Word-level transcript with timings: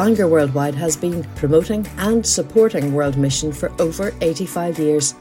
Bangor 0.00 0.28
Worldwide 0.28 0.74
has 0.76 0.96
been 0.96 1.24
promoting 1.36 1.86
and 1.98 2.26
supporting 2.26 2.94
World 2.94 3.18
Mission 3.18 3.52
for 3.52 3.70
over 3.78 4.14
85 4.22 4.78
years. 4.78 5.14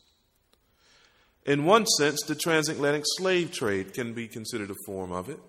In 1.45 1.63
one 1.63 1.85
sense, 1.85 2.21
the 2.23 2.35
transatlantic 2.35 3.03
slave 3.05 3.53
trade 3.53 3.93
can 3.93 4.11
be 4.11 4.27
considered 4.27 4.71
a 4.71 4.85
form 4.85 5.13
of 5.13 5.29
it. 5.29 5.39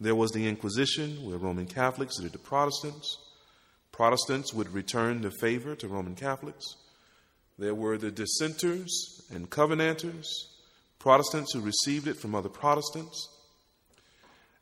There 0.00 0.16
was 0.16 0.32
the 0.32 0.48
Inquisition, 0.48 1.24
where 1.24 1.38
Roman 1.38 1.66
Catholics 1.66 2.18
did 2.18 2.32
to 2.32 2.38
Protestants. 2.40 3.16
Protestants 3.92 4.52
would 4.52 4.74
return 4.74 5.20
the 5.20 5.30
favor 5.40 5.76
to 5.76 5.86
Roman 5.86 6.16
Catholics. 6.16 6.76
There 7.58 7.74
were 7.74 7.98
the 7.98 8.10
dissenters 8.10 9.22
and 9.32 9.48
covenanters, 9.48 10.50
Protestants 10.98 11.52
who 11.52 11.60
received 11.60 12.08
it 12.08 12.16
from 12.16 12.34
other 12.34 12.48
Protestants. 12.48 13.28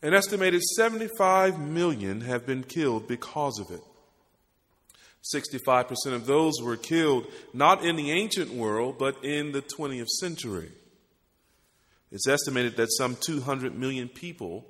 An 0.03 0.13
estimated 0.15 0.63
75 0.63 1.61
million 1.61 2.23
have 2.23 2.45
been 2.45 2.65
killed 2.65 3.07
because 3.07 3.61
of 3.61 3.71
it. 3.71 3.83
65% 5.35 5.93
of 6.07 6.27
those 6.27 6.55
were 6.61 6.77
killed 6.77 7.27
not 7.55 7.85
in 7.85 7.95
the 7.95 8.11
ancient 8.11 8.53
world, 8.53 8.99
but 8.99 9.25
in 9.25 9.53
the 9.53 9.63
20th 9.63 10.09
century. 10.09 10.73
It's 12.11 12.27
estimated 12.27 12.77
that 12.77 12.93
some 12.93 13.17
200 13.25 13.79
million 13.79 14.09
people 14.09 14.67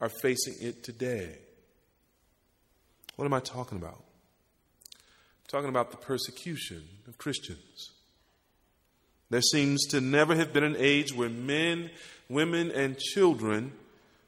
are 0.00 0.08
facing 0.08 0.54
it 0.60 0.84
today. 0.84 1.36
What 3.16 3.24
am 3.24 3.34
I 3.34 3.40
talking 3.40 3.76
about? 3.76 4.02
Talking 5.52 5.68
about 5.68 5.90
the 5.90 5.98
persecution 5.98 6.82
of 7.06 7.18
Christians. 7.18 7.90
There 9.28 9.42
seems 9.42 9.84
to 9.88 10.00
never 10.00 10.34
have 10.34 10.50
been 10.54 10.64
an 10.64 10.76
age 10.78 11.14
where 11.14 11.28
men, 11.28 11.90
women, 12.30 12.70
and 12.70 12.98
children 12.98 13.72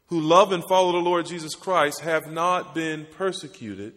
who 0.09 0.21
love 0.21 0.53
and 0.53 0.63
follow 0.69 0.93
the 0.93 0.99
Lord 0.99 1.25
Jesus 1.25 1.55
Christ 1.55 2.01
have 2.01 2.31
not 2.31 2.75
been 2.75 3.07
persecuted 3.17 3.95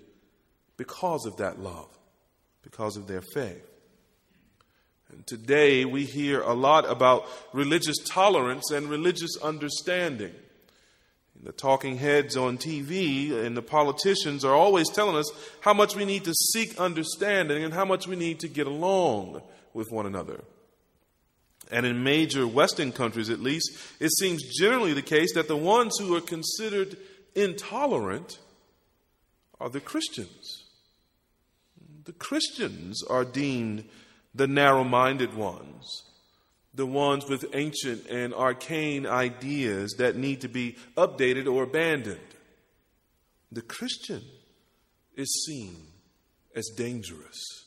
because 0.77 1.25
of 1.25 1.35
that 1.38 1.59
love, 1.59 1.89
because 2.63 2.95
of 2.95 3.07
their 3.07 3.21
faith. 3.33 3.69
And 5.11 5.27
today 5.27 5.83
we 5.83 6.05
hear 6.05 6.41
a 6.41 6.53
lot 6.53 6.89
about 6.89 7.27
religious 7.51 7.97
tolerance 8.05 8.71
and 8.71 8.89
religious 8.89 9.35
understanding. 9.44 10.33
The 11.43 11.51
talking 11.51 11.97
heads 11.97 12.35
on 12.35 12.57
TV 12.57 13.31
and 13.31 13.55
the 13.55 13.61
politicians 13.61 14.43
are 14.43 14.55
always 14.55 14.89
telling 14.89 15.15
us 15.15 15.29
how 15.61 15.73
much 15.73 15.95
we 15.95 16.03
need 16.03 16.23
to 16.25 16.33
seek 16.33 16.79
understanding 16.79 17.63
and 17.63 17.73
how 17.73 17.85
much 17.85 18.07
we 18.07 18.15
need 18.15 18.39
to 18.39 18.47
get 18.47 18.67
along 18.67 19.41
with 19.73 19.91
one 19.91 20.05
another. 20.05 20.43
And 21.69 21.85
in 21.85 22.03
major 22.03 22.47
Western 22.47 22.91
countries, 22.91 23.29
at 23.29 23.39
least, 23.39 23.77
it 23.99 24.11
seems 24.17 24.41
generally 24.57 24.93
the 24.93 25.01
case 25.01 25.33
that 25.35 25.47
the 25.47 25.57
ones 25.57 25.97
who 25.99 26.15
are 26.15 26.21
considered 26.21 26.97
intolerant 27.35 28.39
are 29.59 29.69
the 29.69 29.81
Christians. 29.81 30.65
The 32.05 32.13
Christians 32.13 33.03
are 33.03 33.25
deemed 33.25 33.83
the 34.33 34.47
narrow 34.47 34.83
minded 34.83 35.33
ones 35.33 36.06
the 36.77 36.85
ones 36.85 37.27
with 37.27 37.43
ancient 37.53 38.05
and 38.05 38.33
arcane 38.35 39.07
ideas 39.07 39.95
that 39.97 40.15
need 40.15 40.41
to 40.41 40.47
be 40.47 40.77
updated 40.95 41.51
or 41.51 41.63
abandoned. 41.63 42.19
The 43.51 43.63
Christian 43.63 44.21
is 45.15 45.45
seen 45.45 45.75
as 46.55 46.69
dangerous. 46.77 47.65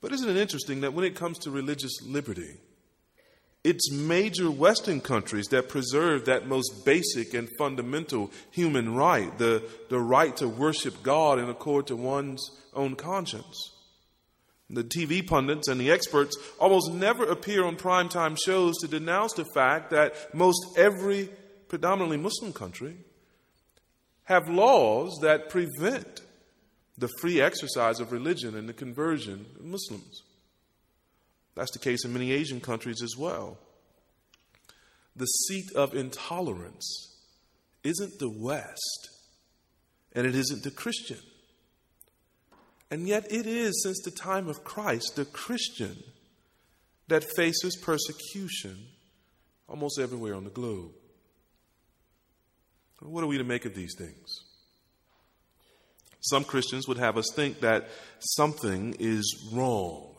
But 0.00 0.12
isn't 0.12 0.30
it 0.30 0.36
interesting 0.36 0.82
that 0.82 0.94
when 0.94 1.04
it 1.04 1.16
comes 1.16 1.38
to 1.40 1.50
religious 1.50 2.00
liberty, 2.06 2.56
it's 3.64 3.90
major 3.90 4.48
Western 4.48 5.00
countries 5.00 5.48
that 5.48 5.68
preserve 5.68 6.26
that 6.26 6.46
most 6.46 6.84
basic 6.84 7.34
and 7.34 7.48
fundamental 7.58 8.30
human 8.52 8.94
right, 8.94 9.36
the, 9.38 9.62
the 9.88 9.98
right 9.98 10.36
to 10.36 10.48
worship 10.48 11.02
God 11.02 11.40
in 11.40 11.50
accord 11.50 11.88
to 11.88 11.96
one's 11.96 12.48
own 12.74 12.94
conscience. 12.94 13.72
The 14.72 14.84
TV 14.84 15.26
pundits 15.26 15.66
and 15.66 15.80
the 15.80 15.90
experts 15.90 16.36
almost 16.60 16.92
never 16.92 17.24
appear 17.24 17.64
on 17.64 17.76
primetime 17.76 18.38
shows 18.42 18.76
to 18.78 18.88
denounce 18.88 19.32
the 19.32 19.44
fact 19.52 19.90
that 19.90 20.32
most 20.32 20.60
every 20.78 21.28
predominantly 21.68 22.16
Muslim 22.16 22.52
country 22.52 22.96
have 24.24 24.48
laws 24.48 25.18
that 25.22 25.50
prevent 25.50 26.20
the 26.96 27.08
free 27.20 27.40
exercise 27.40 27.98
of 27.98 28.12
religion 28.12 28.54
and 28.54 28.68
the 28.68 28.72
conversion 28.72 29.44
of 29.58 29.64
Muslims. 29.64 30.22
That's 31.56 31.72
the 31.72 31.80
case 31.80 32.04
in 32.04 32.12
many 32.12 32.30
Asian 32.30 32.60
countries 32.60 33.02
as 33.02 33.16
well. 33.18 33.58
The 35.16 35.26
seat 35.26 35.72
of 35.74 35.94
intolerance 35.94 37.16
isn't 37.82 38.20
the 38.20 38.30
West, 38.30 39.08
and 40.12 40.26
it 40.26 40.36
isn't 40.36 40.62
the 40.62 40.70
Christian. 40.70 41.18
And 42.90 43.06
yet, 43.06 43.30
it 43.30 43.46
is, 43.46 43.82
since 43.84 44.00
the 44.00 44.10
time 44.10 44.48
of 44.48 44.64
Christ, 44.64 45.14
the 45.14 45.24
Christian 45.24 46.02
that 47.08 47.24
faces 47.36 47.76
persecution 47.76 48.76
almost 49.68 49.98
everywhere 50.00 50.34
on 50.34 50.44
the 50.44 50.50
globe. 50.50 50.90
What 53.00 53.24
are 53.24 53.28
we 53.28 53.38
to 53.38 53.44
make 53.44 53.64
of 53.64 53.74
these 53.74 53.94
things? 53.96 54.44
Some 56.20 56.44
Christians 56.44 56.86
would 56.86 56.98
have 56.98 57.16
us 57.16 57.32
think 57.34 57.60
that 57.60 57.88
something 58.18 58.94
is 58.98 59.50
wrong. 59.52 60.16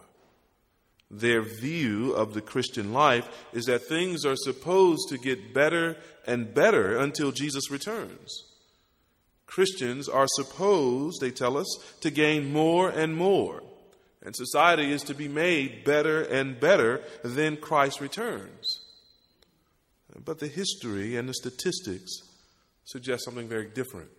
Their 1.12 1.42
view 1.42 2.14
of 2.14 2.34
the 2.34 2.42
Christian 2.42 2.94
life 2.94 3.28
is 3.54 3.66
that 3.66 3.84
things 3.84 4.26
are 4.26 4.38
supposed 4.38 5.10
to 5.10 5.18
get 5.18 5.54
better 5.54 5.98
and 6.26 6.54
better 6.54 6.98
until 6.98 7.32
Jesus 7.32 7.70
returns. 7.70 8.51
Christians 9.52 10.08
are 10.08 10.28
supposed, 10.30 11.20
they 11.20 11.30
tell 11.30 11.58
us, 11.58 11.68
to 12.00 12.10
gain 12.10 12.54
more 12.54 12.90
and 12.90 13.14
more. 13.14 13.62
And 14.24 14.34
society 14.34 14.92
is 14.94 15.04
to 15.04 15.14
be 15.14 15.28
made 15.28 15.84
better 15.84 16.22
and 16.22 16.58
better 16.58 17.02
than 17.22 17.58
Christ 17.58 18.00
returns. 18.00 18.80
But 20.24 20.40
the 20.40 20.48
history 20.48 21.18
and 21.18 21.28
the 21.28 21.34
statistics 21.34 22.12
suggest 22.86 23.26
something 23.26 23.50
very 23.50 23.68
different. 23.68 24.10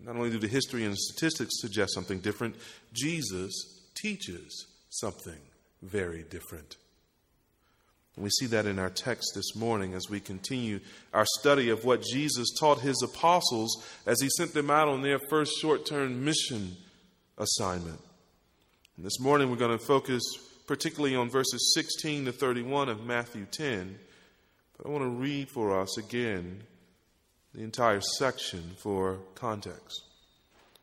Not 0.00 0.14
only 0.14 0.30
do 0.30 0.38
the 0.38 0.46
history 0.46 0.84
and 0.84 0.92
the 0.92 0.98
statistics 0.98 1.60
suggest 1.60 1.92
something 1.92 2.20
different, 2.20 2.54
Jesus 2.92 3.52
teaches 3.96 4.66
something 4.88 5.40
very 5.82 6.22
different. 6.22 6.76
And 8.16 8.24
we 8.24 8.30
see 8.30 8.46
that 8.46 8.66
in 8.66 8.78
our 8.78 8.90
text 8.90 9.32
this 9.34 9.54
morning 9.54 9.94
as 9.94 10.08
we 10.08 10.20
continue 10.20 10.80
our 11.12 11.26
study 11.38 11.68
of 11.68 11.84
what 11.84 12.02
Jesus 12.02 12.48
taught 12.58 12.80
his 12.80 13.00
apostles 13.02 13.84
as 14.06 14.20
he 14.20 14.28
sent 14.30 14.54
them 14.54 14.70
out 14.70 14.88
on 14.88 15.02
their 15.02 15.18
first 15.18 15.52
short 15.60 15.84
term 15.84 16.24
mission 16.24 16.76
assignment. 17.36 18.00
And 18.96 19.04
this 19.04 19.20
morning 19.20 19.50
we're 19.50 19.56
going 19.56 19.78
to 19.78 19.84
focus 19.84 20.22
particularly 20.66 21.14
on 21.14 21.28
verses 21.28 21.74
16 21.74 22.24
to 22.24 22.32
31 22.32 22.88
of 22.88 23.04
Matthew 23.04 23.44
10. 23.50 23.98
But 24.76 24.86
I 24.86 24.90
want 24.90 25.04
to 25.04 25.10
read 25.10 25.50
for 25.50 25.78
us 25.78 25.98
again 25.98 26.62
the 27.54 27.62
entire 27.62 28.00
section 28.00 28.72
for 28.78 29.18
context. 29.34 30.02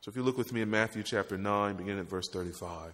So 0.01 0.09
if 0.09 0.15
you 0.15 0.23
look 0.23 0.37
with 0.37 0.53
me 0.53 0.61
in 0.61 0.69
Matthew 0.69 1.03
chapter 1.03 1.37
9, 1.37 1.75
beginning 1.75 1.99
at 1.99 2.09
verse 2.09 2.29
35. 2.31 2.93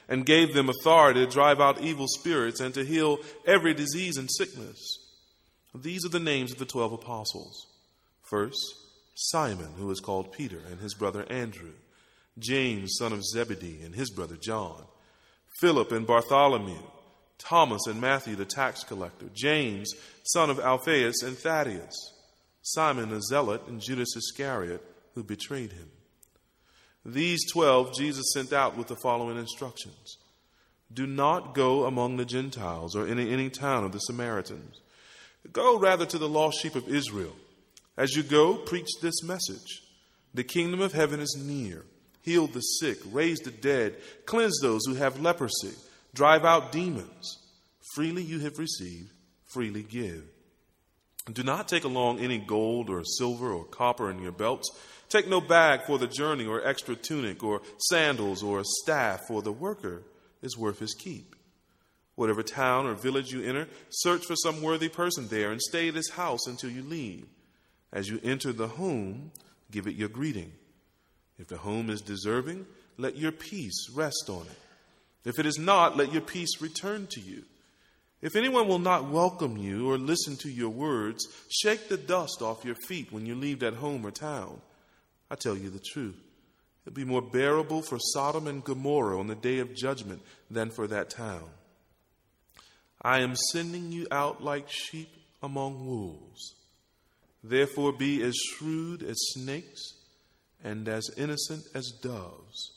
and 0.11 0.25
gave 0.25 0.53
them 0.53 0.67
authority 0.67 1.25
to 1.25 1.31
drive 1.31 1.61
out 1.61 1.81
evil 1.81 2.05
spirits 2.05 2.59
and 2.59 2.73
to 2.73 2.83
heal 2.83 3.17
every 3.47 3.73
disease 3.73 4.17
and 4.17 4.29
sickness. 4.29 4.99
These 5.73 6.05
are 6.05 6.09
the 6.09 6.19
names 6.19 6.51
of 6.51 6.59
the 6.59 6.65
twelve 6.65 6.91
apostles. 6.91 7.65
First, 8.21 8.59
Simon, 9.15 9.69
who 9.77 9.89
is 9.89 10.01
called 10.01 10.33
Peter, 10.33 10.59
and 10.69 10.81
his 10.81 10.93
brother 10.95 11.25
Andrew, 11.29 11.71
James, 12.37 12.95
son 12.99 13.13
of 13.13 13.23
Zebedee, 13.23 13.81
and 13.85 13.95
his 13.95 14.09
brother 14.09 14.35
John, 14.35 14.83
Philip 15.61 15.93
and 15.93 16.05
Bartholomew, 16.05 16.83
Thomas 17.37 17.87
and 17.87 18.01
Matthew, 18.01 18.35
the 18.35 18.43
tax 18.43 18.83
collector, 18.83 19.27
James, 19.33 19.93
son 20.23 20.49
of 20.49 20.59
Alphaeus, 20.59 21.23
and 21.23 21.37
Thaddeus, 21.37 21.95
Simon 22.61 23.11
the 23.11 23.21
zealot, 23.21 23.65
and 23.67 23.79
Judas 23.79 24.17
Iscariot, 24.17 24.83
who 25.15 25.23
betrayed 25.23 25.71
him. 25.71 25.89
These 27.05 27.51
twelve 27.51 27.95
Jesus 27.95 28.31
sent 28.33 28.53
out 28.53 28.77
with 28.77 28.87
the 28.87 28.95
following 28.95 29.37
instructions 29.37 30.17
Do 30.93 31.07
not 31.07 31.55
go 31.55 31.85
among 31.85 32.17
the 32.17 32.25
Gentiles 32.25 32.95
or 32.95 33.07
in 33.07 33.19
any 33.19 33.49
town 33.49 33.83
of 33.83 33.91
the 33.91 33.99
Samaritans. 33.99 34.81
Go 35.51 35.79
rather 35.79 36.05
to 36.05 36.17
the 36.17 36.29
lost 36.29 36.61
sheep 36.61 36.75
of 36.75 36.87
Israel. 36.87 37.35
As 37.97 38.15
you 38.15 38.23
go, 38.23 38.55
preach 38.55 38.89
this 39.01 39.23
message 39.23 39.81
The 40.33 40.43
kingdom 40.43 40.81
of 40.81 40.93
heaven 40.93 41.19
is 41.19 41.35
near. 41.39 41.85
Heal 42.21 42.47
the 42.47 42.61
sick, 42.61 42.99
raise 43.11 43.39
the 43.39 43.51
dead, 43.51 43.97
cleanse 44.25 44.59
those 44.61 44.81
who 44.85 44.93
have 44.93 45.19
leprosy, 45.19 45.73
drive 46.13 46.45
out 46.45 46.71
demons. 46.71 47.39
Freely 47.95 48.21
you 48.21 48.39
have 48.39 48.59
received, 48.59 49.11
freely 49.45 49.81
give. 49.81 50.23
Do 51.31 51.43
not 51.43 51.67
take 51.67 51.83
along 51.83 52.19
any 52.19 52.37
gold 52.37 52.89
or 52.89 53.03
silver 53.03 53.51
or 53.51 53.65
copper 53.65 54.09
in 54.09 54.21
your 54.21 54.31
belts. 54.31 54.69
Take 55.11 55.27
no 55.27 55.41
bag 55.41 55.81
for 55.83 55.97
the 55.97 56.07
journey 56.07 56.45
or 56.45 56.65
extra 56.65 56.95
tunic 56.95 57.43
or 57.43 57.61
sandals 57.89 58.41
or 58.41 58.61
a 58.61 58.63
staff, 58.63 59.27
for 59.27 59.41
the 59.41 59.51
worker 59.51 60.03
is 60.41 60.57
worth 60.57 60.79
his 60.79 60.93
keep. 60.93 61.35
Whatever 62.15 62.43
town 62.43 62.85
or 62.85 62.93
village 62.93 63.33
you 63.33 63.43
enter, 63.43 63.67
search 63.89 64.25
for 64.25 64.37
some 64.37 64.61
worthy 64.61 64.87
person 64.87 65.27
there 65.27 65.51
and 65.51 65.61
stay 65.61 65.89
at 65.89 65.95
his 65.95 66.11
house 66.11 66.47
until 66.47 66.69
you 66.69 66.81
leave. 66.81 67.25
As 67.91 68.07
you 68.07 68.21
enter 68.23 68.53
the 68.53 68.69
home, 68.69 69.31
give 69.69 69.85
it 69.85 69.95
your 69.95 70.07
greeting. 70.07 70.53
If 71.37 71.49
the 71.49 71.57
home 71.57 71.89
is 71.89 71.99
deserving, 71.99 72.65
let 72.97 73.17
your 73.17 73.33
peace 73.33 73.89
rest 73.93 74.29
on 74.29 74.43
it. 74.43 75.27
If 75.27 75.39
it 75.39 75.45
is 75.45 75.59
not, 75.59 75.97
let 75.97 76.13
your 76.13 76.21
peace 76.21 76.61
return 76.61 77.07
to 77.11 77.19
you. 77.19 77.43
If 78.21 78.37
anyone 78.37 78.69
will 78.69 78.79
not 78.79 79.09
welcome 79.09 79.57
you 79.57 79.91
or 79.91 79.97
listen 79.97 80.37
to 80.37 80.49
your 80.49 80.69
words, 80.69 81.27
shake 81.49 81.89
the 81.89 81.97
dust 81.97 82.41
off 82.41 82.63
your 82.63 82.75
feet 82.87 83.11
when 83.11 83.25
you 83.25 83.35
leave 83.35 83.59
that 83.59 83.73
home 83.73 84.05
or 84.05 84.11
town. 84.11 84.61
I 85.31 85.35
tell 85.35 85.57
you 85.57 85.69
the 85.69 85.79
truth. 85.79 86.21
It'll 86.85 86.93
be 86.93 87.05
more 87.05 87.21
bearable 87.21 87.81
for 87.81 87.97
Sodom 88.13 88.47
and 88.47 88.61
Gomorrah 88.61 89.17
on 89.17 89.27
the 89.27 89.35
day 89.35 89.59
of 89.59 89.73
judgment 89.73 90.21
than 90.49 90.69
for 90.71 90.87
that 90.87 91.09
town. 91.09 91.49
I 93.01 93.21
am 93.21 93.35
sending 93.51 93.93
you 93.93 94.07
out 94.11 94.43
like 94.43 94.69
sheep 94.69 95.09
among 95.41 95.85
wolves. 95.87 96.55
Therefore, 97.43 97.93
be 97.93 98.21
as 98.23 98.35
shrewd 98.35 99.03
as 99.03 99.15
snakes 99.33 99.93
and 100.63 100.87
as 100.89 101.09
innocent 101.15 101.63
as 101.73 101.93
doves. 102.01 102.73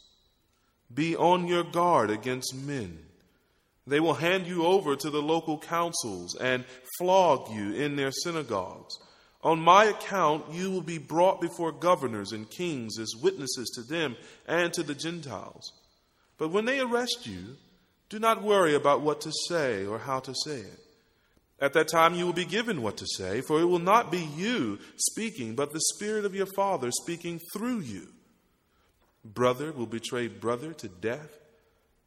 Be 0.94 1.16
on 1.16 1.48
your 1.48 1.64
guard 1.64 2.10
against 2.10 2.54
men. 2.54 3.00
They 3.86 3.98
will 3.98 4.14
hand 4.14 4.46
you 4.46 4.64
over 4.64 4.94
to 4.94 5.10
the 5.10 5.20
local 5.20 5.58
councils 5.58 6.36
and 6.36 6.64
flog 6.98 7.50
you 7.50 7.72
in 7.72 7.96
their 7.96 8.12
synagogues. 8.12 8.96
On 9.44 9.60
my 9.60 9.84
account, 9.84 10.46
you 10.52 10.70
will 10.70 10.80
be 10.80 10.96
brought 10.96 11.40
before 11.40 11.70
governors 11.70 12.32
and 12.32 12.50
kings 12.50 12.98
as 12.98 13.14
witnesses 13.22 13.70
to 13.74 13.82
them 13.82 14.16
and 14.48 14.72
to 14.72 14.82
the 14.82 14.94
Gentiles. 14.94 15.72
But 16.38 16.48
when 16.50 16.64
they 16.64 16.80
arrest 16.80 17.26
you, 17.26 17.56
do 18.08 18.18
not 18.18 18.42
worry 18.42 18.74
about 18.74 19.02
what 19.02 19.20
to 19.20 19.32
say 19.48 19.84
or 19.84 19.98
how 19.98 20.20
to 20.20 20.34
say 20.44 20.60
it. 20.60 20.80
At 21.60 21.74
that 21.74 21.88
time, 21.88 22.14
you 22.14 22.24
will 22.24 22.32
be 22.32 22.46
given 22.46 22.82
what 22.82 22.96
to 22.96 23.06
say, 23.06 23.42
for 23.42 23.60
it 23.60 23.66
will 23.66 23.78
not 23.78 24.10
be 24.10 24.24
you 24.36 24.78
speaking, 24.96 25.54
but 25.54 25.72
the 25.72 25.80
Spirit 25.94 26.24
of 26.24 26.34
your 26.34 26.48
Father 26.56 26.90
speaking 26.90 27.38
through 27.52 27.80
you. 27.80 28.08
Brother 29.24 29.72
will 29.72 29.86
betray 29.86 30.26
brother 30.26 30.72
to 30.72 30.88
death, 30.88 31.38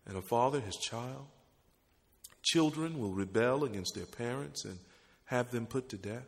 and 0.05 0.17
a 0.17 0.21
father 0.21 0.59
his 0.59 0.75
child. 0.75 1.27
Children 2.43 2.99
will 2.99 3.11
rebel 3.11 3.63
against 3.63 3.93
their 3.95 4.05
parents 4.05 4.65
and 4.65 4.79
have 5.25 5.51
them 5.51 5.65
put 5.65 5.89
to 5.89 5.97
death. 5.97 6.27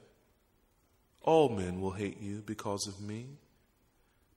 All 1.23 1.49
men 1.49 1.81
will 1.81 1.91
hate 1.91 2.21
you 2.21 2.41
because 2.45 2.87
of 2.87 3.01
me, 3.01 3.25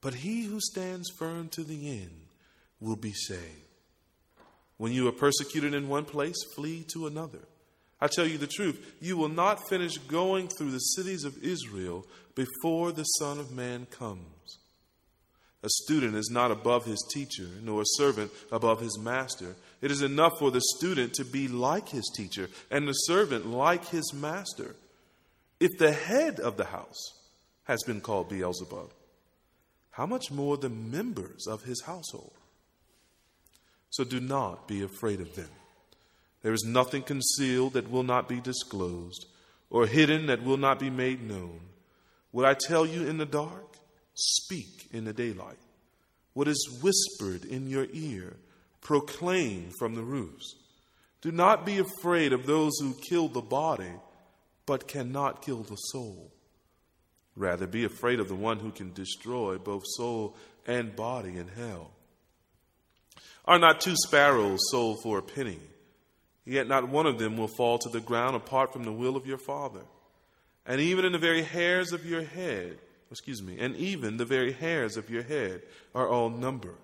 but 0.00 0.14
he 0.14 0.44
who 0.44 0.60
stands 0.60 1.10
firm 1.16 1.48
to 1.50 1.62
the 1.62 1.88
end 1.88 2.26
will 2.80 2.96
be 2.96 3.12
saved. 3.12 3.40
When 4.76 4.92
you 4.92 5.06
are 5.06 5.12
persecuted 5.12 5.74
in 5.74 5.88
one 5.88 6.04
place, 6.04 6.36
flee 6.56 6.84
to 6.92 7.06
another. 7.06 7.38
I 8.00 8.08
tell 8.08 8.26
you 8.26 8.36
the 8.36 8.48
truth, 8.48 8.94
you 9.00 9.16
will 9.16 9.28
not 9.28 9.68
finish 9.68 9.96
going 9.96 10.48
through 10.48 10.72
the 10.72 10.78
cities 10.78 11.22
of 11.22 11.40
Israel 11.40 12.04
before 12.34 12.90
the 12.90 13.04
Son 13.04 13.38
of 13.38 13.52
Man 13.52 13.86
comes. 13.86 14.58
A 15.62 15.68
student 15.68 16.16
is 16.16 16.28
not 16.28 16.50
above 16.50 16.84
his 16.84 17.06
teacher, 17.12 17.46
nor 17.62 17.82
a 17.82 17.96
servant 17.96 18.32
above 18.50 18.80
his 18.80 18.98
master. 18.98 19.54
It 19.80 19.92
is 19.92 20.02
enough 20.02 20.32
for 20.40 20.50
the 20.50 20.62
student 20.76 21.14
to 21.14 21.24
be 21.24 21.46
like 21.46 21.90
his 21.90 22.10
teacher, 22.16 22.48
and 22.68 22.88
the 22.88 22.92
servant 22.92 23.46
like 23.46 23.86
his 23.86 24.12
master. 24.12 24.74
If 25.62 25.78
the 25.78 25.92
head 25.92 26.40
of 26.40 26.56
the 26.56 26.64
house 26.64 27.12
has 27.66 27.84
been 27.84 28.00
called 28.00 28.28
Beelzebub, 28.28 28.90
how 29.92 30.06
much 30.06 30.32
more 30.32 30.56
the 30.56 30.68
members 30.68 31.46
of 31.46 31.62
his 31.62 31.82
household? 31.82 32.32
So 33.90 34.02
do 34.02 34.18
not 34.18 34.66
be 34.66 34.82
afraid 34.82 35.20
of 35.20 35.36
them. 35.36 35.50
There 36.42 36.52
is 36.52 36.64
nothing 36.66 37.04
concealed 37.04 37.74
that 37.74 37.92
will 37.92 38.02
not 38.02 38.28
be 38.28 38.40
disclosed, 38.40 39.26
or 39.70 39.86
hidden 39.86 40.26
that 40.26 40.42
will 40.42 40.56
not 40.56 40.80
be 40.80 40.90
made 40.90 41.22
known. 41.22 41.60
What 42.32 42.44
I 42.44 42.54
tell 42.54 42.84
you 42.84 43.06
in 43.06 43.18
the 43.18 43.24
dark, 43.24 43.76
speak 44.14 44.88
in 44.90 45.04
the 45.04 45.12
daylight. 45.12 45.60
What 46.32 46.48
is 46.48 46.80
whispered 46.82 47.44
in 47.44 47.68
your 47.68 47.86
ear, 47.92 48.36
proclaim 48.80 49.70
from 49.78 49.94
the 49.94 50.02
roofs. 50.02 50.56
Do 51.20 51.30
not 51.30 51.64
be 51.64 51.78
afraid 51.78 52.32
of 52.32 52.46
those 52.46 52.72
who 52.80 52.94
kill 52.94 53.28
the 53.28 53.40
body 53.42 53.92
but 54.66 54.88
cannot 54.88 55.42
kill 55.42 55.62
the 55.62 55.76
soul. 55.76 56.32
Rather, 57.34 57.66
be 57.66 57.84
afraid 57.84 58.20
of 58.20 58.28
the 58.28 58.34
one 58.34 58.58
who 58.58 58.70
can 58.70 58.92
destroy 58.92 59.58
both 59.58 59.82
soul 59.96 60.36
and 60.66 60.94
body 60.94 61.36
in 61.36 61.48
hell. 61.48 61.90
Are 63.44 63.58
not 63.58 63.80
two 63.80 63.96
sparrows 63.96 64.60
sold 64.70 65.02
for 65.02 65.18
a 65.18 65.22
penny? 65.22 65.58
Yet 66.44 66.68
not 66.68 66.88
one 66.88 67.06
of 67.06 67.18
them 67.18 67.36
will 67.36 67.48
fall 67.48 67.78
to 67.78 67.88
the 67.88 68.00
ground 68.00 68.36
apart 68.36 68.72
from 68.72 68.84
the 68.84 68.92
will 68.92 69.16
of 69.16 69.26
your 69.26 69.38
Father. 69.38 69.82
And 70.66 70.80
even 70.80 71.04
in 71.04 71.12
the 71.12 71.18
very 71.18 71.42
hairs 71.42 71.92
of 71.92 72.06
your 72.06 72.22
head, 72.22 72.78
excuse 73.10 73.42
me, 73.42 73.58
and 73.58 73.76
even 73.76 74.16
the 74.16 74.24
very 74.24 74.52
hairs 74.52 74.96
of 74.96 75.10
your 75.10 75.22
head 75.22 75.62
are 75.94 76.08
all 76.08 76.30
numbered. 76.30 76.78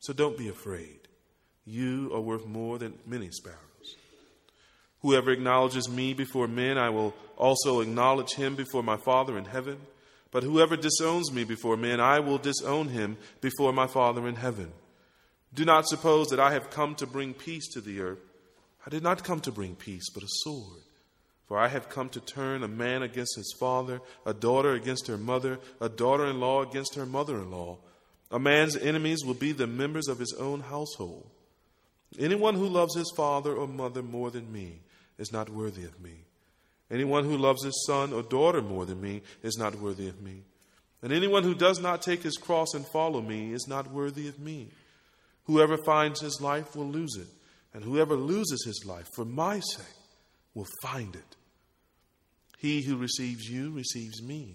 So 0.00 0.12
don't 0.12 0.38
be 0.38 0.48
afraid. 0.48 1.00
You 1.64 2.10
are 2.14 2.20
worth 2.20 2.46
more 2.46 2.78
than 2.78 2.98
many 3.06 3.30
sparrows. 3.30 3.71
Whoever 5.02 5.32
acknowledges 5.32 5.88
me 5.88 6.14
before 6.14 6.46
men, 6.46 6.78
I 6.78 6.90
will 6.90 7.12
also 7.36 7.80
acknowledge 7.80 8.34
him 8.34 8.54
before 8.54 8.84
my 8.84 8.96
Father 8.96 9.36
in 9.36 9.44
heaven. 9.44 9.78
But 10.30 10.44
whoever 10.44 10.76
disowns 10.76 11.32
me 11.32 11.44
before 11.44 11.76
men, 11.76 12.00
I 12.00 12.20
will 12.20 12.38
disown 12.38 12.88
him 12.88 13.18
before 13.40 13.72
my 13.72 13.88
Father 13.88 14.26
in 14.28 14.36
heaven. 14.36 14.72
Do 15.52 15.64
not 15.64 15.88
suppose 15.88 16.28
that 16.28 16.40
I 16.40 16.52
have 16.52 16.70
come 16.70 16.94
to 16.94 17.06
bring 17.06 17.34
peace 17.34 17.68
to 17.74 17.80
the 17.80 18.00
earth. 18.00 18.20
I 18.86 18.90
did 18.90 19.02
not 19.02 19.24
come 19.24 19.40
to 19.40 19.52
bring 19.52 19.74
peace, 19.74 20.08
but 20.08 20.22
a 20.22 20.28
sword. 20.28 20.80
For 21.48 21.58
I 21.58 21.68
have 21.68 21.90
come 21.90 22.08
to 22.10 22.20
turn 22.20 22.62
a 22.62 22.68
man 22.68 23.02
against 23.02 23.36
his 23.36 23.54
father, 23.58 24.00
a 24.24 24.32
daughter 24.32 24.72
against 24.72 25.08
her 25.08 25.18
mother, 25.18 25.58
a 25.80 25.88
daughter 25.88 26.26
in 26.26 26.40
law 26.40 26.62
against 26.62 26.94
her 26.94 27.04
mother 27.04 27.38
in 27.38 27.50
law. 27.50 27.78
A 28.30 28.38
man's 28.38 28.76
enemies 28.76 29.24
will 29.24 29.34
be 29.34 29.52
the 29.52 29.66
members 29.66 30.08
of 30.08 30.18
his 30.18 30.32
own 30.34 30.60
household. 30.60 31.28
Anyone 32.18 32.54
who 32.54 32.68
loves 32.68 32.96
his 32.96 33.12
father 33.16 33.54
or 33.54 33.66
mother 33.66 34.02
more 34.02 34.30
than 34.30 34.50
me 34.50 34.80
is 35.18 35.32
not 35.32 35.48
worthy 35.50 35.84
of 35.84 36.00
me. 36.00 36.24
Anyone 36.90 37.24
who 37.24 37.36
loves 37.36 37.64
his 37.64 37.84
son 37.86 38.12
or 38.12 38.22
daughter 38.22 38.60
more 38.60 38.84
than 38.84 39.00
me 39.00 39.22
is 39.42 39.56
not 39.56 39.76
worthy 39.76 40.08
of 40.08 40.20
me. 40.20 40.42
And 41.02 41.12
anyone 41.12 41.42
who 41.42 41.54
does 41.54 41.80
not 41.80 42.02
take 42.02 42.22
his 42.22 42.36
cross 42.36 42.74
and 42.74 42.86
follow 42.86 43.20
me 43.20 43.52
is 43.52 43.66
not 43.66 43.90
worthy 43.90 44.28
of 44.28 44.38
me. 44.38 44.68
Whoever 45.44 45.76
finds 45.78 46.20
his 46.20 46.40
life 46.40 46.76
will 46.76 46.86
lose 46.86 47.16
it, 47.16 47.26
and 47.74 47.82
whoever 47.82 48.14
loses 48.14 48.64
his 48.64 48.84
life 48.86 49.08
for 49.14 49.24
my 49.24 49.58
sake 49.60 49.86
will 50.54 50.68
find 50.82 51.16
it. 51.16 51.36
He 52.58 52.82
who 52.82 52.96
receives 52.96 53.48
you 53.48 53.72
receives 53.72 54.22
me, 54.22 54.54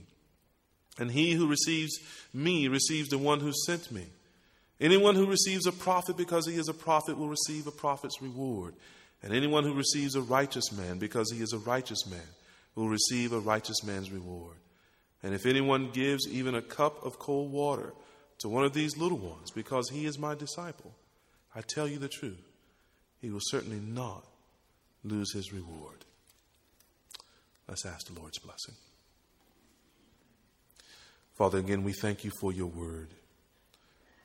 and 0.97 1.11
he 1.11 1.33
who 1.33 1.47
receives 1.47 1.99
me 2.33 2.69
receives 2.69 3.09
the 3.09 3.17
one 3.17 3.41
who 3.41 3.51
sent 3.65 3.91
me. 3.91 4.05
Anyone 4.79 5.15
who 5.15 5.25
receives 5.25 5.65
a 5.65 5.71
prophet 5.71 6.15
because 6.15 6.47
he 6.47 6.55
is 6.55 6.69
a 6.69 6.73
prophet 6.73 7.17
will 7.17 7.27
receive 7.27 7.67
a 7.67 7.71
prophet's 7.71 8.21
reward. 8.21 8.75
And 9.23 9.33
anyone 9.33 9.63
who 9.63 9.73
receives 9.73 10.15
a 10.15 10.21
righteous 10.21 10.71
man 10.71 10.99
because 10.99 11.31
he 11.31 11.41
is 11.41 11.53
a 11.53 11.57
righteous 11.59 12.05
man 12.05 12.27
will 12.75 12.89
receive 12.89 13.33
a 13.33 13.39
righteous 13.39 13.83
man's 13.83 14.11
reward. 14.11 14.57
And 15.23 15.33
if 15.33 15.45
anyone 15.45 15.89
gives 15.91 16.27
even 16.27 16.53
a 16.53 16.61
cup 16.61 17.03
of 17.03 17.17
cold 17.17 17.51
water 17.51 17.93
to 18.39 18.49
one 18.49 18.63
of 18.63 18.73
these 18.73 18.97
little 18.97 19.17
ones 19.17 19.49
because 19.51 19.89
he 19.89 20.05
is 20.05 20.19
my 20.19 20.35
disciple, 20.35 20.93
I 21.55 21.61
tell 21.61 21.87
you 21.87 21.97
the 21.97 22.07
truth, 22.07 22.47
he 23.19 23.31
will 23.31 23.41
certainly 23.41 23.79
not 23.79 24.23
lose 25.03 25.33
his 25.33 25.51
reward. 25.51 26.05
Let's 27.67 27.85
ask 27.85 28.07
the 28.07 28.19
Lord's 28.19 28.39
blessing. 28.39 28.75
Father, 31.35 31.57
again, 31.57 31.83
we 31.83 31.93
thank 31.93 32.23
you 32.23 32.31
for 32.39 32.51
your 32.51 32.67
word. 32.67 33.09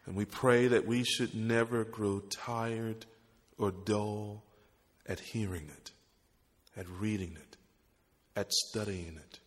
And 0.06 0.14
we 0.14 0.24
pray 0.24 0.68
that 0.68 0.86
we 0.86 1.04
should 1.04 1.34
never 1.34 1.84
grow 1.84 2.20
tired 2.20 3.06
or 3.58 3.70
dull 3.70 4.42
at 5.06 5.20
hearing 5.20 5.68
it, 5.68 5.90
at 6.76 6.88
reading 6.88 7.36
it, 7.36 7.56
at 8.36 8.52
studying 8.52 9.16
it, 9.16 9.38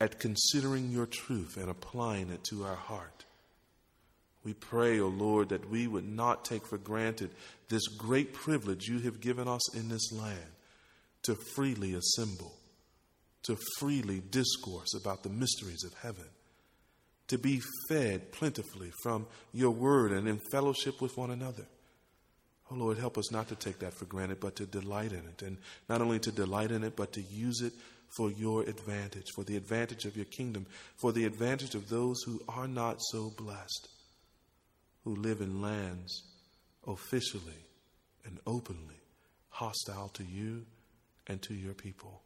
at 0.00 0.18
considering 0.18 0.90
your 0.90 1.06
truth 1.06 1.56
and 1.56 1.68
applying 1.68 2.30
it 2.30 2.44
to 2.44 2.64
our 2.64 2.76
heart. 2.76 3.24
We 4.44 4.54
pray, 4.54 4.98
O 5.00 5.04
oh 5.04 5.08
Lord, 5.08 5.50
that 5.50 5.68
we 5.68 5.86
would 5.86 6.08
not 6.08 6.44
take 6.44 6.66
for 6.66 6.78
granted 6.78 7.30
this 7.68 7.86
great 7.88 8.32
privilege 8.32 8.88
you 8.88 9.00
have 9.00 9.20
given 9.20 9.46
us 9.46 9.74
in 9.74 9.88
this 9.88 10.10
land 10.12 10.38
to 11.22 11.36
freely 11.54 11.94
assemble, 11.94 12.54
to 13.42 13.58
freely 13.78 14.22
discourse 14.30 14.94
about 14.94 15.22
the 15.22 15.28
mysteries 15.28 15.84
of 15.84 15.92
heaven, 15.94 16.24
to 17.28 17.36
be 17.36 17.60
fed 17.88 18.32
plentifully 18.32 18.90
from 19.02 19.26
your 19.52 19.70
word 19.70 20.12
and 20.12 20.26
in 20.26 20.40
fellowship 20.50 21.02
with 21.02 21.16
one 21.18 21.30
another. 21.30 21.66
Oh 22.70 22.76
Lord, 22.76 22.98
help 22.98 23.18
us 23.18 23.32
not 23.32 23.48
to 23.48 23.56
take 23.56 23.80
that 23.80 23.94
for 23.94 24.04
granted, 24.04 24.38
but 24.38 24.56
to 24.56 24.66
delight 24.66 25.12
in 25.12 25.18
it. 25.18 25.42
And 25.42 25.58
not 25.88 26.00
only 26.00 26.20
to 26.20 26.30
delight 26.30 26.70
in 26.70 26.84
it, 26.84 26.94
but 26.94 27.12
to 27.14 27.20
use 27.22 27.62
it 27.62 27.72
for 28.08 28.30
your 28.30 28.62
advantage, 28.62 29.30
for 29.34 29.44
the 29.44 29.56
advantage 29.56 30.04
of 30.04 30.16
your 30.16 30.26
kingdom, 30.26 30.66
for 30.96 31.12
the 31.12 31.24
advantage 31.24 31.74
of 31.74 31.88
those 31.88 32.22
who 32.22 32.40
are 32.48 32.68
not 32.68 32.98
so 33.10 33.32
blessed, 33.36 33.88
who 35.04 35.16
live 35.16 35.40
in 35.40 35.60
lands 35.60 36.22
officially 36.86 37.66
and 38.24 38.38
openly 38.46 39.00
hostile 39.48 40.08
to 40.10 40.24
you 40.24 40.64
and 41.26 41.42
to 41.42 41.54
your 41.54 41.74
people. 41.74 42.22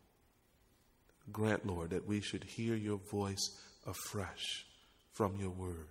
Grant, 1.33 1.67
Lord, 1.67 1.91
that 1.91 2.07
we 2.07 2.21
should 2.21 2.45
hear 2.45 2.75
your 2.75 2.99
voice 3.11 3.51
afresh 3.87 4.67
from 5.13 5.37
your 5.41 5.51
word 5.51 5.89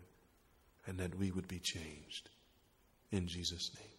and 0.85 0.99
that 0.99 1.17
we 1.17 1.31
would 1.31 1.47
be 1.47 1.59
changed. 1.59 2.29
In 3.11 3.27
Jesus' 3.27 3.71
name. 3.75 3.92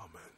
Amen. 0.00 0.30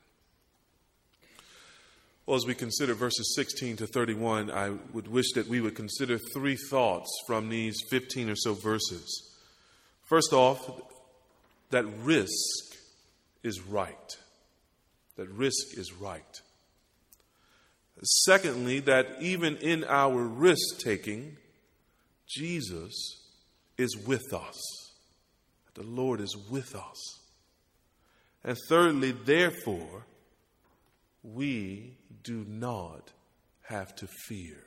Well, 2.26 2.36
as 2.36 2.46
we 2.46 2.54
consider 2.54 2.94
verses 2.94 3.34
16 3.36 3.76
to 3.78 3.86
31, 3.86 4.50
I 4.50 4.70
would 4.92 5.08
wish 5.08 5.32
that 5.34 5.48
we 5.48 5.60
would 5.60 5.74
consider 5.74 6.18
three 6.34 6.56
thoughts 6.56 7.10
from 7.26 7.48
these 7.48 7.76
15 7.90 8.30
or 8.30 8.36
so 8.36 8.54
verses. 8.54 9.30
First 10.04 10.32
off, 10.32 10.70
that 11.70 11.86
risk 12.02 12.76
is 13.42 13.60
right. 13.60 14.16
That 15.16 15.28
risk 15.30 15.78
is 15.78 15.92
right. 15.92 16.40
Secondly, 18.02 18.80
that 18.80 19.06
even 19.20 19.56
in 19.58 19.84
our 19.84 20.22
risk 20.22 20.80
taking, 20.84 21.36
Jesus 22.28 23.20
is 23.78 23.96
with 23.96 24.32
us. 24.32 24.60
The 25.74 25.82
Lord 25.82 26.20
is 26.20 26.36
with 26.50 26.74
us. 26.74 27.21
And 28.44 28.56
thirdly, 28.68 29.12
therefore, 29.12 30.06
we 31.22 31.96
do 32.22 32.44
not 32.48 33.10
have 33.62 33.94
to 33.96 34.06
fear. 34.26 34.58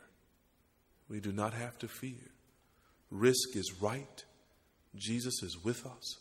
We 1.10 1.20
do 1.20 1.32
not 1.32 1.54
have 1.54 1.78
to 1.80 1.88
fear. 1.88 2.32
Risk 3.12 3.56
is 3.56 3.82
right. 3.82 4.24
Jesus 4.96 5.44
is 5.44 5.64
with 5.64 5.86
us. 5.86 6.18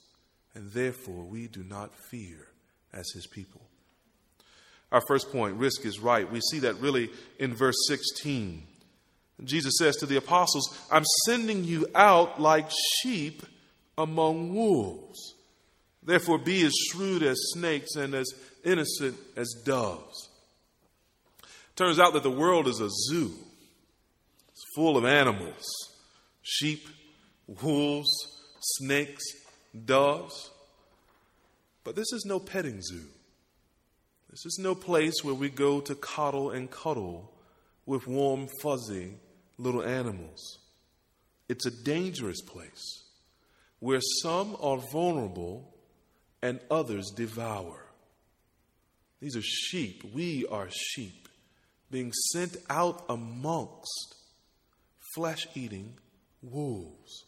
And 0.55 0.71
therefore, 0.73 1.25
we 1.25 1.47
do 1.47 1.65
not 1.65 1.95
fear 1.95 2.49
as 2.93 3.11
his 3.13 3.27
people. 3.27 3.61
Our 4.93 5.03
first 5.09 5.33
point 5.33 5.57
risk 5.57 5.85
is 5.85 5.99
right. 5.99 6.31
We 6.31 6.41
see 6.41 6.61
that 6.61 6.81
really 6.81 7.11
in 7.39 7.55
verse 7.55 7.75
16. 7.89 8.63
Jesus 9.43 9.75
says 9.79 9.97
to 9.97 10.07
the 10.07 10.17
apostles, 10.17 10.79
I'm 10.91 11.05
sending 11.27 11.65
you 11.65 11.89
out 11.95 12.41
like 12.41 12.71
sheep 13.03 13.43
among 13.99 14.55
wolves. 14.55 15.34
Therefore, 16.05 16.39
be 16.39 16.65
as 16.65 16.73
shrewd 16.91 17.23
as 17.23 17.39
snakes 17.53 17.97
and 17.97 18.15
as 18.15 18.27
innocent 18.65 19.17
as 19.37 19.49
doves. 19.65 20.29
Turns 21.77 21.99
out 21.99 22.13
that 22.13 22.23
the 22.23 22.31
world 22.31 22.69
is 22.69 22.81
a 22.81 22.91
zoo. 23.09 23.33
It's 24.51 24.65
full 24.75 24.97
of 24.97 25.05
animals 25.05 25.65
sheep, 26.43 26.87
wolves, 27.63 28.11
snakes, 28.61 29.25
doves. 29.85 30.51
But 31.83 31.97
this 31.97 32.13
is 32.13 32.25
no 32.27 32.39
petting 32.39 32.81
zoo. 32.83 33.09
This 34.31 34.47
is 34.47 34.59
no 34.61 34.75
place 34.75 35.23
where 35.23 35.35
we 35.35 35.49
go 35.49 35.81
to 35.81 35.95
coddle 35.95 36.51
and 36.51 36.71
cuddle 36.71 37.33
with 37.87 38.07
warm, 38.07 38.49
fuzzy 38.63 39.15
little 39.59 39.83
animals. 39.83 40.59
It's 41.49 41.67
a 41.67 41.85
dangerous 41.85 42.41
place 42.41 43.05
where 43.81 44.01
some 44.23 44.57
are 44.61 44.81
vulnerable 44.93 45.74
and 46.45 46.61
others 46.71 47.11
devour. 47.17 47.87
These 49.19 49.35
are 49.35 49.43
sheep. 49.43 50.05
We 50.13 50.45
are 50.51 50.69
sheep 50.71 51.27
being 51.91 52.13
sent 52.33 52.59
out 52.69 53.03
amongst 53.09 54.17
flesh 55.15 55.47
eating 55.55 55.95
wolves. 56.43 57.25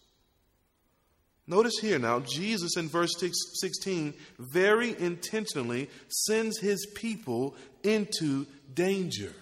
Notice 1.46 1.78
here 1.80 1.98
now, 1.98 2.20
Jesus 2.20 2.76
in 2.76 2.90
verse 2.90 3.14
16 3.18 4.12
very 4.38 4.94
intentionally 5.00 5.88
sends 6.08 6.58
his 6.58 6.86
people 6.94 7.56
into 7.82 8.46
danger. 8.74 9.32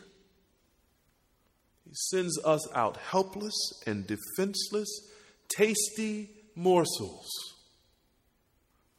He 1.85 1.95
sends 1.95 2.39
us 2.45 2.65
out 2.77 2.97
helpless 2.99 3.57
and 3.89 4.07
defenseless, 4.07 4.89
tasty 5.49 6.31
morsels 6.55 7.54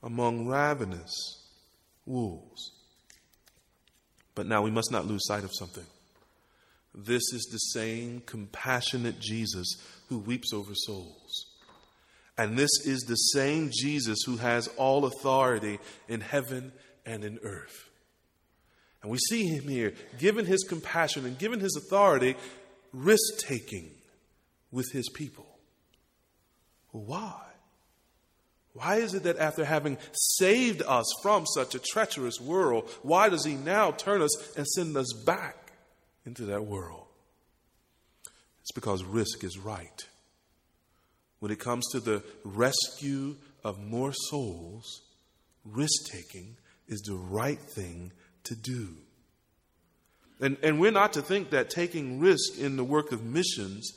among 0.06 0.48
ravenous 0.48 1.44
wolves. 2.06 2.72
But 4.36 4.46
now 4.46 4.62
we 4.62 4.72
must 4.72 4.92
not 4.92 5.08
lose 5.08 5.26
sight 5.26 5.44
of 5.44 5.52
something. 5.54 5.86
This 6.94 7.24
is 7.34 7.50
the 7.52 7.58
same 7.58 8.22
compassionate 8.26 9.20
Jesus 9.20 9.68
who 10.08 10.20
weeps 10.20 10.54
over 10.54 10.74
souls. 10.74 11.48
And 12.38 12.58
this 12.58 12.72
is 12.86 13.02
the 13.02 13.16
same 13.16 13.72
Jesus 13.74 14.20
who 14.26 14.38
has 14.38 14.68
all 14.78 15.06
authority 15.06 15.80
in 16.08 16.22
heaven 16.22 16.72
and 17.06 17.24
in 17.24 17.40
earth. 17.44 17.90
And 19.02 19.12
we 19.12 19.18
see 19.30 19.48
him 19.48 19.68
here, 19.68 19.94
given 20.20 20.46
his 20.46 20.64
compassion 20.64 21.26
and 21.26 21.38
given 21.38 21.60
his 21.60 21.76
authority, 21.76 22.36
risk 22.94 23.40
taking 23.40 23.92
with 24.72 24.92
his 24.92 25.10
people. 25.10 25.46
Why? 26.92 27.45
Why 28.76 28.98
is 28.98 29.14
it 29.14 29.24
that 29.24 29.38
after 29.38 29.64
having 29.64 29.98
saved 30.12 30.82
us 30.86 31.06
from 31.22 31.46
such 31.46 31.76
a 31.76 31.80
treacherous 31.80 32.42
world, 32.42 32.90
why 33.04 33.30
does 33.30 33.46
He 33.46 33.56
now 33.56 33.92
turn 33.92 34.22
us 34.22 34.58
and 34.58 34.68
send 34.68 34.98
us 34.98 35.14
back 35.26 35.72
into 36.26 36.44
that 36.48 36.66
world? 36.66 37.06
It's 38.60 38.74
because 38.74 39.02
risk 39.06 39.46
is 39.46 39.58
right. 39.58 40.06
When 41.40 41.54
it 41.54 41.60
comes 41.60 41.86
to 41.94 42.02
the 42.02 42.22
rescue 42.44 43.38
of 43.64 43.80
more 43.80 44.12
souls, 44.12 45.04
risk 45.64 46.12
taking 46.12 46.58
is 46.90 47.00
the 47.02 47.16
right 47.16 47.60
thing 47.60 48.12
to 48.44 48.56
do. 48.56 48.90
And, 50.42 50.58
and 50.62 50.82
we're 50.82 50.92
not 50.92 51.14
to 51.14 51.22
think 51.22 51.52
that 51.52 51.70
taking 51.70 52.20
risk 52.20 52.60
in 52.60 52.76
the 52.76 52.84
work 52.84 53.14
of 53.14 53.24
missions 53.24 53.94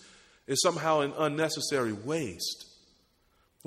is 0.47 0.62
somehow 0.62 1.00
an 1.00 1.14
unnecessary 1.18 1.92
waste. 1.92 2.67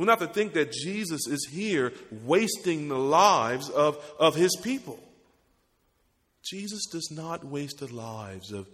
We're 0.01 0.07
not 0.07 0.19
to 0.21 0.25
think 0.25 0.53
that 0.53 0.71
Jesus 0.71 1.27
is 1.27 1.47
here 1.51 1.93
wasting 2.23 2.87
the 2.87 2.97
lives 2.97 3.69
of, 3.69 4.03
of 4.19 4.33
his 4.33 4.57
people. 4.63 4.99
Jesus 6.43 6.87
does 6.91 7.11
not 7.11 7.43
waste 7.43 7.81
the 7.81 7.93
lives 7.93 8.51
of, 8.51 8.67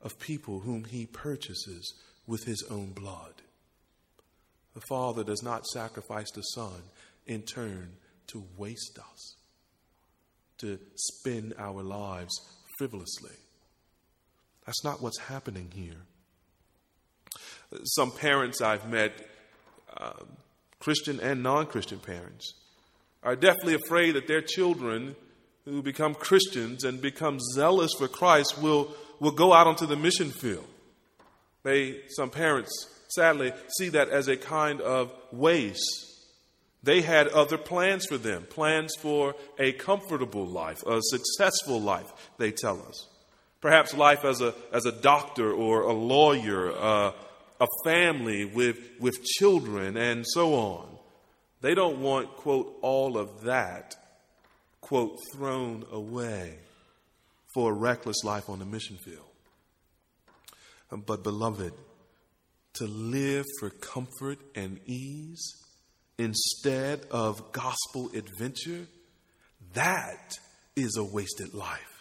of 0.00 0.18
people 0.18 0.60
whom 0.60 0.84
he 0.84 1.04
purchases 1.04 1.92
with 2.26 2.44
his 2.44 2.64
own 2.70 2.92
blood. 2.92 3.34
The 4.72 4.80
Father 4.88 5.22
does 5.22 5.42
not 5.42 5.66
sacrifice 5.66 6.30
the 6.30 6.40
Son 6.40 6.80
in 7.26 7.42
turn 7.42 7.96
to 8.28 8.42
waste 8.56 8.98
us, 8.98 9.34
to 10.60 10.78
spend 10.94 11.52
our 11.58 11.82
lives 11.82 12.32
frivolously. 12.78 13.36
That's 14.64 14.82
not 14.82 15.02
what's 15.02 15.20
happening 15.20 15.70
here. 15.74 16.06
Some 17.84 18.12
parents 18.12 18.62
I've 18.62 18.88
met, 18.88 19.12
uh, 19.94 20.12
Christian 20.84 21.18
and 21.20 21.42
non 21.42 21.64
Christian 21.64 21.98
parents, 21.98 22.52
are 23.22 23.34
definitely 23.34 23.72
afraid 23.72 24.16
that 24.16 24.28
their 24.28 24.42
children 24.42 25.16
who 25.64 25.80
become 25.80 26.14
Christians 26.14 26.84
and 26.84 27.00
become 27.00 27.38
zealous 27.54 27.94
for 27.96 28.06
Christ 28.06 28.60
will, 28.60 28.94
will 29.18 29.30
go 29.30 29.54
out 29.54 29.66
onto 29.66 29.86
the 29.86 29.96
mission 29.96 30.30
field. 30.30 30.66
They, 31.62 32.02
some 32.10 32.28
parents, 32.28 32.70
sadly, 33.08 33.54
see 33.78 33.88
that 33.88 34.10
as 34.10 34.28
a 34.28 34.36
kind 34.36 34.82
of 34.82 35.10
waste. 35.32 35.80
They 36.82 37.00
had 37.00 37.28
other 37.28 37.56
plans 37.56 38.04
for 38.04 38.18
them, 38.18 38.42
plans 38.50 38.94
for 38.94 39.36
a 39.58 39.72
comfortable 39.72 40.46
life, 40.46 40.82
a 40.86 41.00
successful 41.00 41.80
life, 41.80 42.12
they 42.36 42.52
tell 42.52 42.78
us. 42.86 43.08
Perhaps 43.62 43.94
life 43.94 44.26
as 44.26 44.42
a, 44.42 44.54
as 44.70 44.84
a 44.84 44.92
doctor 44.92 45.50
or 45.50 45.80
a 45.80 45.94
lawyer, 45.94 46.70
uh, 46.76 47.12
a 47.64 47.84
family 47.84 48.44
with, 48.44 48.78
with 49.00 49.22
children, 49.22 49.96
and 49.96 50.24
so 50.26 50.54
on. 50.54 50.86
They 51.60 51.74
don't 51.74 52.00
want, 52.00 52.36
quote, 52.36 52.76
all 52.82 53.16
of 53.16 53.42
that, 53.42 53.94
quote, 54.80 55.18
thrown 55.32 55.84
away 55.90 56.58
for 57.54 57.72
a 57.72 57.74
reckless 57.74 58.22
life 58.24 58.48
on 58.50 58.58
the 58.58 58.66
mission 58.66 58.98
field. 58.98 59.24
But, 61.06 61.22
beloved, 61.22 61.72
to 62.74 62.84
live 62.84 63.46
for 63.58 63.70
comfort 63.70 64.38
and 64.54 64.78
ease 64.86 65.44
instead 66.18 67.06
of 67.10 67.52
gospel 67.52 68.10
adventure, 68.14 68.86
that 69.72 70.34
is 70.76 70.96
a 70.96 71.04
wasted 71.04 71.54
life. 71.54 71.93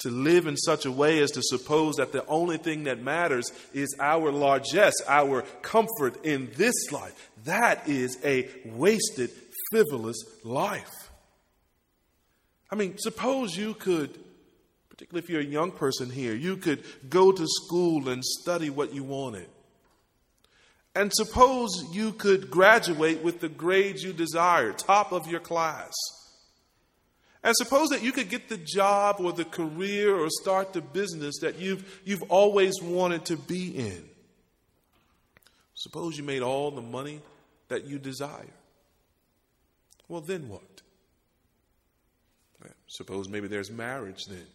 To 0.00 0.10
live 0.10 0.46
in 0.46 0.56
such 0.56 0.84
a 0.84 0.92
way 0.92 1.18
as 1.18 1.32
to 1.32 1.42
suppose 1.42 1.96
that 1.96 2.12
the 2.12 2.24
only 2.26 2.56
thing 2.56 2.84
that 2.84 3.02
matters 3.02 3.52
is 3.74 3.96
our 3.98 4.30
largesse, 4.30 4.94
our 5.08 5.42
comfort 5.60 6.24
in 6.24 6.50
this 6.56 6.92
life, 6.92 7.30
that 7.44 7.88
is 7.88 8.16
a 8.24 8.48
wasted, 8.64 9.30
frivolous 9.70 10.16
life. 10.44 11.10
I 12.70 12.76
mean, 12.76 12.96
suppose 12.98 13.56
you 13.56 13.74
could, 13.74 14.16
particularly 14.88 15.24
if 15.24 15.30
you're 15.30 15.40
a 15.40 15.44
young 15.44 15.72
person 15.72 16.10
here, 16.10 16.34
you 16.34 16.58
could 16.58 16.84
go 17.08 17.32
to 17.32 17.46
school 17.46 18.08
and 18.08 18.24
study 18.24 18.70
what 18.70 18.94
you 18.94 19.02
wanted. 19.02 19.48
And 20.94 21.12
suppose 21.14 21.70
you 21.92 22.12
could 22.12 22.50
graduate 22.50 23.22
with 23.22 23.40
the 23.40 23.48
grades 23.48 24.02
you 24.02 24.12
desire, 24.12 24.72
top 24.72 25.12
of 25.12 25.30
your 25.30 25.40
class. 25.40 25.92
And 27.48 27.56
suppose 27.56 27.88
that 27.88 28.02
you 28.02 28.12
could 28.12 28.28
get 28.28 28.50
the 28.50 28.58
job 28.58 29.20
or 29.20 29.32
the 29.32 29.46
career 29.46 30.14
or 30.14 30.28
start 30.28 30.74
the 30.74 30.82
business 30.82 31.38
that 31.40 31.58
you've, 31.58 32.02
you've 32.04 32.24
always 32.24 32.74
wanted 32.82 33.24
to 33.24 33.38
be 33.38 33.70
in. 33.70 34.04
Suppose 35.72 36.18
you 36.18 36.24
made 36.24 36.42
all 36.42 36.70
the 36.70 36.82
money 36.82 37.22
that 37.68 37.86
you 37.86 37.98
desire. 37.98 38.52
Well, 40.08 40.20
then 40.20 40.50
what? 40.50 40.60
Suppose 42.86 43.30
maybe 43.30 43.48
there's 43.48 43.70
marriage 43.70 44.26
then 44.26 44.46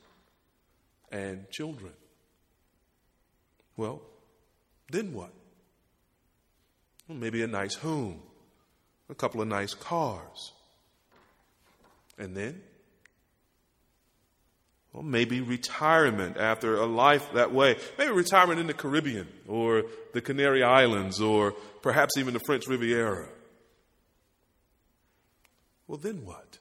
and 1.12 1.50
children. 1.50 1.94
Well, 3.76 4.04
then 4.92 5.14
what? 5.14 5.34
Well, 7.08 7.18
maybe 7.18 7.42
a 7.42 7.48
nice 7.48 7.74
home, 7.74 8.22
a 9.10 9.16
couple 9.16 9.42
of 9.42 9.48
nice 9.48 9.74
cars. 9.74 10.52
And 12.20 12.38
then? 12.38 12.62
Well, 14.94 15.02
maybe 15.02 15.42
retirement 15.42 16.38
after 16.38 16.78
a 16.78 16.86
life 16.86 17.34
that 17.34 17.52
way. 17.52 17.78
Maybe 17.98 18.12
retirement 18.12 18.60
in 18.60 18.68
the 18.68 18.76
Caribbean 18.76 19.28
or 19.48 19.86
the 20.14 20.22
Canary 20.22 20.64
Islands 20.64 21.20
or 21.20 21.54
perhaps 21.82 22.16
even 22.18 22.36
the 22.36 22.40
French 22.46 22.68
Riviera. 22.68 23.28
Well, 25.88 25.98
then 25.98 26.24
what? 26.24 26.60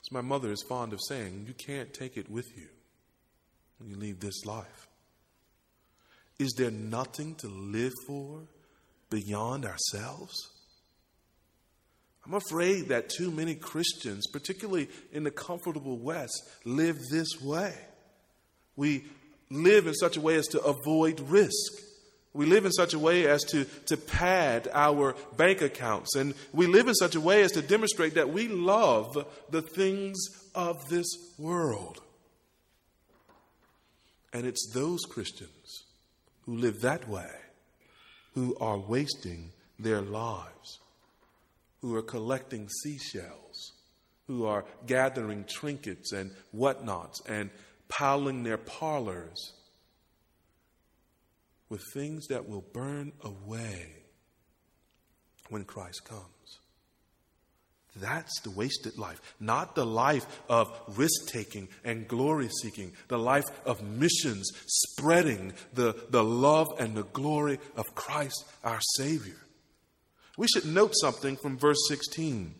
As 0.00 0.12
my 0.12 0.20
mother 0.20 0.52
is 0.52 0.64
fond 0.68 0.92
of 0.92 1.00
saying, 1.08 1.44
you 1.48 1.54
can't 1.54 1.92
take 1.92 2.16
it 2.16 2.30
with 2.30 2.56
you 2.56 2.68
when 3.78 3.90
you 3.90 3.96
leave 3.96 4.20
this 4.20 4.44
life. 4.46 4.86
Is 6.38 6.52
there 6.56 6.70
nothing 6.70 7.34
to 7.36 7.48
live 7.48 7.92
for 8.06 8.42
beyond 9.10 9.64
ourselves? 9.64 10.51
I'm 12.24 12.34
afraid 12.34 12.88
that 12.88 13.08
too 13.08 13.30
many 13.30 13.54
Christians, 13.54 14.26
particularly 14.28 14.88
in 15.12 15.24
the 15.24 15.30
comfortable 15.30 15.98
West, 15.98 16.40
live 16.64 16.98
this 17.10 17.40
way. 17.40 17.74
We 18.76 19.04
live 19.50 19.86
in 19.86 19.94
such 19.94 20.16
a 20.16 20.20
way 20.20 20.36
as 20.36 20.46
to 20.48 20.62
avoid 20.62 21.20
risk. 21.20 21.72
We 22.32 22.46
live 22.46 22.64
in 22.64 22.72
such 22.72 22.94
a 22.94 22.98
way 22.98 23.26
as 23.26 23.42
to, 23.44 23.64
to 23.86 23.96
pad 23.96 24.68
our 24.72 25.14
bank 25.36 25.60
accounts. 25.60 26.14
And 26.14 26.34
we 26.52 26.66
live 26.66 26.88
in 26.88 26.94
such 26.94 27.14
a 27.14 27.20
way 27.20 27.42
as 27.42 27.52
to 27.52 27.62
demonstrate 27.62 28.14
that 28.14 28.30
we 28.30 28.48
love 28.48 29.26
the 29.50 29.60
things 29.60 30.18
of 30.54 30.88
this 30.88 31.06
world. 31.38 32.00
And 34.32 34.46
it's 34.46 34.70
those 34.72 35.00
Christians 35.02 35.84
who 36.46 36.56
live 36.56 36.80
that 36.80 37.06
way 37.08 37.30
who 38.34 38.56
are 38.60 38.78
wasting 38.78 39.50
their 39.78 40.00
lives 40.00 40.78
who 41.82 41.96
are 41.96 42.02
collecting 42.02 42.68
seashells, 42.68 43.72
who 44.28 44.46
are 44.46 44.64
gathering 44.86 45.44
trinkets 45.48 46.12
and 46.12 46.30
whatnots 46.52 47.20
and 47.28 47.50
piling 47.88 48.44
their 48.44 48.56
parlors 48.56 49.52
with 51.68 51.82
things 51.92 52.28
that 52.28 52.48
will 52.48 52.64
burn 52.72 53.12
away 53.22 53.88
when 55.50 55.64
Christ 55.64 56.04
comes. 56.04 56.22
That's 57.96 58.40
the 58.40 58.50
wasted 58.50 58.96
life, 58.96 59.20
not 59.38 59.74
the 59.74 59.84
life 59.84 60.24
of 60.48 60.72
risk 60.96 61.26
taking 61.26 61.68
and 61.84 62.08
glory 62.08 62.48
seeking, 62.62 62.92
the 63.08 63.18
life 63.18 63.44
of 63.66 63.82
missions, 63.82 64.50
spreading 64.66 65.52
the, 65.74 65.94
the 66.08 66.24
love 66.24 66.68
and 66.78 66.94
the 66.94 67.04
glory 67.04 67.58
of 67.76 67.94
Christ 67.94 68.44
our 68.64 68.80
Savior 68.96 69.41
we 70.36 70.46
should 70.48 70.66
note 70.66 70.92
something 70.94 71.36
from 71.36 71.58
verse 71.58 71.78
16. 71.88 72.54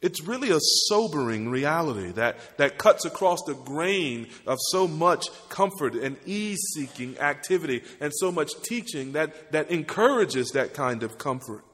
It's 0.00 0.22
really 0.22 0.50
a 0.50 0.60
sobering 0.86 1.50
reality 1.50 2.12
that, 2.12 2.56
that 2.56 2.78
cuts 2.78 3.04
across 3.04 3.42
the 3.46 3.54
grain 3.54 4.28
of 4.46 4.56
so 4.70 4.88
much 4.88 5.26
comfort 5.50 5.94
and 5.94 6.16
ease 6.24 6.60
seeking 6.74 7.18
activity 7.18 7.82
and 8.00 8.10
so 8.14 8.32
much 8.32 8.50
teaching 8.62 9.12
that, 9.12 9.52
that 9.52 9.70
encourages 9.70 10.50
that 10.52 10.72
kind 10.72 11.02
of 11.02 11.18
comfort. 11.18 11.64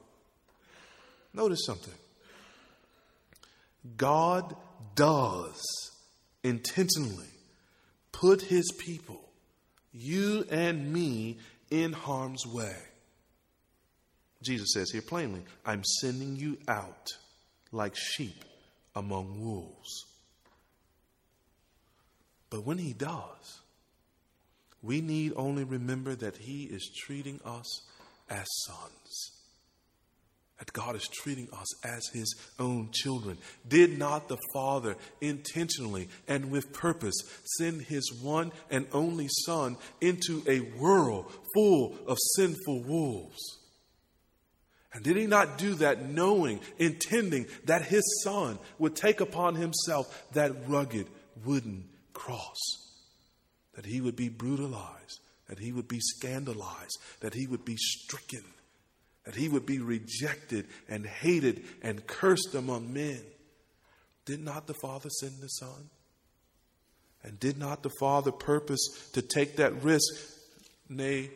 Notice 1.33 1.65
something 1.65 1.93
God 3.95 4.55
does 4.95 5.63
intentionally 6.43 7.29
put 8.11 8.41
his 8.41 8.69
people, 8.77 9.21
you 9.93 10.45
and 10.49 10.91
me, 10.91 11.37
in 11.69 11.93
harm's 11.93 12.45
way. 12.45 12.75
Jesus 14.41 14.69
says 14.73 14.91
here 14.91 15.01
plainly, 15.01 15.43
I'm 15.65 15.83
sending 15.83 16.35
you 16.35 16.57
out 16.67 17.07
like 17.71 17.95
sheep 17.95 18.43
among 18.95 19.43
wolves. 19.43 20.05
But 22.49 22.65
when 22.65 22.77
he 22.77 22.93
does, 22.93 23.61
we 24.81 25.01
need 25.01 25.33
only 25.35 25.63
remember 25.63 26.15
that 26.15 26.37
he 26.37 26.63
is 26.63 26.89
treating 27.05 27.39
us 27.43 27.81
as 28.29 28.45
sons. 28.65 29.31
That 30.59 30.73
God 30.73 30.95
is 30.95 31.07
treating 31.07 31.49
us 31.53 31.85
as 31.85 32.07
his 32.13 32.33
own 32.57 32.89
children. 32.91 33.37
Did 33.67 33.99
not 33.99 34.27
the 34.27 34.39
Father 34.53 34.95
intentionally 35.21 36.09
and 36.27 36.49
with 36.49 36.73
purpose 36.73 37.15
send 37.59 37.83
his 37.83 38.11
one 38.21 38.51
and 38.71 38.87
only 38.91 39.27
Son 39.45 39.77
into 40.01 40.43
a 40.47 40.61
world 40.79 41.31
full 41.53 41.95
of 42.07 42.17
sinful 42.35 42.83
wolves? 42.83 43.37
And 44.97 45.05
did 45.05 45.15
he 45.15 45.27
not 45.27 45.59
do 45.59 45.75
that 45.75 46.09
knowing, 46.09 46.59
intending 46.79 47.45
that 47.65 47.85
his 47.85 48.23
son 48.23 48.57
would 48.79 48.95
take 48.95 49.21
upon 49.21 49.53
himself 49.53 50.27
that 50.31 50.67
rugged 50.67 51.05
wooden 51.45 51.87
cross? 52.13 52.57
That 53.75 53.85
he 53.85 54.01
would 54.01 54.15
be 54.15 54.29
brutalized, 54.29 55.19
that 55.49 55.59
he 55.59 55.71
would 55.71 55.87
be 55.87 55.99
scandalized, 55.99 56.97
that 57.19 57.35
he 57.35 57.45
would 57.45 57.63
be 57.63 57.77
stricken, 57.77 58.43
that 59.25 59.35
he 59.35 59.49
would 59.49 59.67
be 59.67 59.77
rejected 59.77 60.65
and 60.89 61.05
hated 61.05 61.63
and 61.83 62.07
cursed 62.07 62.55
among 62.55 62.91
men. 62.91 63.21
Did 64.25 64.43
not 64.43 64.65
the 64.65 64.79
Father 64.81 65.09
send 65.11 65.39
the 65.41 65.47
Son? 65.47 65.91
And 67.21 67.39
did 67.39 67.59
not 67.59 67.83
the 67.83 67.93
Father 67.99 68.31
purpose 68.31 69.11
to 69.13 69.21
take 69.21 69.57
that 69.57 69.83
risk, 69.83 70.11
nay, 70.89 71.29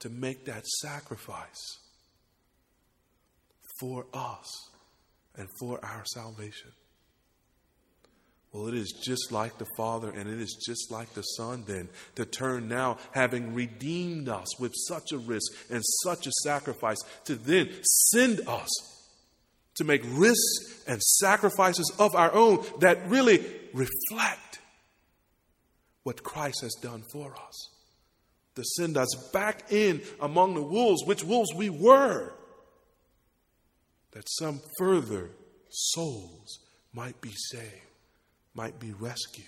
to 0.00 0.10
make 0.10 0.44
that 0.44 0.66
sacrifice 0.66 1.78
for 3.80 4.06
us 4.12 4.70
and 5.36 5.48
for 5.58 5.84
our 5.84 6.04
salvation? 6.04 6.70
Well, 8.52 8.66
it 8.66 8.74
is 8.74 8.92
just 9.04 9.30
like 9.30 9.58
the 9.58 9.66
Father 9.76 10.10
and 10.10 10.28
it 10.28 10.40
is 10.40 10.58
just 10.66 10.90
like 10.90 11.12
the 11.14 11.22
Son, 11.22 11.62
then, 11.66 11.88
to 12.16 12.24
turn 12.24 12.68
now, 12.68 12.98
having 13.12 13.54
redeemed 13.54 14.28
us 14.28 14.58
with 14.58 14.74
such 14.88 15.12
a 15.12 15.18
risk 15.18 15.52
and 15.70 15.82
such 16.04 16.26
a 16.26 16.32
sacrifice, 16.42 16.98
to 17.26 17.36
then 17.36 17.70
send 17.82 18.40
us 18.48 18.68
to 19.76 19.84
make 19.84 20.02
risks 20.04 20.82
and 20.88 21.00
sacrifices 21.00 21.92
of 21.98 22.14
our 22.16 22.34
own 22.34 22.64
that 22.80 23.08
really 23.08 23.38
reflect 23.72 24.58
what 26.02 26.24
Christ 26.24 26.62
has 26.62 26.74
done 26.82 27.04
for 27.12 27.32
us. 27.32 27.70
To 28.56 28.64
send 28.64 28.96
us 28.96 29.08
back 29.32 29.70
in 29.70 30.02
among 30.20 30.54
the 30.54 30.62
wolves, 30.62 31.04
which 31.06 31.22
wolves 31.22 31.54
we 31.54 31.70
were, 31.70 32.32
that 34.12 34.28
some 34.28 34.60
further 34.78 35.30
souls 35.68 36.58
might 36.92 37.20
be 37.20 37.32
saved 37.50 37.90
might 38.54 38.78
be 38.78 38.92
rescued. 38.92 39.46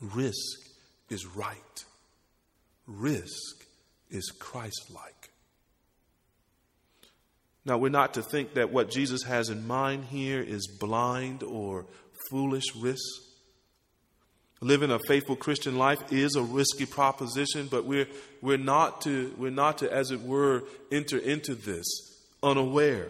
Risk 0.00 0.60
is 1.08 1.26
right, 1.26 1.84
risk 2.86 3.66
is 4.10 4.32
Christ 4.38 4.90
like. 4.94 5.30
Now, 7.66 7.76
we're 7.76 7.90
not 7.90 8.14
to 8.14 8.22
think 8.22 8.54
that 8.54 8.72
what 8.72 8.90
Jesus 8.90 9.22
has 9.24 9.50
in 9.50 9.66
mind 9.66 10.06
here 10.06 10.40
is 10.40 10.66
blind 10.80 11.42
or 11.42 11.84
foolish 12.30 12.74
risk. 12.74 13.04
Living 14.62 14.90
a 14.90 14.98
faithful 15.06 15.36
Christian 15.36 15.76
life 15.76 15.98
is 16.10 16.36
a 16.36 16.42
risky 16.42 16.86
proposition, 16.86 17.68
but 17.70 17.84
we're, 17.84 18.08
we're, 18.40 18.56
not 18.56 19.02
to, 19.02 19.34
we're 19.36 19.50
not 19.50 19.78
to, 19.78 19.92
as 19.92 20.10
it 20.10 20.22
were, 20.22 20.64
enter 20.90 21.18
into 21.18 21.54
this 21.54 22.09
unaware. 22.42 23.08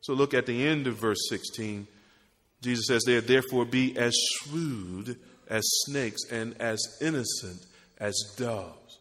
So 0.00 0.12
look 0.12 0.34
at 0.34 0.46
the 0.46 0.66
end 0.66 0.86
of 0.86 0.96
verse 0.96 1.28
16. 1.28 1.86
Jesus 2.62 2.86
says, 2.86 3.02
There 3.04 3.20
therefore 3.20 3.64
be 3.64 3.96
as 3.96 4.14
shrewd 4.14 5.18
as 5.48 5.62
snakes 5.86 6.22
and 6.30 6.60
as 6.60 6.80
innocent 7.00 7.66
as 7.98 8.14
doves. 8.36 8.98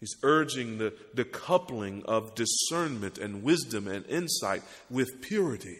He's 0.00 0.16
urging 0.22 0.78
the, 0.78 0.92
the 1.14 1.24
coupling 1.24 2.02
of 2.06 2.34
discernment 2.34 3.18
and 3.18 3.44
wisdom 3.44 3.86
and 3.86 4.04
insight 4.06 4.62
with 4.90 5.20
purity. 5.20 5.78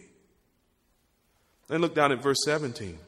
Then 1.69 1.81
look 1.81 1.95
down 1.95 2.13
at 2.13 2.23
verse 2.23 2.39
17. 2.45 2.99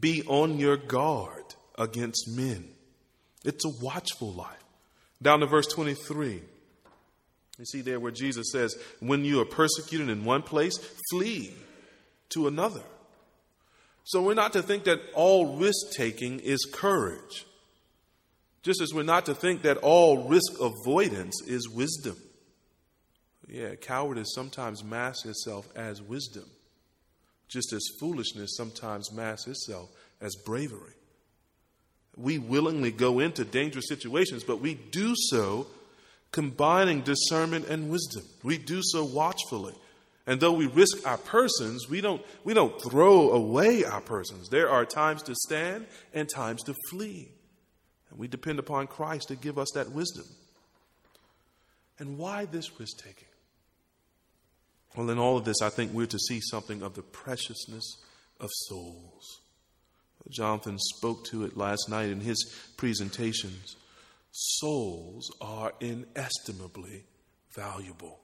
Be 0.00 0.22
on 0.26 0.58
your 0.58 0.76
guard 0.76 1.44
against 1.76 2.28
men. 2.34 2.68
It's 3.44 3.64
a 3.64 3.84
watchful 3.84 4.32
life. 4.32 4.64
Down 5.20 5.40
to 5.40 5.46
verse 5.46 5.66
23. 5.66 6.40
You 7.58 7.64
see 7.64 7.82
there 7.82 8.00
where 8.00 8.12
Jesus 8.12 8.50
says, 8.50 8.76
When 9.00 9.24
you 9.24 9.40
are 9.40 9.46
persecuted 9.46 10.08
in 10.08 10.24
one 10.24 10.42
place, 10.42 10.76
flee 11.10 11.54
to 12.30 12.48
another. 12.48 12.82
So 14.04 14.22
we're 14.22 14.34
not 14.34 14.52
to 14.52 14.62
think 14.62 14.84
that 14.84 15.00
all 15.14 15.56
risk 15.56 15.92
taking 15.96 16.40
is 16.40 16.68
courage, 16.70 17.46
just 18.62 18.80
as 18.80 18.92
we're 18.92 19.02
not 19.02 19.26
to 19.26 19.34
think 19.34 19.62
that 19.62 19.78
all 19.78 20.28
risk 20.28 20.60
avoidance 20.60 21.42
is 21.46 21.68
wisdom. 21.68 22.16
Yeah, 23.48 23.74
cowardice 23.76 24.34
sometimes 24.34 24.82
masks 24.82 25.26
itself 25.26 25.68
as 25.76 26.02
wisdom, 26.02 26.44
just 27.48 27.72
as 27.72 27.82
foolishness 28.00 28.56
sometimes 28.56 29.12
masks 29.12 29.46
itself 29.46 29.90
as 30.20 30.34
bravery. 30.44 30.92
We 32.16 32.38
willingly 32.38 32.90
go 32.90 33.20
into 33.20 33.44
dangerous 33.44 33.88
situations, 33.88 34.44
but 34.44 34.60
we 34.60 34.74
do 34.74 35.14
so 35.16 35.66
combining 36.34 37.00
discernment 37.00 37.68
and 37.68 37.88
wisdom. 37.88 38.24
We 38.42 38.58
do 38.58 38.80
so 38.82 39.04
watchfully. 39.04 39.72
And 40.26 40.40
though 40.40 40.52
we 40.52 40.66
risk 40.66 41.06
our 41.06 41.16
persons, 41.16 41.88
we 41.88 42.00
don't, 42.00 42.20
we 42.42 42.54
don't 42.54 42.74
throw 42.82 43.30
away 43.30 43.84
our 43.84 44.00
persons. 44.00 44.48
There 44.48 44.68
are 44.68 44.84
times 44.84 45.22
to 45.24 45.34
stand 45.46 45.86
and 46.12 46.28
times 46.28 46.64
to 46.64 46.74
flee. 46.90 47.28
And 48.10 48.18
we 48.18 48.26
depend 48.26 48.58
upon 48.58 48.88
Christ 48.88 49.28
to 49.28 49.36
give 49.36 49.58
us 49.58 49.68
that 49.74 49.92
wisdom. 49.92 50.24
And 52.00 52.18
why 52.18 52.46
this 52.46 52.80
risk 52.80 52.98
taking? 52.98 53.28
Well, 54.96 55.10
in 55.10 55.18
all 55.18 55.36
of 55.36 55.44
this, 55.44 55.62
I 55.62 55.68
think 55.68 55.92
we're 55.92 56.06
to 56.06 56.18
see 56.18 56.40
something 56.40 56.82
of 56.82 56.94
the 56.94 57.02
preciousness 57.02 58.02
of 58.40 58.50
souls. 58.66 59.40
Jonathan 60.30 60.78
spoke 60.80 61.24
to 61.26 61.44
it 61.44 61.56
last 61.56 61.88
night 61.88 62.08
in 62.08 62.20
his 62.20 62.52
presentations. 62.76 63.76
Souls 64.36 65.30
are 65.40 65.72
inestimably 65.78 67.04
valuable. 67.54 68.18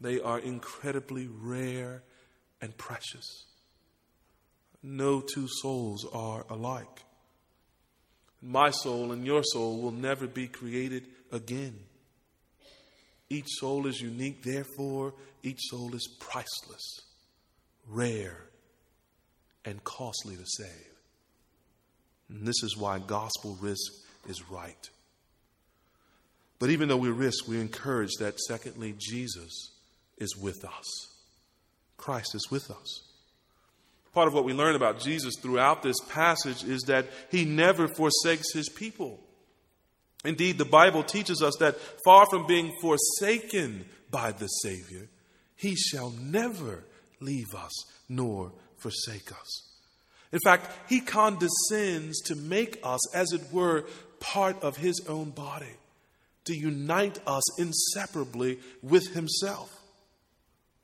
They 0.00 0.18
are 0.18 0.38
incredibly 0.38 1.28
rare 1.28 2.02
and 2.62 2.74
precious. 2.78 3.44
No 4.82 5.20
two 5.20 5.46
souls 5.46 6.06
are 6.14 6.46
alike. 6.48 7.02
My 8.40 8.70
soul 8.70 9.12
and 9.12 9.26
your 9.26 9.42
soul 9.44 9.78
will 9.82 9.92
never 9.92 10.26
be 10.26 10.48
created 10.48 11.06
again. 11.30 11.78
Each 13.28 13.48
soul 13.58 13.86
is 13.86 14.00
unique, 14.00 14.42
therefore, 14.42 15.12
each 15.42 15.60
soul 15.68 15.94
is 15.94 16.08
priceless, 16.18 17.02
rare, 17.86 18.46
and 19.66 19.84
costly 19.84 20.36
to 20.36 20.46
save. 20.46 20.96
And 22.30 22.46
this 22.46 22.62
is 22.62 22.74
why 22.74 22.98
gospel 23.00 23.58
risk 23.60 23.92
is 24.28 24.48
right. 24.50 24.90
But 26.58 26.70
even 26.70 26.88
though 26.88 26.96
we 26.96 27.10
risk, 27.10 27.48
we 27.48 27.60
encourage 27.60 28.12
that, 28.20 28.38
secondly, 28.38 28.94
Jesus 28.98 29.72
is 30.18 30.36
with 30.36 30.64
us. 30.64 31.08
Christ 31.96 32.34
is 32.34 32.48
with 32.50 32.70
us. 32.70 33.02
Part 34.12 34.28
of 34.28 34.34
what 34.34 34.44
we 34.44 34.52
learn 34.52 34.76
about 34.76 35.00
Jesus 35.00 35.34
throughout 35.40 35.82
this 35.82 35.96
passage 36.10 36.64
is 36.64 36.82
that 36.82 37.06
he 37.30 37.44
never 37.44 37.88
forsakes 37.88 38.52
his 38.52 38.68
people. 38.68 39.18
Indeed, 40.24 40.58
the 40.58 40.64
Bible 40.64 41.02
teaches 41.02 41.42
us 41.42 41.56
that 41.58 41.76
far 42.04 42.26
from 42.26 42.46
being 42.46 42.72
forsaken 42.80 43.86
by 44.10 44.32
the 44.32 44.46
Savior, 44.46 45.08
he 45.56 45.74
shall 45.74 46.10
never 46.10 46.84
leave 47.20 47.54
us 47.54 47.72
nor 48.08 48.52
forsake 48.76 49.32
us. 49.32 49.68
In 50.32 50.38
fact, 50.44 50.70
he 50.88 51.00
condescends 51.00 52.20
to 52.22 52.34
make 52.34 52.78
us, 52.82 53.14
as 53.14 53.32
it 53.32 53.52
were, 53.52 53.84
part 54.22 54.62
of 54.62 54.76
his 54.76 55.04
own 55.08 55.30
body, 55.30 55.74
to 56.44 56.54
unite 56.54 57.18
us 57.26 57.60
inseparably 57.60 58.58
with 58.80 59.12
himself. 59.14 59.70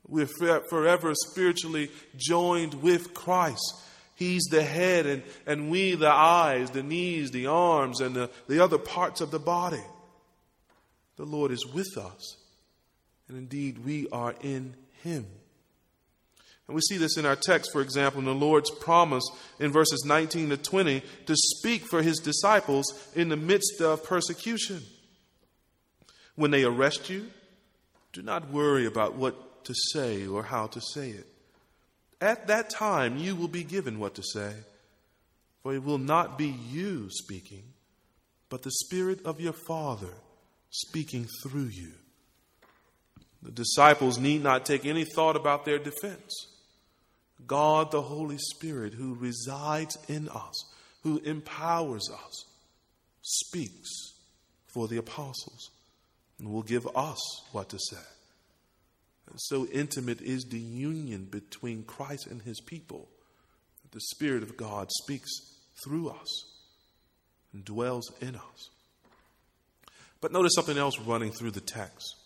We're 0.07 0.27
forever 0.27 1.15
spiritually 1.15 1.91
joined 2.17 2.75
with 2.75 3.15
Christ. 3.15 3.83
He's 4.15 4.43
the 4.51 4.65
head, 4.65 5.07
and, 5.07 5.23
and 5.47 5.71
we 5.71 5.95
the 5.95 6.11
eyes, 6.11 6.71
the 6.71 6.83
knees, 6.83 7.31
the 7.31 7.47
arms, 7.47 8.01
and 8.01 8.17
the, 8.17 8.31
the 8.49 8.63
other 8.63 8.79
parts 8.79 9.21
of 9.21 9.31
the 9.31 9.39
body. 9.39 9.85
The 11.17 11.25
Lord 11.25 11.53
is 11.53 11.65
with 11.67 11.97
us, 11.97 12.37
and 13.29 13.37
indeed 13.37 13.85
we 13.85 14.09
are 14.11 14.35
in 14.41 14.75
Him. 15.03 15.27
And 16.69 16.75
we 16.75 16.83
see 16.83 16.99
this 16.99 17.17
in 17.17 17.25
our 17.25 17.35
text, 17.35 17.73
for 17.73 17.81
example, 17.81 18.21
in 18.21 18.27
the 18.27 18.35
Lord's 18.35 18.71
promise 18.71 19.25
in 19.59 19.73
verses 19.73 20.05
19 20.05 20.51
to 20.51 20.57
20 20.59 21.03
to 21.25 21.35
speak 21.35 21.87
for 21.87 22.03
His 22.03 22.19
disciples 22.19 22.85
in 23.17 23.31
the 23.31 23.37
midst 23.37 23.81
of 23.81 24.05
persecution. 24.05 24.83
When 26.37 26.51
they 26.51 26.65
arrest 26.65 27.09
you, 27.09 27.31
do 28.13 28.21
not 28.21 28.51
worry 28.51 28.85
about 28.85 29.15
what 29.15 29.65
to 29.65 29.75
say 29.93 30.27
or 30.27 30.43
how 30.43 30.67
to 30.69 30.81
say 30.81 31.11
it. 31.11 31.27
At 32.21 32.49
that 32.49 32.69
time, 32.69 33.17
you 33.17 33.35
will 33.35 33.49
be 33.49 33.65
given 33.65 33.99
what 33.99 34.15
to 34.17 34.23
say, 34.23 34.53
for 35.63 35.75
it 35.75 35.83
will 35.83 35.99
not 35.99 36.37
be 36.37 36.49
you 36.49 37.09
speaking, 37.11 37.63
but 38.51 38.63
the 38.63 38.71
Spirit 38.71 39.25
of 39.25 39.41
your 39.41 39.55
Father 39.55 40.13
speaking 40.71 41.29
through 41.43 41.71
you. 41.73 41.93
The 43.43 43.53
disciples 43.53 44.19
need 44.19 44.43
not 44.43 44.67
take 44.67 44.85
any 44.85 45.05
thought 45.05 45.37
about 45.37 45.65
their 45.65 45.79
defense. 45.79 46.58
God, 47.49 47.91
the 47.91 48.03
Holy 48.03 48.39
Spirit, 48.39 48.95
who 48.95 49.15
resides 49.15 49.99
in 50.07 50.29
us, 50.29 50.65
who 51.03 51.19
empowers 51.19 52.09
us, 52.11 52.45
speaks 53.23 53.89
for 54.67 54.87
the 54.87 54.99
apostles 54.99 55.71
and 56.39 56.53
will 56.53 56.63
give 56.63 56.87
us 56.95 57.19
what 57.53 57.71
to 57.71 57.79
say. 57.91 57.97
So 59.37 59.67
intimate 59.67 60.21
is 60.21 60.45
the 60.45 60.59
union 60.59 61.25
between 61.25 61.83
Christ 61.83 62.27
and 62.27 62.41
his 62.43 62.61
people 62.61 63.09
that 63.83 63.93
the 63.93 64.01
Spirit 64.01 64.43
of 64.43 64.57
God 64.57 64.91
speaks 65.03 65.31
through 65.85 66.11
us 66.11 66.45
and 67.53 67.65
dwells 67.65 68.11
in 68.21 68.37
us. 68.37 68.71
But 70.21 70.33
notice 70.33 70.53
something 70.55 70.79
else 70.79 70.99
running 71.01 71.33
through 71.33 71.53
the 71.53 71.61
text. 71.61 72.17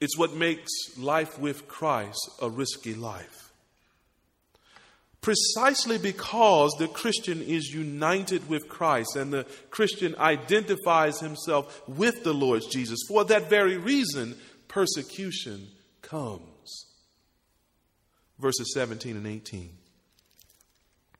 It's 0.00 0.16
what 0.16 0.34
makes 0.34 0.70
life 0.96 1.38
with 1.38 1.66
Christ 1.68 2.18
a 2.40 2.48
risky 2.48 2.94
life. 2.94 3.48
precisely 5.20 5.98
because 5.98 6.72
the 6.78 6.88
Christian 6.88 7.42
is 7.42 7.66
united 7.74 8.48
with 8.48 8.68
Christ 8.68 9.16
and 9.16 9.32
the 9.32 9.44
Christian 9.70 10.14
identifies 10.16 11.20
himself 11.20 11.82
with 11.88 12.22
the 12.24 12.32
Lord 12.32 12.62
Jesus. 12.70 13.00
For 13.08 13.24
that 13.24 13.50
very 13.50 13.76
reason, 13.76 14.36
persecution 14.68 15.68
comes. 16.02 16.86
Verses 18.38 18.72
17 18.72 19.16
and 19.16 19.26
18. 19.26 19.70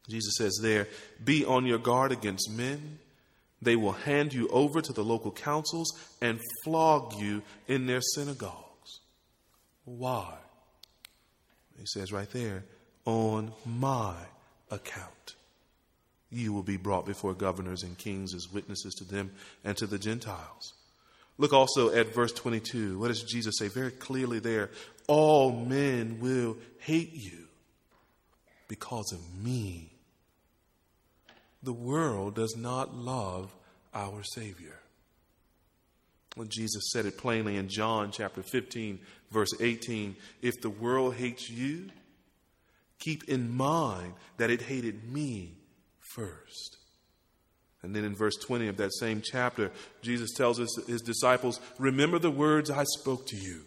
Jesus 0.09 0.35
says 0.38 0.59
there, 0.62 0.87
Be 1.23 1.45
on 1.45 1.67
your 1.67 1.79
guard 1.79 2.12
against 2.12 2.51
men. 2.51 3.01
They 3.61 3.77
will 3.77 3.93
hand 3.93 4.33
you 4.33 4.49
over 4.49 4.81
to 4.81 4.93
the 4.93 5.05
local 5.05 5.33
councils 5.33 5.91
and 6.23 6.41
flog 6.64 7.14
you 7.19 7.43
in 7.67 7.87
their 7.87 8.01
synagogues. 8.01 8.67
Why? 9.96 10.35
He 11.79 11.87
says 11.87 12.12
right 12.12 12.31
there, 12.31 12.64
on 13.05 13.53
my 13.64 14.14
account. 14.70 15.35
You 16.31 16.53
will 16.53 16.62
be 16.62 16.77
brought 16.77 17.07
before 17.07 17.33
governors 17.33 17.83
and 17.83 17.96
kings 17.96 18.35
as 18.35 18.53
witnesses 18.53 18.94
to 18.94 19.05
them 19.05 19.31
and 19.64 19.77
to 19.79 19.87
the 19.87 19.98
Gentiles. 19.98 20.74
Look 21.38 21.53
also 21.53 21.94
at 21.94 22.14
verse 22.14 22.33
22. 22.33 22.98
What 22.98 23.09
does 23.09 23.22
Jesus 23.22 23.57
say? 23.59 23.68
Very 23.68 23.92
clearly 23.92 24.40
there 24.40 24.70
all 25.07 25.53
men 25.53 26.18
will 26.20 26.59
hate 26.81 27.14
you 27.14 27.46
because 28.66 29.11
of 29.12 29.42
me. 29.42 29.90
The 31.62 31.72
world 31.72 32.35
does 32.35 32.57
not 32.57 32.94
love 32.94 33.55
our 33.94 34.22
Savior. 34.22 34.79
When 36.35 36.48
Jesus 36.51 36.90
said 36.92 37.07
it 37.07 37.18
plainly 37.18 37.57
in 37.57 37.68
John 37.68 38.12
chapter 38.12 38.42
15, 38.42 39.01
verse 39.31 39.51
18 39.61 40.17
if 40.43 40.61
the 40.61 40.71
world 40.71 41.14
hates 41.14 41.49
you, 41.51 41.91
keep 42.99 43.25
in 43.29 43.55
mind 43.57 44.14
that 44.37 44.51
it 44.51 44.62
hated 44.62 45.12
me 45.12 45.57
first. 46.14 46.77
And 47.83 47.95
then 47.95 48.05
in 48.05 48.14
verse 48.14 48.37
20 48.37 48.69
of 48.69 48.77
that 48.79 48.93
same 48.95 49.23
chapter, 49.25 49.71
Jesus 50.03 50.33
tells 50.33 50.59
us, 50.59 50.69
his 50.87 51.01
disciples, 51.01 51.61
Remember 51.79 52.19
the 52.19 52.31
words 52.31 52.71
I 52.71 52.85
spoke 52.85 53.27
to 53.29 53.37
you. 53.37 53.62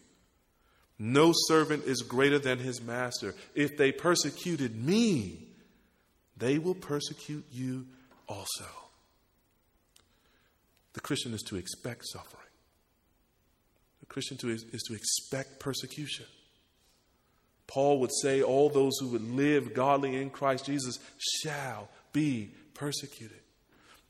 No 1.00 1.34
servant 1.47 1.86
is 1.86 2.02
greater 2.02 2.38
than 2.38 2.60
his 2.60 2.82
master. 2.82 3.34
If 3.56 3.78
they 3.78 3.91
persecuted 3.91 4.76
me, 4.76 5.47
they 6.38 6.60
will 6.60 6.76
persecute 6.76 7.45
you 7.52 7.88
also. 8.28 8.65
The 10.93 11.00
Christian 11.00 11.34
is 11.34 11.41
to 11.43 11.56
expect 11.56 12.04
suffering. 12.06 12.50
Christian 14.12 14.36
to, 14.39 14.50
is 14.50 14.84
to 14.88 14.93
expect 14.93 15.60
persecution. 15.60 16.26
Paul 17.65 18.02
would 18.02 18.12
say, 18.21 18.41
All 18.41 18.69
those 18.69 18.97
who 19.00 19.08
would 19.10 19.32
live 19.32 19.74
godly 19.74 20.21
in 20.21 20.30
Christ 20.30 20.65
Jesus 20.65 21.00
shall 21.17 21.88
be 22.12 22.52
persecuted. 22.74 23.39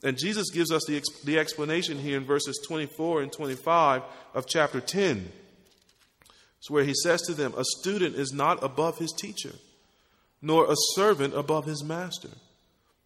And 0.03 0.17
Jesus 0.17 0.49
gives 0.49 0.71
us 0.71 0.81
the, 0.87 1.03
the 1.23 1.37
explanation 1.37 1.99
here 1.99 2.17
in 2.17 2.25
verses 2.25 2.59
24 2.67 3.21
and 3.21 3.31
25 3.31 4.01
of 4.33 4.47
chapter 4.47 4.81
10. 4.81 5.31
It's 6.57 6.71
where 6.71 6.83
he 6.83 6.95
says 6.95 7.21
to 7.23 7.35
them, 7.35 7.53
A 7.55 7.63
student 7.63 8.15
is 8.15 8.33
not 8.33 8.63
above 8.63 8.97
his 8.97 9.11
teacher, 9.11 9.53
nor 10.41 10.65
a 10.65 10.75
servant 10.95 11.35
above 11.35 11.65
his 11.65 11.83
master. 11.83 12.29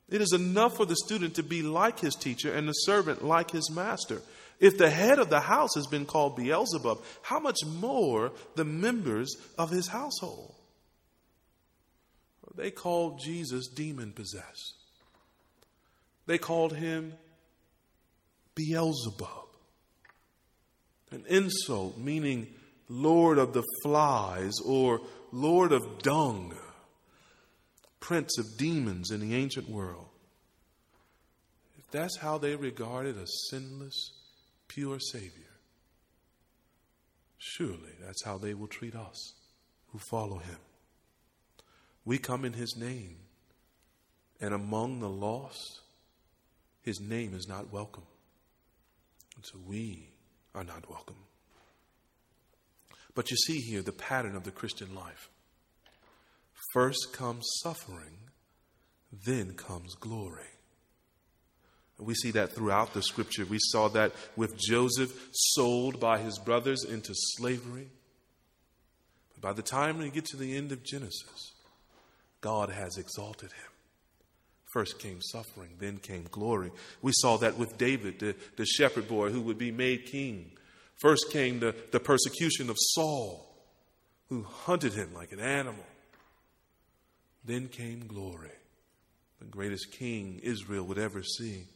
It 0.08 0.22
is 0.22 0.32
enough 0.32 0.78
for 0.78 0.86
the 0.86 0.96
student 0.96 1.36
to 1.36 1.44
be 1.44 1.62
like 1.62 2.00
his 2.00 2.16
teacher 2.16 2.54
and 2.54 2.70
the 2.70 2.74
servant 2.74 3.26
like 3.26 3.52
his 3.52 3.70
master. 3.70 4.22
If 4.60 4.78
the 4.78 4.90
head 4.90 5.20
of 5.20 5.30
the 5.30 5.42
house 5.42 5.76
has 5.76 5.88
been 5.88 6.06
called 6.06 6.38
Beelzebub, 6.38 7.04
how 7.22 7.40
much 7.40 7.58
more 7.66 8.32
the 8.56 8.66
members 8.66 9.36
of 9.58 9.70
his 9.70 9.88
household? 9.88 10.56
They 12.56 12.72
called 12.72 13.20
Jesus 13.20 13.68
demon 13.68 14.14
possessed. 14.14 14.76
They 16.26 16.38
called 16.38 16.74
him 16.74 17.14
Beelzebub. 18.56 19.48
An 21.12 21.26
insult 21.28 21.98
meaning 21.98 22.48
Lord 22.88 23.38
of 23.38 23.54
the 23.54 23.64
flies 23.84 24.54
or 24.66 25.02
Lord 25.32 25.72
of 25.72 26.02
dung, 26.02 26.58
Prince 28.00 28.38
of 28.38 28.46
demons 28.58 29.12
in 29.12 29.20
the 29.20 29.36
ancient 29.36 29.70
world. 29.70 30.08
If 31.78 31.90
that's 31.92 32.18
how 32.18 32.38
they 32.38 32.56
regarded 32.56 33.18
a 33.18 33.26
sinless, 33.50 34.12
pure 34.76 35.00
Savior, 35.00 35.56
surely 37.38 37.94
that's 38.04 38.26
how 38.26 38.38
they 38.38 38.54
will 38.54 38.68
treat 38.68 38.94
us 38.94 39.34
who 39.88 40.00
follow 40.10 40.38
Him. 40.38 40.58
We 42.04 42.18
come 42.18 42.44
in 42.44 42.52
His 42.52 42.76
name, 42.76 43.16
and 44.42 44.54
among 44.54 45.00
the 45.00 45.10
lost, 45.10 45.80
His 46.82 47.00
name 47.00 47.34
is 47.34 47.48
not 47.48 47.72
welcome. 47.72 48.04
And 49.38 49.46
so 49.46 49.60
we 49.66 50.10
are 50.54 50.66
not 50.66 50.90
welcome. 50.90 51.16
But 53.14 53.32
you 53.32 53.38
see 53.38 53.60
here 53.60 53.82
the 53.82 53.94
pattern 53.94 54.36
of 54.36 54.44
the 54.44 54.52
Christian 54.52 54.94
life. 54.94 55.30
First 56.74 57.14
comes 57.14 57.46
suffering, 57.64 58.18
then 59.26 59.54
comes 59.54 59.96
glory. 59.96 60.55
We 61.98 62.14
see 62.14 62.32
that 62.32 62.54
throughout 62.54 62.94
the 62.94 63.02
scripture. 63.02 63.46
We 63.46 63.60
saw 63.60 63.88
that 63.90 64.12
with 64.36 64.58
Joseph 64.58 65.30
sold 65.32 66.00
by 66.00 66.18
his 66.20 66.38
brothers 66.38 66.84
into 66.84 67.14
slavery. 67.14 67.88
But 69.34 69.42
by 69.42 69.54
the 69.54 69.62
time 69.62 69.98
we 69.98 70.10
get 70.10 70.26
to 70.26 70.38
the 70.38 70.58
end 70.58 70.72
of 70.72 70.84
Genesis, 70.84 71.54
God 72.42 72.70
has 72.70 72.98
exalted 72.98 73.52
him. 73.52 73.72
First 74.66 75.00
came 75.00 75.22
suffering, 75.22 75.70
then 75.80 76.00
came 76.00 76.26
glory. 76.30 76.70
We 77.02 77.14
saw 77.16 77.38
that 77.38 77.58
with 77.58 77.78
David, 77.78 78.20
the, 78.20 78.36
the 78.58 78.66
shepherd 78.66 79.08
boy 79.08 79.30
who 79.30 79.40
would 79.42 79.58
be 79.58 79.72
made 79.72 80.06
king. 80.06 80.52
First 80.98 81.32
came 81.32 81.62
the, 81.62 81.74
the 81.92 82.00
persecution 82.02 82.70
of 82.70 82.76
Saul, 82.78 83.48
who 84.28 84.44
hunted 84.44 84.94
him 84.94 85.14
like 85.14 85.32
an 85.32 85.40
animal. 85.40 85.86
Then 87.46 87.70
came 87.70 88.06
glory, 88.06 88.52
the 89.40 89.46
greatest 89.46 89.94
king 89.94 90.42
Israel 90.44 90.84
would 90.84 90.98
ever 90.98 91.24
see. 91.24 91.68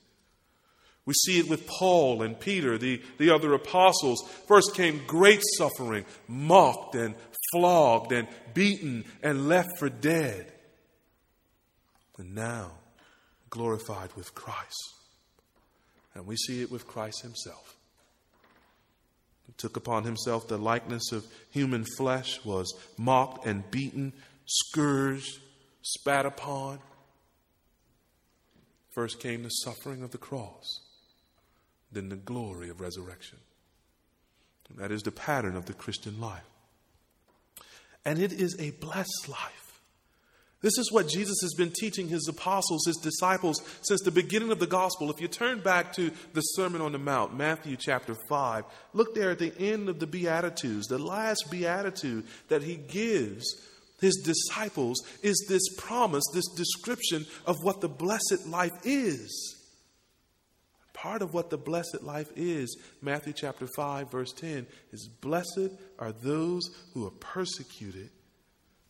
We 1.09 1.15
see 1.15 1.39
it 1.39 1.49
with 1.49 1.65
Paul 1.65 2.21
and 2.21 2.39
Peter, 2.39 2.77
the, 2.77 3.01
the 3.17 3.31
other 3.31 3.55
apostles. 3.55 4.21
First 4.47 4.75
came 4.75 5.01
great 5.07 5.41
suffering, 5.57 6.05
mocked 6.27 6.93
and 6.93 7.15
flogged 7.51 8.11
and 8.11 8.27
beaten 8.53 9.05
and 9.23 9.47
left 9.47 9.79
for 9.79 9.89
dead. 9.89 10.53
And 12.19 12.35
now, 12.35 12.73
glorified 13.49 14.11
with 14.15 14.35
Christ. 14.35 14.93
And 16.13 16.27
we 16.27 16.35
see 16.35 16.61
it 16.61 16.69
with 16.69 16.85
Christ 16.85 17.23
himself. 17.23 17.75
He 19.47 19.53
took 19.57 19.77
upon 19.77 20.03
himself 20.03 20.47
the 20.47 20.59
likeness 20.59 21.11
of 21.11 21.25
human 21.49 21.85
flesh, 21.97 22.39
was 22.45 22.71
mocked 22.99 23.47
and 23.47 23.63
beaten, 23.71 24.13
scourged, 24.45 25.39
spat 25.81 26.27
upon. 26.27 26.77
First 28.91 29.19
came 29.19 29.41
the 29.41 29.49
suffering 29.49 30.03
of 30.03 30.11
the 30.11 30.19
cross 30.19 30.81
than 31.91 32.09
the 32.09 32.15
glory 32.15 32.69
of 32.69 32.81
resurrection. 32.81 33.39
That 34.77 34.91
is 34.91 35.01
the 35.01 35.11
pattern 35.11 35.55
of 35.55 35.65
the 35.65 35.73
Christian 35.73 36.21
life. 36.21 36.43
And 38.05 38.19
it 38.19 38.31
is 38.31 38.55
a 38.59 38.71
blessed 38.71 39.27
life. 39.27 39.81
This 40.61 40.77
is 40.77 40.91
what 40.91 41.07
Jesus 41.07 41.37
has 41.41 41.53
been 41.53 41.71
teaching 41.71 42.09
his 42.09 42.27
apostles, 42.27 42.85
his 42.85 42.97
disciples, 42.97 43.61
since 43.81 44.01
the 44.01 44.11
beginning 44.11 44.51
of 44.51 44.59
the 44.59 44.67
gospel. 44.67 45.09
If 45.09 45.21
you 45.21 45.29
turn 45.29 45.61
back 45.61 45.93
to 45.93 46.11
the 46.33 46.41
Sermon 46.41 46.81
on 46.81 46.91
the 46.91 46.99
Mount, 46.99 47.35
Matthew 47.35 47.77
chapter 47.77 48.15
5, 48.27 48.65
look 48.93 49.15
there 49.15 49.31
at 49.31 49.39
the 49.39 49.53
end 49.57 49.87
of 49.87 49.99
the 49.99 50.07
Beatitudes. 50.07 50.87
The 50.87 50.97
last 50.97 51.45
Beatitude 51.49 52.25
that 52.49 52.61
he 52.61 52.75
gives 52.75 53.45
his 54.01 54.15
disciples 54.17 55.01
is 55.23 55.45
this 55.47 55.75
promise, 55.77 56.23
this 56.33 56.47
description 56.55 57.25
of 57.45 57.63
what 57.63 57.79
the 57.79 57.89
blessed 57.89 58.45
life 58.47 58.73
is. 58.83 59.58
Part 61.01 61.21
of 61.21 61.33
what 61.33 61.49
the 61.49 61.57
blessed 61.57 62.03
life 62.03 62.29
is, 62.35 62.77
Matthew 63.01 63.31
chapter 63.31 63.67
5, 63.73 64.11
verse 64.11 64.33
10, 64.33 64.67
is 64.91 65.07
blessed 65.07 65.71
are 65.97 66.11
those 66.11 66.69
who 66.93 67.07
are 67.07 67.11
persecuted 67.11 68.09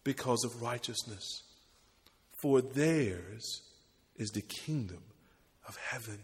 because 0.04 0.44
of 0.44 0.64
righteousness, 0.64 1.44
for 2.42 2.62
theirs 2.62 3.62
is 4.18 4.30
the 4.30 4.42
kingdom 4.42 5.04
of 5.68 5.78
heaven. 5.78 6.18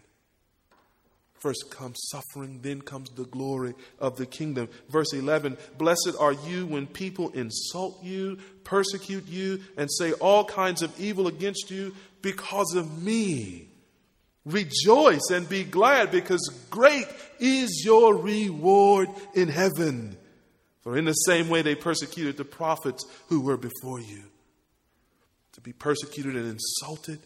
First 1.36 1.70
comes 1.70 2.00
suffering, 2.10 2.62
then 2.64 2.82
comes 2.82 3.12
the 3.12 3.26
glory 3.26 3.76
of 4.00 4.18
the 4.18 4.26
kingdom. 4.26 4.70
Verse 4.90 5.14
11 5.14 5.56
Blessed 5.78 6.14
are 6.20 6.34
you 6.34 6.66
when 6.66 6.88
people 6.88 7.30
insult 7.30 8.04
you, 8.04 8.40
persecute 8.64 9.28
you, 9.28 9.62
and 9.78 9.88
say 9.92 10.14
all 10.14 10.46
kinds 10.46 10.82
of 10.82 11.00
evil 11.00 11.28
against 11.28 11.70
you 11.70 11.94
because 12.24 12.74
of 12.74 13.04
me. 13.04 13.70
Rejoice 14.46 15.32
and 15.32 15.50
be 15.50 15.64
glad 15.64 16.12
because 16.12 16.48
great 16.70 17.08
is 17.40 17.84
your 17.84 18.16
reward 18.16 19.10
in 19.34 19.48
heaven. 19.48 20.18
For 20.82 20.98
in 20.98 21.06
the 21.06 21.14
same 21.14 21.50
way 21.50 21.64
they 21.64 21.74
persecuted 21.74 22.38
the 22.38 22.46
prophets 22.46 23.04
who 23.28 23.42
were 23.42 23.58
before 23.58 24.00
you. 24.00 24.24
to 25.54 25.62
be 25.62 25.74
persecuted 25.74 26.36
and 26.36 26.50
insulted 26.50 27.20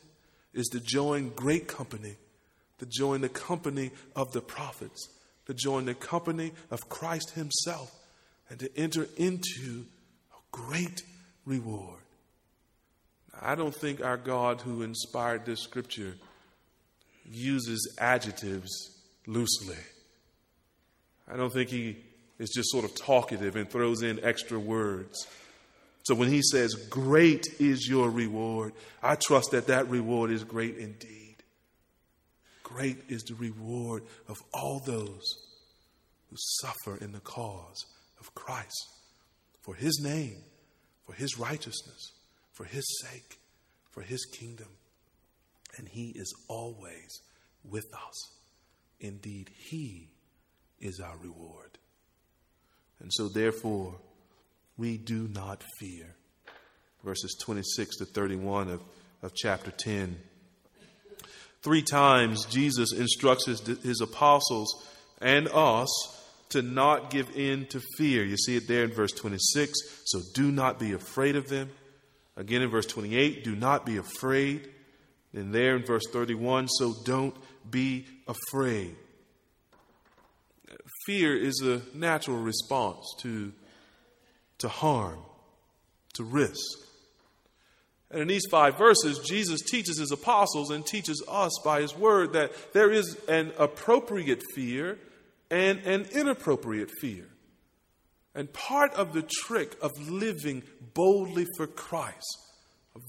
is 0.53 0.67
to 0.67 0.79
join 0.79 1.29
great 1.29 1.67
company, 1.67 2.15
to 2.77 2.85
join 2.85 3.21
the 3.21 3.29
company 3.29 3.91
of 4.15 4.31
the 4.33 4.41
prophets, 4.41 5.09
to 5.47 5.53
join 5.53 5.85
the 5.85 5.95
company 5.95 6.53
of 6.69 6.87
Christ 6.89 7.31
Himself, 7.31 7.91
and 8.49 8.59
to 8.59 8.69
enter 8.77 9.07
into 9.17 9.85
a 10.31 10.37
great 10.51 11.01
reward. 11.43 12.01
I 13.41 13.55
don't 13.55 13.75
think 13.75 14.03
our 14.03 14.17
God 14.17 14.61
who 14.61 14.83
inspired 14.83 15.45
this 15.45 15.61
scripture 15.61 16.13
uses 17.29 17.95
adjectives 17.99 18.69
loosely. 19.27 19.77
I 21.27 21.37
don't 21.37 21.53
think 21.53 21.69
he 21.69 21.97
is 22.39 22.49
just 22.49 22.69
sort 22.71 22.85
of 22.85 22.95
talkative 22.95 23.55
and 23.55 23.69
throws 23.69 24.01
in 24.01 24.23
extra 24.23 24.57
words. 24.57 25.27
So 26.03 26.15
when 26.15 26.29
he 26.29 26.41
says, 26.41 26.73
Great 26.89 27.45
is 27.59 27.87
your 27.87 28.09
reward, 28.09 28.73
I 29.03 29.15
trust 29.15 29.51
that 29.51 29.67
that 29.67 29.87
reward 29.89 30.31
is 30.31 30.43
great 30.43 30.77
indeed. 30.77 31.35
Great 32.63 32.97
is 33.09 33.23
the 33.23 33.35
reward 33.35 34.03
of 34.27 34.37
all 34.53 34.79
those 34.79 35.21
who 36.29 36.35
suffer 36.61 36.97
in 37.03 37.11
the 37.11 37.19
cause 37.19 37.85
of 38.19 38.33
Christ 38.33 38.87
for 39.61 39.75
his 39.75 39.99
name, 40.03 40.37
for 41.05 41.13
his 41.13 41.37
righteousness, 41.37 42.11
for 42.53 42.63
his 42.63 42.85
sake, 43.01 43.39
for 43.91 44.01
his 44.01 44.25
kingdom. 44.25 44.67
And 45.79 45.87
he 45.87 46.09
is 46.09 46.35
always 46.49 47.21
with 47.63 47.85
us. 47.93 48.31
Indeed, 48.99 49.49
he 49.57 50.09
is 50.81 50.99
our 50.99 51.15
reward. 51.17 51.77
And 52.99 53.11
so, 53.13 53.29
therefore, 53.29 53.95
we 54.77 54.97
do 54.97 55.29
not 55.33 55.63
fear. 55.79 56.15
Verses 57.03 57.37
26 57.41 57.97
to 57.97 58.05
31 58.05 58.69
of, 58.69 58.81
of 59.23 59.33
chapter 59.33 59.71
10. 59.71 60.17
Three 61.61 61.81
times 61.81 62.45
Jesus 62.45 62.91
instructs 62.93 63.45
his, 63.45 63.61
his 63.81 64.01
apostles 64.01 64.85
and 65.21 65.47
us 65.47 65.89
to 66.49 66.61
not 66.61 67.09
give 67.09 67.29
in 67.37 67.67
to 67.67 67.81
fear. 67.97 68.25
You 68.25 68.35
see 68.35 68.57
it 68.57 68.67
there 68.67 68.83
in 68.83 68.91
verse 68.91 69.13
26. 69.13 69.71
So 70.05 70.19
do 70.33 70.51
not 70.51 70.77
be 70.77 70.91
afraid 70.91 71.37
of 71.37 71.47
them. 71.47 71.69
Again 72.35 72.61
in 72.61 72.69
verse 72.69 72.85
28, 72.85 73.45
do 73.45 73.55
not 73.55 73.85
be 73.85 73.97
afraid. 73.97 74.67
And 75.33 75.53
there 75.53 75.75
in 75.75 75.85
verse 75.85 76.05
31, 76.11 76.67
so 76.67 76.95
don't 77.03 77.35
be 77.69 78.05
afraid. 78.27 78.95
Fear 81.05 81.37
is 81.37 81.61
a 81.63 81.81
natural 81.95 82.37
response 82.37 83.05
to 83.19 83.53
to 84.59 84.67
harm, 84.67 85.19
to 86.13 86.23
risk. 86.23 86.79
And 88.11 88.21
in 88.21 88.27
these 88.27 88.45
five 88.49 88.77
verses, 88.77 89.19
Jesus 89.19 89.61
teaches 89.61 89.99
his 89.99 90.11
apostles 90.11 90.71
and 90.71 90.85
teaches 90.85 91.23
us 91.27 91.51
by 91.63 91.81
his 91.81 91.95
word 91.95 92.33
that 92.33 92.51
there 92.73 92.91
is 92.91 93.17
an 93.27 93.51
appropriate 93.57 94.41
fear 94.55 94.97
and 95.49 95.79
an 95.79 96.07
inappropriate 96.11 96.91
fear. 96.99 97.27
And 98.35 98.51
part 98.51 98.93
of 98.93 99.13
the 99.13 99.23
trick 99.23 99.75
of 99.81 99.91
living 100.09 100.63
boldly 100.93 101.45
for 101.57 101.67
Christ, 101.67 102.37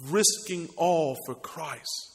risking 0.09 0.69
all 0.77 1.17
for 1.27 1.35
Christ, 1.35 2.11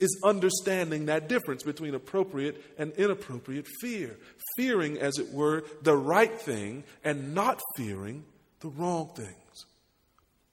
is 0.00 0.20
understanding 0.24 1.06
that 1.06 1.28
difference 1.28 1.62
between 1.62 1.94
appropriate 1.94 2.62
and 2.78 2.92
inappropriate 2.92 3.66
fear. 3.80 4.16
Fearing, 4.56 4.98
as 4.98 5.18
it 5.18 5.32
were, 5.32 5.64
the 5.82 5.96
right 5.96 6.40
thing 6.40 6.84
and 7.04 7.34
not 7.34 7.60
fearing 7.76 8.24
the 8.60 8.68
wrong 8.68 9.10
things. 9.14 9.66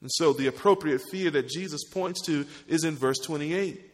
And 0.02 0.12
so 0.12 0.34
the 0.34 0.48
appropriate 0.48 1.02
fear 1.12 1.30
that 1.32 1.50
Jesus 1.50 1.84
points 1.92 2.26
to 2.26 2.46
is 2.68 2.84
in 2.84 2.96
verse 2.96 3.20
28. 3.20 3.88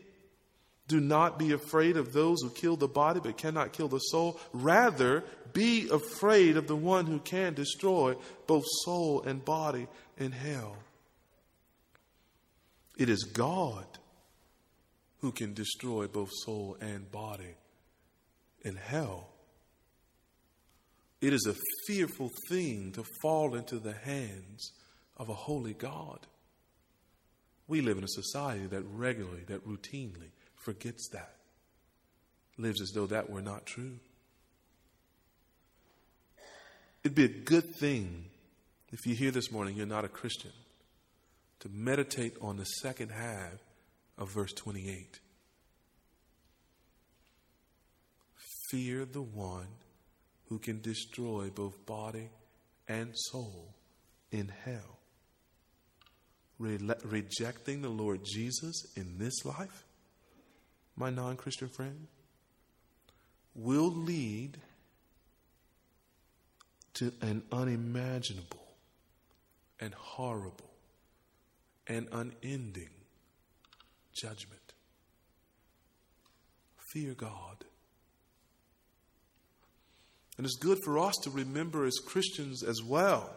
Do 0.88 1.02
not 1.02 1.38
be 1.38 1.52
afraid 1.52 1.98
of 1.98 2.14
those 2.14 2.42
who 2.42 2.50
kill 2.50 2.78
the 2.78 2.88
body 2.88 3.20
but 3.22 3.38
cannot 3.38 3.74
kill 3.74 3.90
the 3.90 4.00
soul. 4.00 4.40
Rather, 4.54 5.24
be 5.52 5.90
afraid 5.90 6.56
of 6.56 6.68
the 6.68 6.78
one 6.78 7.06
who 7.06 7.20
can 7.20 7.54
destroy 7.54 8.16
both 8.48 8.64
soul 8.86 9.22
and 9.24 9.44
body 9.44 9.88
in 10.18 10.32
hell. 10.32 10.78
It 12.98 13.10
is 13.10 13.24
God 13.24 13.86
who 15.20 15.32
can 15.32 15.54
destroy 15.54 16.08
both 16.08 16.32
soul 16.44 16.78
and 16.82 17.10
body 17.12 17.56
in 18.62 18.76
hell. 18.76 19.30
It 21.22 21.32
is 21.32 21.48
a 21.48 21.56
fearful 21.86 22.32
thing 22.50 22.92
to 22.94 23.04
fall 23.22 23.56
into 23.56 23.78
the 23.78 23.94
hands 23.94 24.72
of 25.16 25.30
a 25.30 25.34
holy 25.34 25.74
God. 25.74 26.20
We 27.68 27.82
live 27.82 27.98
in 27.98 28.04
a 28.04 28.10
society 28.10 28.66
that 28.68 28.84
regularly, 28.92 29.44
that 29.48 29.68
routinely 29.68 30.32
forgets 30.56 31.10
that, 31.14 31.36
lives 32.58 32.82
as 32.82 32.92
though 32.92 33.08
that 33.08 33.30
were 33.30 33.42
not 33.42 33.66
true. 33.66 34.00
It'd 37.04 37.16
be 37.16 37.26
a 37.26 37.28
good 37.28 37.76
thing 37.76 38.26
if 38.92 39.06
you 39.06 39.14
hear 39.14 39.32
this 39.32 39.52
morning 39.52 39.76
you're 39.76 39.86
not 39.86 40.06
a 40.06 40.10
Christian 40.10 40.52
to 41.60 41.70
meditate 41.70 42.36
on 42.42 42.58
the 42.58 42.66
second 42.66 43.10
half 43.10 43.60
of 44.18 44.32
verse 44.32 44.54
28. 44.54 45.20
Fear 48.70 49.06
the 49.06 49.22
one 49.22 49.68
who 50.50 50.60
can 50.60 50.82
destroy 50.82 51.50
both 51.50 51.86
body 51.86 52.30
and 52.88 53.12
soul 53.14 53.74
in 54.32 54.52
hell. 54.66 55.00
Re- 56.60 56.80
rejecting 57.04 57.82
the 57.82 57.90
Lord 57.90 58.22
Jesus 58.26 58.86
in 58.96 59.18
this 59.18 59.46
life, 59.46 59.86
my 60.96 61.10
non 61.10 61.38
Christian 61.38 61.70
friend, 61.70 62.08
will 63.54 63.92
lead 63.92 64.58
to 66.96 67.14
an 67.22 67.44
unimaginable 67.52 68.66
and 69.80 69.94
horrible 69.94 70.67
and 71.88 72.08
unending 72.12 72.90
judgment. 74.14 74.74
Fear 76.92 77.14
God. 77.14 77.66
And 80.38 80.46
it's 80.46 80.58
good 80.58 80.80
for 80.84 81.00
us 81.00 81.16
to 81.24 81.30
remember 81.30 81.86
as 81.86 81.98
Christians 82.06 82.64
as 82.64 82.84
well. 82.84 83.30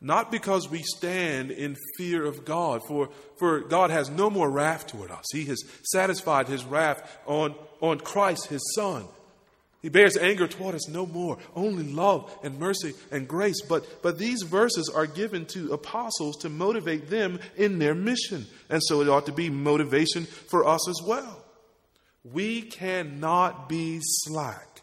Not 0.00 0.30
because 0.30 0.70
we 0.70 0.82
stand 0.82 1.50
in 1.50 1.76
fear 1.96 2.24
of 2.24 2.44
God, 2.44 2.82
for, 2.86 3.10
for 3.36 3.60
God 3.60 3.90
has 3.90 4.08
no 4.08 4.30
more 4.30 4.48
wrath 4.48 4.86
toward 4.86 5.10
us. 5.10 5.24
He 5.32 5.44
has 5.46 5.60
satisfied 5.82 6.46
his 6.46 6.64
wrath 6.64 7.18
on, 7.26 7.56
on 7.80 7.98
Christ, 7.98 8.46
his 8.46 8.62
Son. 8.76 9.06
He 9.80 9.88
bears 9.88 10.16
anger 10.16 10.48
toward 10.48 10.74
us 10.74 10.88
no 10.88 11.06
more, 11.06 11.38
only 11.54 11.84
love 11.84 12.36
and 12.42 12.58
mercy 12.58 12.94
and 13.12 13.28
grace. 13.28 13.60
But, 13.62 14.02
but 14.02 14.18
these 14.18 14.42
verses 14.42 14.90
are 14.92 15.06
given 15.06 15.46
to 15.46 15.72
apostles 15.72 16.38
to 16.38 16.48
motivate 16.48 17.08
them 17.08 17.38
in 17.56 17.78
their 17.78 17.94
mission. 17.94 18.46
And 18.68 18.82
so 18.82 19.00
it 19.02 19.08
ought 19.08 19.26
to 19.26 19.32
be 19.32 19.50
motivation 19.50 20.24
for 20.24 20.66
us 20.66 20.88
as 20.88 21.00
well. 21.06 21.44
We 22.24 22.62
cannot 22.62 23.68
be 23.68 24.00
slack 24.02 24.82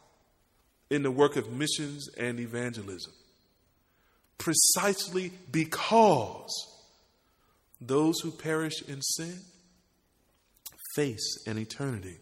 in 0.89 1.03
the 1.03 1.11
work 1.11 1.35
of 1.35 1.51
missions 1.51 2.07
and 2.17 2.39
evangelism. 2.39 3.11
Precisely 4.37 5.31
because 5.51 6.53
those 7.81 8.21
who 8.21 8.31
perish 8.31 8.81
in 8.87 9.01
sin 9.01 9.39
face 10.95 11.43
an 11.45 11.57
eternity 11.57 12.17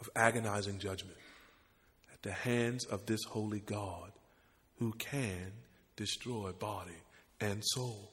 of 0.00 0.08
agonizing 0.14 0.78
judgment 0.78 1.16
the 2.24 2.32
hands 2.32 2.86
of 2.86 3.06
this 3.06 3.22
holy 3.28 3.60
God 3.60 4.10
who 4.78 4.92
can 4.92 5.52
destroy 5.94 6.52
body 6.52 6.96
and 7.40 7.62
soul. 7.62 8.10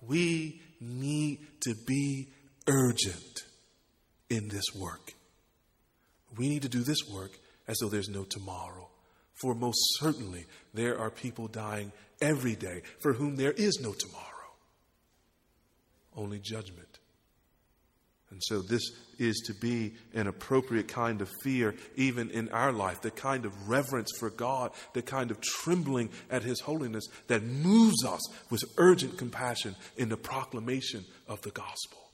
We 0.00 0.60
need 0.80 1.46
to 1.60 1.74
be 1.86 2.28
urgent 2.66 3.44
in 4.30 4.48
this 4.48 4.64
work. 4.74 5.12
We 6.36 6.48
need 6.48 6.62
to 6.62 6.68
do 6.68 6.82
this 6.82 6.98
work 7.12 7.38
as 7.68 7.76
though 7.78 7.88
there's 7.88 8.08
no 8.08 8.24
tomorrow. 8.24 8.88
For 9.34 9.54
most 9.54 9.78
certainly 10.00 10.46
there 10.72 10.98
are 10.98 11.10
people 11.10 11.46
dying 11.46 11.92
every 12.20 12.56
day 12.56 12.82
for 13.00 13.12
whom 13.12 13.36
there 13.36 13.52
is 13.52 13.78
no 13.82 13.92
tomorrow, 13.92 14.24
only 16.16 16.38
judgment. 16.38 16.93
And 18.34 18.42
so, 18.42 18.62
this 18.62 18.82
is 19.16 19.44
to 19.46 19.54
be 19.54 19.94
an 20.12 20.26
appropriate 20.26 20.88
kind 20.88 21.20
of 21.20 21.30
fear, 21.44 21.76
even 21.94 22.30
in 22.30 22.48
our 22.48 22.72
life, 22.72 23.00
the 23.00 23.12
kind 23.12 23.44
of 23.44 23.68
reverence 23.68 24.10
for 24.18 24.28
God, 24.28 24.72
the 24.92 25.02
kind 25.02 25.30
of 25.30 25.40
trembling 25.40 26.10
at 26.32 26.42
His 26.42 26.58
holiness 26.58 27.04
that 27.28 27.44
moves 27.44 28.04
us 28.04 28.20
with 28.50 28.64
urgent 28.76 29.18
compassion 29.18 29.76
in 29.96 30.08
the 30.08 30.16
proclamation 30.16 31.04
of 31.28 31.40
the 31.42 31.52
gospel. 31.52 32.10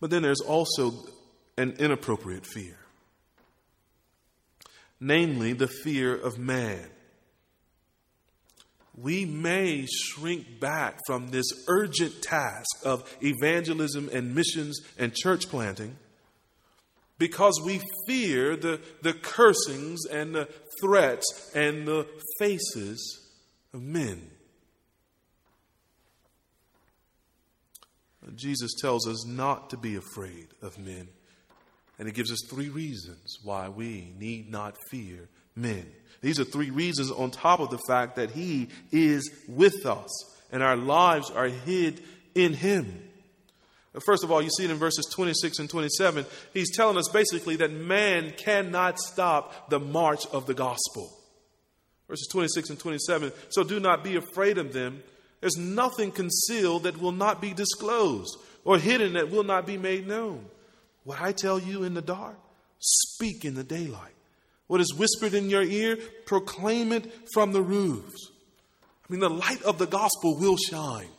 But 0.00 0.08
then 0.08 0.22
there's 0.22 0.40
also 0.40 0.92
an 1.58 1.74
inappropriate 1.78 2.46
fear 2.46 2.78
namely 5.02 5.52
the 5.52 5.66
fear 5.66 6.14
of 6.14 6.38
man. 6.38 6.86
We 8.96 9.24
may 9.24 9.86
shrink 9.86 10.60
back 10.60 10.98
from 11.06 11.28
this 11.28 11.46
urgent 11.68 12.22
task 12.22 12.66
of 12.84 13.16
evangelism 13.22 14.10
and 14.12 14.34
missions 14.34 14.80
and 14.98 15.14
church 15.14 15.48
planting 15.48 15.96
because 17.18 17.60
we 17.64 17.80
fear 18.06 18.56
the, 18.56 18.80
the 19.02 19.12
cursings 19.14 20.04
and 20.06 20.34
the 20.34 20.48
threats 20.80 21.52
and 21.54 21.86
the 21.86 22.06
faces 22.38 23.20
of 23.72 23.82
men. 23.82 24.30
Jesus 28.36 28.72
tells 28.80 29.08
us 29.08 29.26
not 29.26 29.70
to 29.70 29.76
be 29.76 29.96
afraid 29.96 30.48
of 30.62 30.78
men. 30.78 31.08
And 31.98 32.08
he 32.08 32.12
gives 32.12 32.32
us 32.32 32.40
three 32.48 32.68
reasons 32.68 33.38
why 33.42 33.68
we 33.68 34.12
need 34.18 34.50
not 34.50 34.76
fear 34.90 35.28
men. 35.54 35.86
These 36.22 36.40
are 36.40 36.44
three 36.44 36.70
reasons 36.70 37.10
on 37.10 37.30
top 37.30 37.60
of 37.60 37.70
the 37.70 37.80
fact 37.86 38.16
that 38.16 38.30
he 38.30 38.68
is 38.90 39.30
with 39.48 39.84
us 39.84 40.10
and 40.52 40.62
our 40.62 40.76
lives 40.76 41.30
are 41.30 41.48
hid 41.48 42.02
in 42.34 42.54
him. 42.54 43.02
First 44.06 44.24
of 44.24 44.30
all, 44.30 44.40
you 44.40 44.48
see 44.48 44.64
it 44.64 44.70
in 44.70 44.78
verses 44.78 45.06
26 45.12 45.58
and 45.58 45.68
27. 45.68 46.24
He's 46.54 46.74
telling 46.74 46.96
us 46.96 47.08
basically 47.08 47.56
that 47.56 47.72
man 47.72 48.32
cannot 48.38 48.98
stop 48.98 49.68
the 49.68 49.80
march 49.80 50.26
of 50.26 50.46
the 50.46 50.54
gospel. 50.54 51.12
Verses 52.08 52.28
26 52.30 52.70
and 52.70 52.78
27. 52.78 53.32
So 53.50 53.64
do 53.64 53.80
not 53.80 54.02
be 54.02 54.16
afraid 54.16 54.56
of 54.56 54.72
them. 54.72 55.02
There's 55.40 55.56
nothing 55.56 56.12
concealed 56.12 56.84
that 56.84 57.00
will 57.00 57.12
not 57.12 57.40
be 57.40 57.52
disclosed, 57.52 58.36
or 58.64 58.78
hidden 58.78 59.14
that 59.14 59.30
will 59.30 59.42
not 59.42 59.66
be 59.66 59.76
made 59.76 60.06
known. 60.06 60.46
What 61.04 61.20
I 61.20 61.32
tell 61.32 61.58
you 61.58 61.82
in 61.82 61.94
the 61.94 62.02
dark, 62.02 62.38
speak 62.78 63.44
in 63.44 63.54
the 63.54 63.64
daylight. 63.64 64.14
What 64.72 64.80
is 64.80 64.94
whispered 64.94 65.34
in 65.34 65.50
your 65.50 65.62
ear, 65.62 65.98
proclaim 66.24 66.92
it 66.92 67.12
from 67.34 67.52
the 67.52 67.60
roofs. 67.60 68.30
I 69.06 69.12
mean, 69.12 69.20
the 69.20 69.28
light 69.28 69.60
of 69.64 69.76
the 69.76 69.86
gospel 69.86 70.38
will 70.38 70.56
shine. 70.56 71.10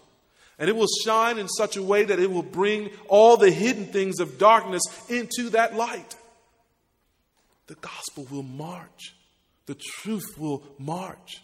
And 0.58 0.72
it 0.72 0.76
will 0.76 0.88
shine 1.06 1.38
in 1.38 1.47
such 1.47 1.78
a 1.78 1.84
way 1.84 2.04
that 2.04 2.18
it 2.18 2.32
will 2.32 2.41
bring 2.41 2.89
all 3.08 3.38
the 3.38 3.51
hidden 3.51 3.86
things 3.86 4.20
of 4.20 4.39
darkness 4.39 4.82
into 5.08 5.51
that 5.51 5.76
light. 5.76 6.16
The 7.68 7.76
gospel 7.76 8.26
will 8.32 8.41
march, 8.41 9.14
the 9.68 9.76
truth 9.76 10.36
will 10.39 10.64
march. 10.80 11.43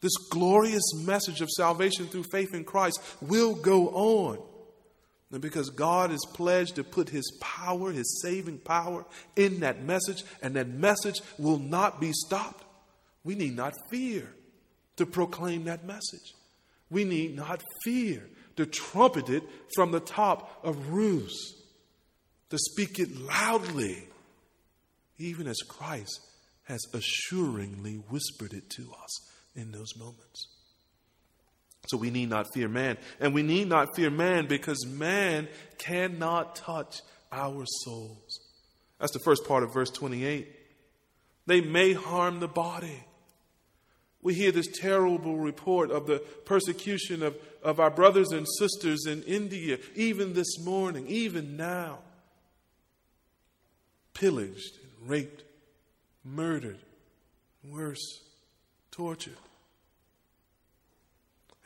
This 0.00 0.16
glorious 0.30 0.92
message 1.06 1.40
of 1.40 1.50
salvation 1.50 2.08
through 2.08 2.24
faith 2.32 2.52
in 2.52 2.64
Christ 2.64 3.00
will 3.20 3.54
go 3.54 3.90
on. 3.90 4.38
And 5.30 5.42
because 5.42 5.70
God 5.70 6.10
is 6.10 6.26
pledged 6.32 6.76
to 6.76 6.84
put 6.84 7.10
His 7.10 7.30
power, 7.40 7.92
His 7.92 8.20
saving 8.22 8.58
power, 8.58 9.04
in 9.36 9.60
that 9.60 9.82
message, 9.82 10.24
and 10.42 10.54
that 10.56 10.68
message 10.68 11.20
will 11.38 11.58
not 11.58 12.00
be 12.00 12.12
stopped, 12.12 12.64
we 13.24 13.34
need 13.34 13.54
not 13.54 13.74
fear 13.90 14.28
to 14.96 15.06
proclaim 15.06 15.64
that 15.64 15.84
message. 15.84 16.34
We 16.90 17.04
need 17.04 17.36
not 17.36 17.62
fear 17.84 18.22
to 18.56 18.64
trumpet 18.66 19.28
it 19.28 19.42
from 19.74 19.92
the 19.92 20.00
top 20.00 20.60
of 20.64 20.88
roofs, 20.88 21.54
to 22.50 22.58
speak 22.58 22.98
it 22.98 23.14
loudly, 23.16 24.08
even 25.18 25.46
as 25.46 25.58
Christ 25.68 26.20
has 26.64 26.80
assuringly 26.92 27.96
whispered 28.08 28.52
it 28.52 28.68
to 28.70 28.90
us 29.02 29.30
in 29.54 29.72
those 29.72 29.96
moments. 29.96 30.57
So 31.88 31.96
we 31.96 32.10
need 32.10 32.28
not 32.28 32.52
fear 32.52 32.68
man. 32.68 32.98
And 33.18 33.34
we 33.34 33.42
need 33.42 33.68
not 33.68 33.96
fear 33.96 34.10
man 34.10 34.46
because 34.46 34.86
man 34.86 35.48
cannot 35.78 36.54
touch 36.54 37.00
our 37.32 37.64
souls. 37.82 38.40
That's 39.00 39.12
the 39.12 39.20
first 39.20 39.46
part 39.46 39.62
of 39.62 39.72
verse 39.72 39.90
28. 39.90 40.54
They 41.46 41.62
may 41.62 41.94
harm 41.94 42.40
the 42.40 42.48
body. 42.48 43.04
We 44.20 44.34
hear 44.34 44.52
this 44.52 44.66
terrible 44.66 45.38
report 45.38 45.90
of 45.90 46.06
the 46.06 46.18
persecution 46.44 47.22
of, 47.22 47.36
of 47.62 47.80
our 47.80 47.90
brothers 47.90 48.32
and 48.32 48.46
sisters 48.58 49.06
in 49.06 49.22
India, 49.22 49.78
even 49.94 50.34
this 50.34 50.58
morning, 50.62 51.06
even 51.06 51.56
now. 51.56 52.00
Pillaged, 54.12 54.76
raped, 55.06 55.44
murdered, 56.24 56.80
worse, 57.64 58.20
tortured. 58.90 59.36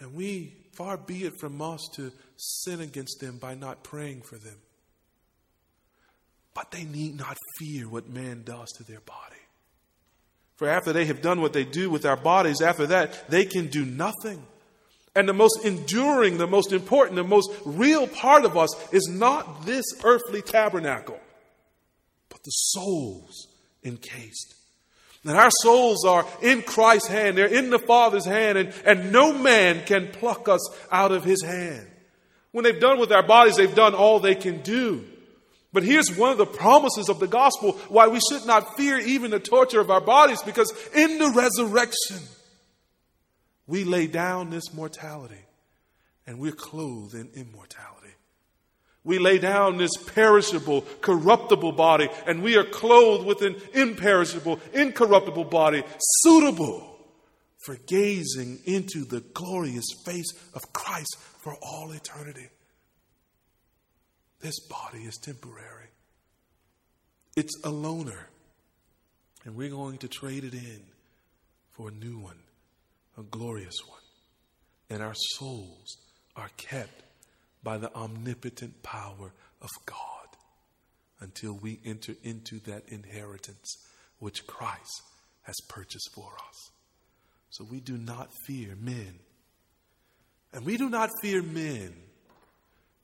And 0.02 0.14
we, 0.14 0.52
far 0.72 0.96
be 0.96 1.24
it 1.24 1.34
from 1.38 1.62
us 1.62 1.80
to 1.94 2.10
sin 2.36 2.80
against 2.80 3.20
them 3.20 3.38
by 3.38 3.54
not 3.54 3.84
praying 3.84 4.22
for 4.22 4.36
them. 4.36 4.56
But 6.54 6.72
they 6.72 6.84
need 6.84 7.16
not 7.16 7.36
fear 7.58 7.88
what 7.88 8.08
man 8.08 8.42
does 8.44 8.68
to 8.72 8.84
their 8.84 9.00
body. 9.00 9.36
For 10.56 10.68
after 10.68 10.92
they 10.92 11.04
have 11.06 11.22
done 11.22 11.40
what 11.40 11.52
they 11.52 11.64
do 11.64 11.88
with 11.88 12.04
our 12.04 12.16
bodies, 12.16 12.60
after 12.60 12.86
that, 12.88 13.30
they 13.30 13.44
can 13.44 13.68
do 13.68 13.84
nothing. 13.84 14.44
And 15.14 15.28
the 15.28 15.32
most 15.32 15.64
enduring, 15.64 16.36
the 16.36 16.46
most 16.46 16.72
important, 16.72 17.16
the 17.16 17.24
most 17.24 17.50
real 17.64 18.08
part 18.08 18.44
of 18.44 18.56
us 18.56 18.70
is 18.92 19.08
not 19.08 19.64
this 19.66 19.84
earthly 20.04 20.42
tabernacle, 20.42 21.20
but 22.28 22.42
the 22.42 22.50
souls 22.50 23.48
encased 23.84 24.54
that 25.24 25.36
our 25.36 25.50
souls 25.62 26.04
are 26.04 26.26
in 26.40 26.62
Christ's 26.62 27.08
hand, 27.08 27.38
they're 27.38 27.46
in 27.46 27.70
the 27.70 27.78
Father's 27.78 28.24
hand, 28.24 28.58
and, 28.58 28.72
and 28.84 29.12
no 29.12 29.32
man 29.32 29.84
can 29.84 30.08
pluck 30.08 30.48
us 30.48 30.60
out 30.90 31.12
of 31.12 31.24
his 31.24 31.42
hand. 31.42 31.86
When 32.50 32.64
they've 32.64 32.80
done 32.80 32.98
with 32.98 33.12
our 33.12 33.22
bodies, 33.22 33.56
they've 33.56 33.74
done 33.74 33.94
all 33.94 34.18
they 34.20 34.34
can 34.34 34.62
do. 34.62 35.04
But 35.72 35.84
here's 35.84 36.14
one 36.14 36.32
of 36.32 36.38
the 36.38 36.46
promises 36.46 37.08
of 37.08 37.18
the 37.18 37.26
gospel 37.26 37.72
why 37.88 38.08
we 38.08 38.20
should 38.20 38.46
not 38.46 38.76
fear 38.76 38.98
even 38.98 39.30
the 39.30 39.40
torture 39.40 39.80
of 39.80 39.90
our 39.90 40.02
bodies, 40.02 40.42
because 40.42 40.72
in 40.94 41.18
the 41.18 41.30
resurrection, 41.30 42.18
we 43.66 43.84
lay 43.84 44.06
down 44.06 44.50
this 44.50 44.74
mortality 44.74 45.46
and 46.26 46.38
we're 46.38 46.52
clothed 46.52 47.14
in 47.14 47.30
immortality. 47.34 48.01
We 49.04 49.18
lay 49.18 49.38
down 49.38 49.78
this 49.78 49.96
perishable, 49.96 50.82
corruptible 51.00 51.72
body, 51.72 52.08
and 52.26 52.42
we 52.42 52.56
are 52.56 52.64
clothed 52.64 53.26
with 53.26 53.42
an 53.42 53.56
imperishable, 53.74 54.60
incorruptible 54.72 55.44
body, 55.44 55.82
suitable 55.98 56.92
for 57.64 57.76
gazing 57.86 58.60
into 58.64 59.04
the 59.04 59.20
glorious 59.20 59.86
face 60.04 60.32
of 60.54 60.72
Christ 60.72 61.16
for 61.42 61.54
all 61.62 61.90
eternity. 61.92 62.48
This 64.40 64.58
body 64.68 65.02
is 65.02 65.16
temporary, 65.16 65.88
it's 67.36 67.56
a 67.64 67.70
loaner, 67.70 68.26
and 69.44 69.56
we're 69.56 69.70
going 69.70 69.98
to 69.98 70.08
trade 70.08 70.44
it 70.44 70.54
in 70.54 70.82
for 71.70 71.88
a 71.88 71.92
new 71.92 72.18
one, 72.18 72.38
a 73.18 73.22
glorious 73.22 73.76
one. 73.86 73.98
And 74.90 75.02
our 75.02 75.14
souls 75.14 75.96
are 76.36 76.50
kept 76.56 77.02
by 77.62 77.78
the 77.78 77.94
omnipotent 77.94 78.82
power 78.82 79.32
of 79.60 79.70
God 79.86 80.22
until 81.20 81.52
we 81.54 81.78
enter 81.84 82.14
into 82.22 82.58
that 82.60 82.82
inheritance 82.88 83.76
which 84.18 84.46
Christ 84.46 85.02
has 85.42 85.56
purchased 85.68 86.10
for 86.12 86.32
us. 86.48 86.70
So 87.50 87.64
we 87.70 87.80
do 87.80 87.96
not 87.96 88.30
fear 88.46 88.74
men. 88.80 89.18
And 90.52 90.64
we 90.64 90.76
do 90.76 90.88
not 90.88 91.10
fear 91.22 91.42
men 91.42 91.94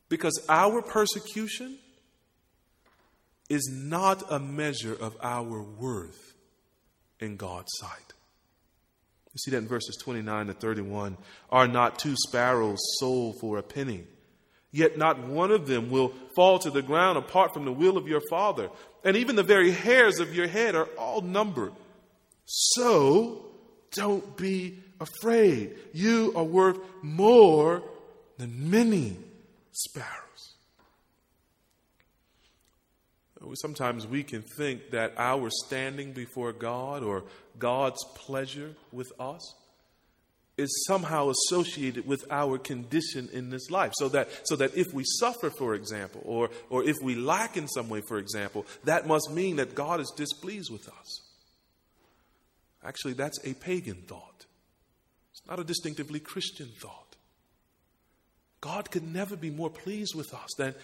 because 0.08 0.44
our 0.48 0.82
persecution 0.82 1.78
is 3.48 3.70
not 3.72 4.22
a 4.30 4.38
measure 4.38 4.94
of 4.94 5.16
our 5.22 5.62
worth 5.62 6.34
in 7.20 7.36
God's 7.36 7.70
sight. 7.78 8.12
You 9.32 9.38
see 9.38 9.50
that 9.52 9.58
in 9.58 9.68
verses 9.68 9.96
29 10.02 10.46
to 10.46 10.52
31. 10.54 11.16
Are 11.50 11.68
not 11.68 11.98
two 11.98 12.14
sparrows 12.26 12.78
sold 12.98 13.36
for 13.40 13.58
a 13.58 13.62
penny? 13.62 14.04
Yet 14.70 14.98
not 14.98 15.18
one 15.18 15.50
of 15.50 15.66
them 15.66 15.90
will 15.90 16.12
fall 16.34 16.58
to 16.58 16.70
the 16.70 16.82
ground 16.82 17.16
apart 17.16 17.54
from 17.54 17.64
the 17.64 17.72
will 17.72 17.96
of 17.96 18.06
your 18.06 18.20
Father. 18.28 18.70
And 19.04 19.16
even 19.16 19.36
the 19.36 19.42
very 19.42 19.70
hairs 19.70 20.20
of 20.20 20.34
your 20.34 20.46
head 20.46 20.74
are 20.74 20.88
all 20.98 21.22
numbered. 21.22 21.72
So 22.44 23.46
don't 23.92 24.36
be 24.36 24.78
afraid. 25.00 25.74
You 25.92 26.32
are 26.36 26.44
worth 26.44 26.78
more 27.02 27.82
than 28.36 28.70
many 28.70 29.16
sparrows. 29.72 30.18
Sometimes 33.54 34.06
we 34.06 34.22
can 34.22 34.42
think 34.42 34.90
that 34.90 35.14
our 35.16 35.48
standing 35.50 36.12
before 36.12 36.52
God 36.52 37.02
or 37.02 37.24
God's 37.58 38.04
pleasure 38.14 38.74
with 38.92 39.10
us 39.18 39.54
is 40.58 40.84
somehow 40.86 41.30
associated 41.30 42.06
with 42.06 42.24
our 42.30 42.58
condition 42.58 43.28
in 43.32 43.48
this 43.48 43.70
life. 43.70 43.92
So 43.96 44.08
that, 44.10 44.28
so 44.44 44.56
that 44.56 44.76
if 44.76 44.92
we 44.92 45.04
suffer, 45.04 45.50
for 45.50 45.74
example, 45.74 46.20
or, 46.24 46.50
or 46.68 46.84
if 46.84 46.96
we 47.02 47.14
lack 47.14 47.56
in 47.56 47.68
some 47.68 47.88
way, 47.88 48.00
for 48.00 48.18
example, 48.18 48.66
that 48.84 49.06
must 49.06 49.30
mean 49.30 49.56
that 49.56 49.74
God 49.74 50.00
is 50.00 50.12
displeased 50.16 50.70
with 50.70 50.88
us. 50.88 51.22
Actually, 52.84 53.14
that's 53.14 53.38
a 53.44 53.54
pagan 53.54 54.02
thought. 54.06 54.46
It's 55.32 55.46
not 55.48 55.60
a 55.60 55.64
distinctively 55.64 56.20
Christian 56.20 56.68
thought. 56.80 57.16
God 58.60 58.90
could 58.90 59.06
never 59.06 59.36
be 59.36 59.50
more 59.50 59.70
pleased 59.70 60.14
with 60.14 60.34
us 60.34 60.48
than, 60.58 60.74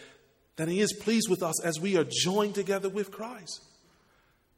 than 0.57 0.69
He 0.69 0.81
is 0.81 0.93
pleased 0.93 1.29
with 1.29 1.43
us 1.43 1.63
as 1.65 1.81
we 1.81 1.97
are 1.97 2.07
joined 2.09 2.55
together 2.55 2.89
with 2.89 3.11
Christ. 3.11 3.61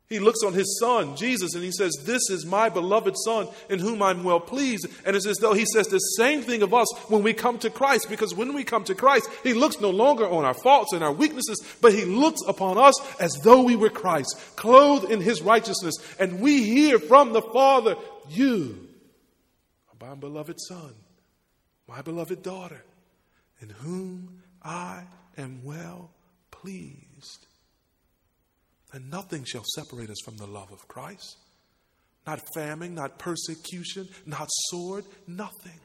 He 0.09 0.21
looks 0.21 0.45
on 0.45 0.53
his 0.53 0.79
son, 0.79 1.17
Jesus, 1.17 1.55
and 1.55 1.65
he 1.65 1.73
says, 1.73 1.93
This 2.05 2.31
is 2.31 2.47
my 2.47 2.69
beloved 2.69 3.17
son 3.25 3.49
in 3.69 3.81
whom 3.81 4.03
I'm 4.03 4.23
well 4.23 4.39
pleased. 4.39 4.87
And 5.05 5.17
it's 5.17 5.27
as 5.27 5.39
though 5.39 5.53
he 5.53 5.65
says 5.67 5.89
the 5.89 5.99
same 5.99 6.43
thing 6.43 6.63
of 6.63 6.73
us 6.73 6.87
when 7.09 7.25
we 7.25 7.33
come 7.33 7.59
to 7.59 7.71
Christ, 7.71 8.09
because 8.09 8.33
when 8.33 8.55
we 8.55 8.63
come 8.63 8.85
to 8.85 8.95
Christ, 8.95 9.29
he 9.43 9.53
looks 9.53 9.81
no 9.81 9.91
longer 9.91 10.29
on 10.29 10.45
our 10.45 10.55
faults 10.55 10.93
and 10.93 11.03
our 11.03 11.13
weaknesses, 11.13 11.61
but 11.81 11.93
he 11.93 12.05
looks 12.05 12.41
upon 12.47 12.79
us 12.79 12.95
as 13.19 13.33
though 13.43 13.63
we 13.63 13.75
were 13.75 13.91
Christ, 13.91 14.37
clothed 14.55 15.11
in 15.11 15.21
his 15.21 15.43
righteousness. 15.43 15.97
And 16.21 16.39
we 16.41 16.63
hear 16.63 17.01
from 17.01 17.33
the 17.33 17.43
Father, 17.43 17.97
You 18.29 18.89
are 19.91 20.09
my 20.09 20.15
beloved 20.15 20.59
son, 20.69 20.95
my 21.89 22.01
beloved 22.03 22.45
daughter, 22.45 22.85
in 23.61 23.71
whom 23.71 24.41
I 24.63 25.03
am 25.37 25.65
well 25.65 26.13
pleased 26.53 27.06
and 28.93 29.11
nothing 29.11 29.45
shall 29.45 29.64
separate 29.74 30.11
us 30.11 30.20
from 30.24 30.37
the 30.37 30.47
love 30.47 30.72
of 30.72 30.89
Christ. 30.89 31.37
Not 32.26 32.41
famine, 32.55 32.95
not 32.95 33.18
persecution, 33.18 34.09
not 34.24 34.49
sword, 34.70 35.05
nothing. 35.26 35.78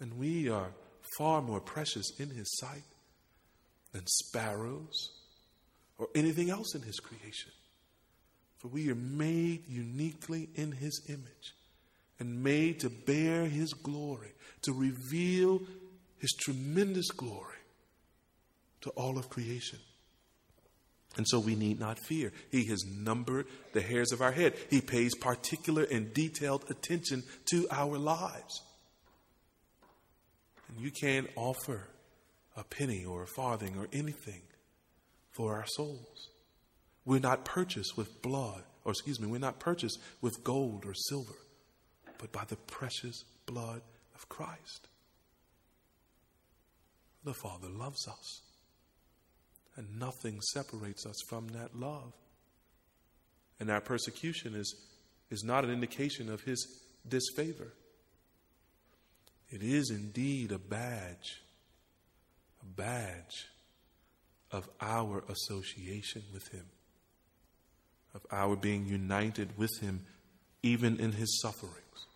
And 0.00 0.18
we 0.18 0.48
are 0.48 0.70
far 1.16 1.40
more 1.40 1.60
precious 1.60 2.10
in 2.18 2.30
His 2.30 2.58
sight 2.58 2.82
than 3.92 4.06
sparrows 4.06 5.10
or 5.98 6.08
anything 6.14 6.50
else 6.50 6.74
in 6.74 6.82
His 6.82 6.98
creation. 6.98 7.52
For 8.58 8.68
we 8.68 8.90
are 8.90 8.96
made 8.96 9.68
uniquely 9.68 10.48
in 10.54 10.72
His 10.72 11.02
image 11.08 11.54
and 12.18 12.42
made 12.42 12.80
to 12.80 12.90
bear 12.90 13.46
His 13.46 13.72
glory, 13.72 14.32
to 14.62 14.72
reveal 14.72 15.62
His 16.18 16.32
tremendous 16.32 17.10
glory 17.10 17.56
to 18.82 18.90
all 18.90 19.18
of 19.18 19.28
creation. 19.28 19.78
And 21.16 21.28
so 21.28 21.38
we 21.38 21.54
need 21.54 21.78
not 21.78 21.98
fear. 21.98 22.32
He 22.50 22.64
has 22.66 22.84
numbered 22.86 23.46
the 23.72 23.82
hairs 23.82 24.12
of 24.12 24.22
our 24.22 24.32
head. 24.32 24.54
He 24.70 24.80
pays 24.80 25.14
particular 25.14 25.84
and 25.84 26.14
detailed 26.14 26.64
attention 26.70 27.22
to 27.50 27.66
our 27.70 27.98
lives. 27.98 28.62
And 30.68 30.80
you 30.80 30.90
can't 30.90 31.28
offer 31.36 31.88
a 32.56 32.64
penny 32.64 33.04
or 33.04 33.22
a 33.22 33.26
farthing 33.26 33.76
or 33.78 33.88
anything 33.92 34.42
for 35.32 35.54
our 35.54 35.66
souls. 35.66 36.30
We're 37.04 37.20
not 37.20 37.44
purchased 37.44 37.96
with 37.96 38.22
blood, 38.22 38.62
or 38.84 38.92
excuse 38.92 39.20
me, 39.20 39.26
we're 39.26 39.38
not 39.38 39.58
purchased 39.58 39.98
with 40.20 40.44
gold 40.44 40.84
or 40.86 40.94
silver, 40.94 41.34
but 42.18 42.32
by 42.32 42.44
the 42.44 42.56
precious 42.56 43.24
blood 43.44 43.82
of 44.14 44.28
Christ. 44.28 44.88
The 47.24 47.34
Father 47.34 47.68
loves 47.68 48.06
us. 48.08 48.40
And 49.76 49.98
nothing 49.98 50.40
separates 50.52 51.06
us 51.06 51.16
from 51.28 51.48
that 51.48 51.74
love. 51.74 52.12
And 53.58 53.70
our 53.70 53.80
persecution 53.80 54.54
is, 54.54 54.74
is 55.30 55.42
not 55.44 55.64
an 55.64 55.70
indication 55.70 56.30
of 56.30 56.42
his 56.42 56.66
disfavor. 57.08 57.72
It 59.50 59.62
is 59.62 59.90
indeed 59.90 60.52
a 60.52 60.58
badge, 60.58 61.42
a 62.62 62.66
badge 62.66 63.48
of 64.50 64.68
our 64.80 65.24
association 65.28 66.22
with 66.32 66.48
him, 66.48 66.66
of 68.14 68.22
our 68.30 68.56
being 68.56 68.86
united 68.86 69.56
with 69.56 69.78
him 69.80 70.04
even 70.62 71.00
in 71.00 71.12
his 71.12 71.40
sufferings. 71.40 72.06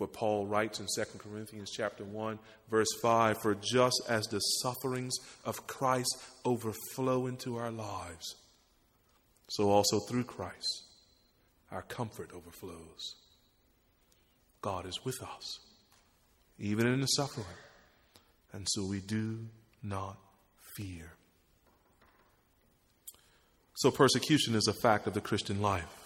For 0.00 0.06
Paul 0.06 0.46
writes 0.46 0.80
in 0.80 0.86
2 0.86 1.18
Corinthians 1.18 1.70
chapter 1.76 2.04
1 2.04 2.38
verse 2.70 2.88
5 3.02 3.36
for 3.42 3.54
just 3.54 4.00
as 4.08 4.24
the 4.28 4.38
sufferings 4.38 5.14
of 5.44 5.66
Christ 5.66 6.16
overflow 6.42 7.26
into 7.26 7.58
our 7.58 7.70
lives 7.70 8.34
so 9.50 9.68
also 9.68 10.00
through 10.00 10.24
Christ 10.24 10.84
our 11.70 11.82
comfort 11.82 12.30
overflows. 12.34 13.16
God 14.62 14.86
is 14.86 15.04
with 15.04 15.22
us 15.22 15.60
even 16.58 16.86
in 16.86 17.02
the 17.02 17.06
suffering 17.06 17.44
and 18.54 18.66
so 18.70 18.86
we 18.86 19.00
do 19.00 19.40
not 19.82 20.16
fear. 20.78 21.12
So 23.74 23.90
persecution 23.90 24.54
is 24.54 24.66
a 24.66 24.72
fact 24.72 25.06
of 25.06 25.12
the 25.12 25.20
Christian 25.20 25.60
life. 25.60 25.99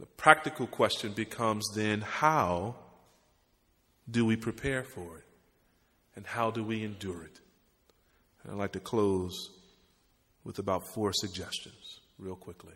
The 0.00 0.06
practical 0.06 0.66
question 0.66 1.12
becomes 1.12 1.64
then 1.74 2.00
how 2.00 2.76
do 4.10 4.24
we 4.26 4.36
prepare 4.36 4.82
for 4.82 5.18
it? 5.18 5.24
And 6.16 6.26
how 6.26 6.50
do 6.50 6.62
we 6.62 6.84
endure 6.84 7.22
it? 7.22 7.40
And 8.42 8.52
I'd 8.52 8.58
like 8.58 8.72
to 8.72 8.80
close 8.80 9.50
with 10.44 10.58
about 10.58 10.82
four 10.94 11.12
suggestions, 11.12 12.00
real 12.18 12.36
quickly. 12.36 12.74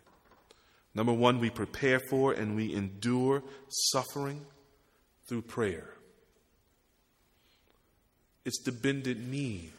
Number 0.95 1.13
one, 1.13 1.39
we 1.39 1.49
prepare 1.49 1.99
for 1.99 2.33
and 2.33 2.55
we 2.55 2.73
endure 2.73 3.43
suffering 3.69 4.45
through 5.27 5.43
prayer. 5.43 5.93
It's 8.45 8.61
the 8.63 8.71
bended 8.71 9.27
knee 9.27 9.71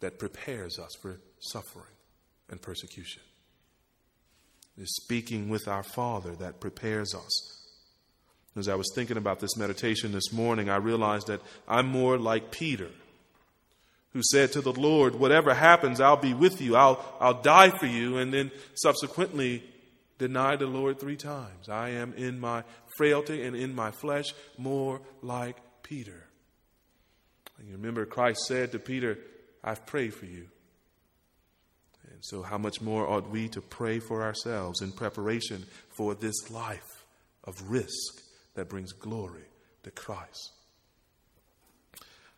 that 0.00 0.18
prepares 0.18 0.78
us 0.78 0.94
for 1.00 1.20
suffering 1.38 1.94
and 2.50 2.60
persecution 2.60 3.22
is 4.78 4.94
speaking 4.96 5.48
with 5.48 5.68
our 5.68 5.82
Father 5.82 6.34
that 6.36 6.60
prepares 6.60 7.14
us. 7.14 7.58
As 8.56 8.68
I 8.68 8.74
was 8.74 8.90
thinking 8.94 9.16
about 9.16 9.40
this 9.40 9.56
meditation 9.56 10.12
this 10.12 10.32
morning, 10.32 10.68
I 10.68 10.76
realized 10.76 11.28
that 11.28 11.40
I'm 11.66 11.86
more 11.86 12.18
like 12.18 12.50
Peter, 12.50 12.90
who 14.12 14.20
said 14.30 14.52
to 14.52 14.60
the 14.60 14.72
Lord, 14.72 15.14
Whatever 15.14 15.54
happens, 15.54 16.00
I'll 16.00 16.16
be 16.16 16.34
with 16.34 16.60
you, 16.60 16.76
I'll, 16.76 17.02
I'll 17.18 17.40
die 17.40 17.70
for 17.70 17.86
you, 17.86 18.18
and 18.18 18.32
then 18.32 18.50
subsequently 18.74 19.62
denied 20.18 20.58
the 20.58 20.66
Lord 20.66 21.00
three 21.00 21.16
times. 21.16 21.68
I 21.68 21.90
am 21.90 22.12
in 22.14 22.38
my 22.38 22.64
frailty 22.96 23.44
and 23.44 23.56
in 23.56 23.74
my 23.74 23.90
flesh 23.90 24.34
more 24.58 25.00
like 25.22 25.56
Peter. 25.82 26.28
And 27.58 27.68
you 27.68 27.76
remember 27.76 28.04
Christ 28.04 28.40
said 28.46 28.72
to 28.72 28.78
Peter, 28.78 29.18
I've 29.64 29.86
prayed 29.86 30.14
for 30.14 30.26
you. 30.26 30.48
So, 32.22 32.42
how 32.42 32.56
much 32.56 32.80
more 32.80 33.08
ought 33.08 33.28
we 33.28 33.48
to 33.48 33.60
pray 33.60 33.98
for 33.98 34.22
ourselves 34.22 34.80
in 34.80 34.92
preparation 34.92 35.66
for 35.88 36.14
this 36.14 36.52
life 36.52 37.04
of 37.42 37.68
risk 37.68 38.22
that 38.54 38.68
brings 38.68 38.92
glory 38.92 39.42
to 39.82 39.90
Christ? 39.90 40.52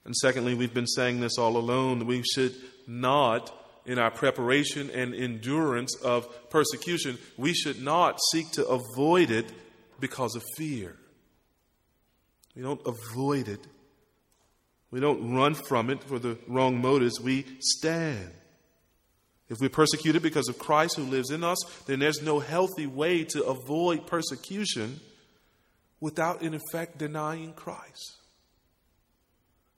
And 0.06 0.16
secondly, 0.16 0.54
we've 0.54 0.72
been 0.72 0.86
saying 0.86 1.20
this 1.20 1.36
all 1.36 1.58
alone. 1.58 2.06
We 2.06 2.22
should 2.22 2.54
not, 2.86 3.54
in 3.84 3.98
our 3.98 4.10
preparation 4.10 4.88
and 4.88 5.14
endurance 5.14 5.94
of 5.96 6.48
persecution, 6.48 7.18
we 7.36 7.52
should 7.52 7.82
not 7.82 8.18
seek 8.32 8.52
to 8.52 8.66
avoid 8.66 9.30
it 9.30 9.52
because 10.00 10.34
of 10.34 10.42
fear. 10.56 10.96
We 12.56 12.62
don't 12.62 12.80
avoid 12.86 13.48
it. 13.48 13.66
We 14.90 15.00
don't 15.00 15.34
run 15.34 15.52
from 15.52 15.90
it 15.90 16.02
for 16.04 16.18
the 16.18 16.38
wrong 16.48 16.80
motives. 16.80 17.20
We 17.20 17.44
stand. 17.60 18.30
If 19.48 19.60
we're 19.60 19.68
persecuted 19.68 20.22
because 20.22 20.48
of 20.48 20.58
Christ 20.58 20.96
who 20.96 21.04
lives 21.04 21.30
in 21.30 21.44
us, 21.44 21.62
then 21.86 21.98
there's 21.98 22.22
no 22.22 22.38
healthy 22.38 22.86
way 22.86 23.24
to 23.24 23.44
avoid 23.44 24.06
persecution 24.06 25.00
without, 26.00 26.42
in 26.42 26.54
effect, 26.54 26.98
denying 26.98 27.52
Christ. 27.52 28.16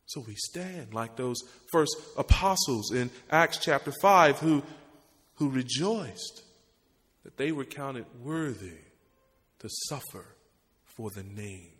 So 0.06 0.24
we 0.26 0.34
stand 0.36 0.94
like 0.94 1.16
those 1.16 1.38
first 1.72 1.96
apostles 2.16 2.92
in 2.92 3.10
Acts 3.28 3.58
chapter 3.58 3.92
5 4.00 4.38
who, 4.38 4.62
who 5.34 5.50
rejoiced 5.50 6.42
that 7.24 7.36
they 7.36 7.50
were 7.50 7.64
counted 7.64 8.06
worthy 8.22 8.78
to 9.58 9.68
suffer 9.88 10.24
for 10.84 11.10
the 11.10 11.24
name. 11.24 11.72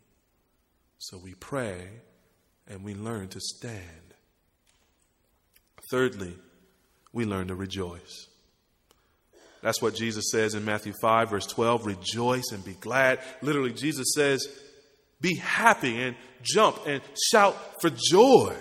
So 0.99 1.19
we 1.19 1.35
pray 1.35 1.89
and 2.67 2.83
we 2.83 2.95
learn 2.95 3.29
to 3.29 3.41
stand. 3.41 4.15
Thirdly, 5.91 6.37
we 7.13 7.25
learn 7.25 7.49
to 7.49 7.55
rejoice. 7.55 8.29
That's 9.63 9.83
what 9.83 9.95
Jesus 9.95 10.31
says 10.31 10.55
in 10.55 10.65
Matthew 10.65 10.93
5, 11.01 11.31
verse 11.31 11.47
12 11.47 11.87
rejoice 11.87 12.53
and 12.53 12.65
be 12.65 12.75
glad. 12.75 13.21
Literally, 13.43 13.73
Jesus 13.73 14.13
says, 14.15 14.47
be 15.21 15.37
happy 15.37 16.03
and 16.03 16.17
jump 16.43 16.87
and 16.87 17.03
shout 17.31 17.57
for 17.81 17.91
joy. 17.91 18.55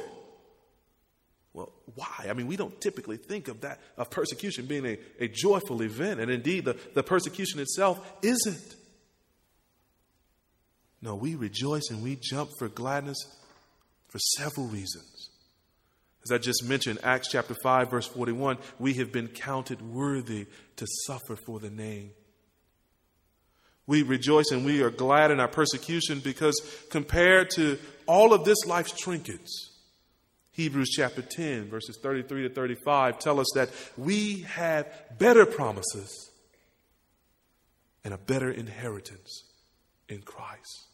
Well, 1.53 1.71
why? 1.95 2.27
I 2.29 2.33
mean, 2.33 2.47
we 2.47 2.57
don't 2.57 2.79
typically 2.81 3.17
think 3.17 3.47
of 3.49 3.61
that, 3.61 3.79
of 3.97 4.09
persecution 4.09 4.65
being 4.65 4.85
a, 4.85 4.97
a 5.19 5.27
joyful 5.27 5.81
event. 5.83 6.19
And 6.19 6.31
indeed, 6.31 6.65
the, 6.65 6.77
the 6.93 7.03
persecution 7.03 7.59
itself 7.59 7.99
isn't. 8.21 8.75
No, 11.01 11.15
we 11.15 11.35
rejoice 11.35 11.89
and 11.91 12.01
we 12.01 12.17
jump 12.19 12.49
for 12.57 12.67
gladness 12.67 13.17
for 14.09 14.17
several 14.17 14.67
reasons. 14.67 15.29
As 16.25 16.31
I 16.31 16.37
just 16.39 16.63
mentioned, 16.63 16.99
Acts 17.03 17.29
chapter 17.31 17.55
5, 17.61 17.91
verse 17.91 18.07
41, 18.07 18.57
we 18.79 18.95
have 18.95 19.11
been 19.11 19.27
counted 19.27 19.81
worthy 19.81 20.47
to 20.77 20.87
suffer 21.05 21.35
for 21.35 21.59
the 21.59 21.69
name. 21.69 22.11
We 23.85 24.01
rejoice 24.01 24.49
and 24.51 24.65
we 24.65 24.81
are 24.81 24.89
glad 24.89 25.29
in 25.29 25.39
our 25.39 25.47
persecution 25.47 26.19
because 26.19 26.59
compared 26.89 27.51
to 27.51 27.77
all 28.07 28.33
of 28.33 28.43
this 28.43 28.65
life's 28.65 28.93
trinkets, 28.97 29.71
Hebrews 30.53 30.89
chapter 30.95 31.21
10, 31.21 31.69
verses 31.69 31.99
33 32.01 32.47
to 32.47 32.49
35 32.49 33.19
tell 33.19 33.39
us 33.39 33.47
that 33.53 33.69
we 33.95 34.41
have 34.41 34.87
better 35.19 35.45
promises 35.45 36.31
and 38.03 38.15
a 38.15 38.17
better 38.17 38.49
inheritance 38.49 39.43
in 40.09 40.21
Christ. 40.21 40.85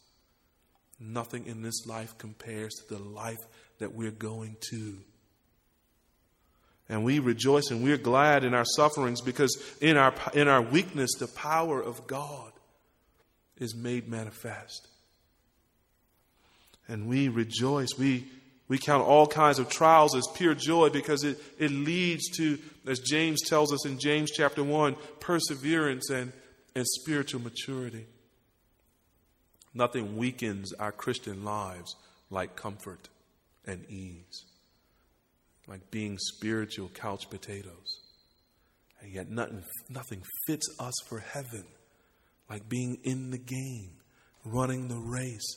Nothing 1.00 1.46
in 1.46 1.62
this 1.62 1.86
life 1.86 2.18
compares 2.18 2.74
to 2.74 2.96
the 2.96 3.02
life 3.02 3.38
that 3.78 3.94
we're 3.94 4.10
going 4.10 4.56
to. 4.70 4.98
And 6.88 7.04
we 7.04 7.18
rejoice 7.18 7.70
and 7.70 7.82
we're 7.82 7.96
glad 7.96 8.44
in 8.44 8.54
our 8.54 8.64
sufferings 8.64 9.20
because 9.20 9.56
in 9.80 9.96
our, 9.96 10.14
in 10.34 10.48
our 10.48 10.60
weakness, 10.60 11.10
the 11.18 11.28
power 11.28 11.80
of 11.80 12.06
God 12.06 12.52
is 13.58 13.74
made 13.74 14.08
manifest. 14.08 14.88
And 16.88 17.06
we 17.06 17.28
rejoice. 17.28 17.88
We, 17.98 18.26
we 18.68 18.78
count 18.78 19.04
all 19.04 19.26
kinds 19.26 19.58
of 19.58 19.68
trials 19.68 20.14
as 20.14 20.26
pure 20.34 20.54
joy 20.54 20.90
because 20.90 21.24
it, 21.24 21.38
it 21.58 21.70
leads 21.70 22.28
to, 22.36 22.58
as 22.86 22.98
James 22.98 23.40
tells 23.48 23.72
us 23.72 23.86
in 23.86 23.98
James 23.98 24.30
chapter 24.30 24.64
1, 24.64 24.96
perseverance 25.20 26.10
and, 26.10 26.32
and 26.74 26.86
spiritual 26.86 27.40
maturity. 27.40 28.06
Nothing 29.74 30.16
weakens 30.16 30.72
our 30.74 30.92
Christian 30.92 31.44
lives 31.44 31.96
like 32.30 32.56
comfort 32.56 33.08
and 33.66 33.88
ease, 33.88 34.44
like 35.66 35.90
being 35.90 36.18
spiritual 36.18 36.88
couch 36.88 37.28
potatoes. 37.30 38.00
And 39.00 39.12
yet, 39.12 39.30
nothing, 39.30 39.64
nothing 39.88 40.22
fits 40.46 40.68
us 40.78 40.94
for 41.08 41.18
heaven 41.18 41.64
like 42.52 42.68
being 42.68 42.98
in 43.04 43.30
the 43.30 43.38
game, 43.38 43.92
running 44.44 44.88
the 44.88 44.98
race, 44.98 45.56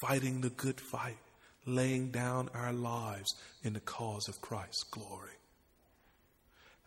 fighting 0.00 0.40
the 0.40 0.50
good 0.50 0.80
fight, 0.80 1.18
laying 1.66 2.10
down 2.10 2.48
our 2.52 2.72
lives 2.72 3.32
in 3.62 3.72
the 3.72 3.80
cause 3.80 4.28
of 4.28 4.40
Christ's 4.40 4.82
glory. 4.90 5.30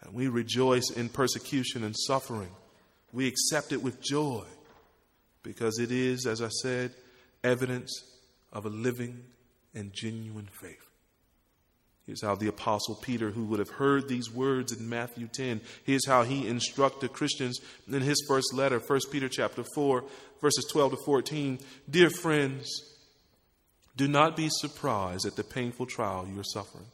And 0.01 0.13
we 0.13 0.27
rejoice 0.27 0.89
in 0.91 1.07
persecution 1.07 1.85
and 1.85 1.95
suffering. 1.97 2.51
We 3.13 3.27
accept 3.27 3.71
it 3.71 3.81
with 3.81 4.01
joy 4.01 4.43
because 5.41 5.79
it 5.79 5.91
is, 5.91 6.25
as 6.25 6.41
I 6.41 6.49
said, 6.49 6.91
evidence 7.43 8.03
of 8.51 8.65
a 8.65 8.69
living 8.69 9.23
and 9.73 9.93
genuine 9.93 10.49
faith. 10.61 10.84
Here's 12.05 12.21
how 12.21 12.35
the 12.35 12.47
Apostle 12.47 12.95
Peter, 12.95 13.31
who 13.31 13.45
would 13.45 13.59
have 13.59 13.69
heard 13.69 14.07
these 14.07 14.31
words 14.31 14.71
in 14.71 14.87
Matthew 14.87 15.27
10, 15.27 15.61
here's 15.83 16.05
how 16.05 16.23
he 16.23 16.47
instructed 16.47 17.13
Christians 17.13 17.59
in 17.87 18.01
his 18.01 18.23
first 18.27 18.53
letter, 18.53 18.79
1 18.79 18.99
Peter 19.11 19.27
chapter 19.27 19.63
4, 19.73 20.03
verses 20.39 20.65
12 20.71 20.91
to 20.91 20.97
14. 21.03 21.59
Dear 21.89 22.11
friends, 22.11 22.69
do 23.97 24.07
not 24.07 24.35
be 24.35 24.49
surprised 24.51 25.25
at 25.25 25.35
the 25.35 25.43
painful 25.43 25.87
trial 25.87 26.27
you 26.31 26.39
are 26.39 26.43
suffering, 26.43 26.85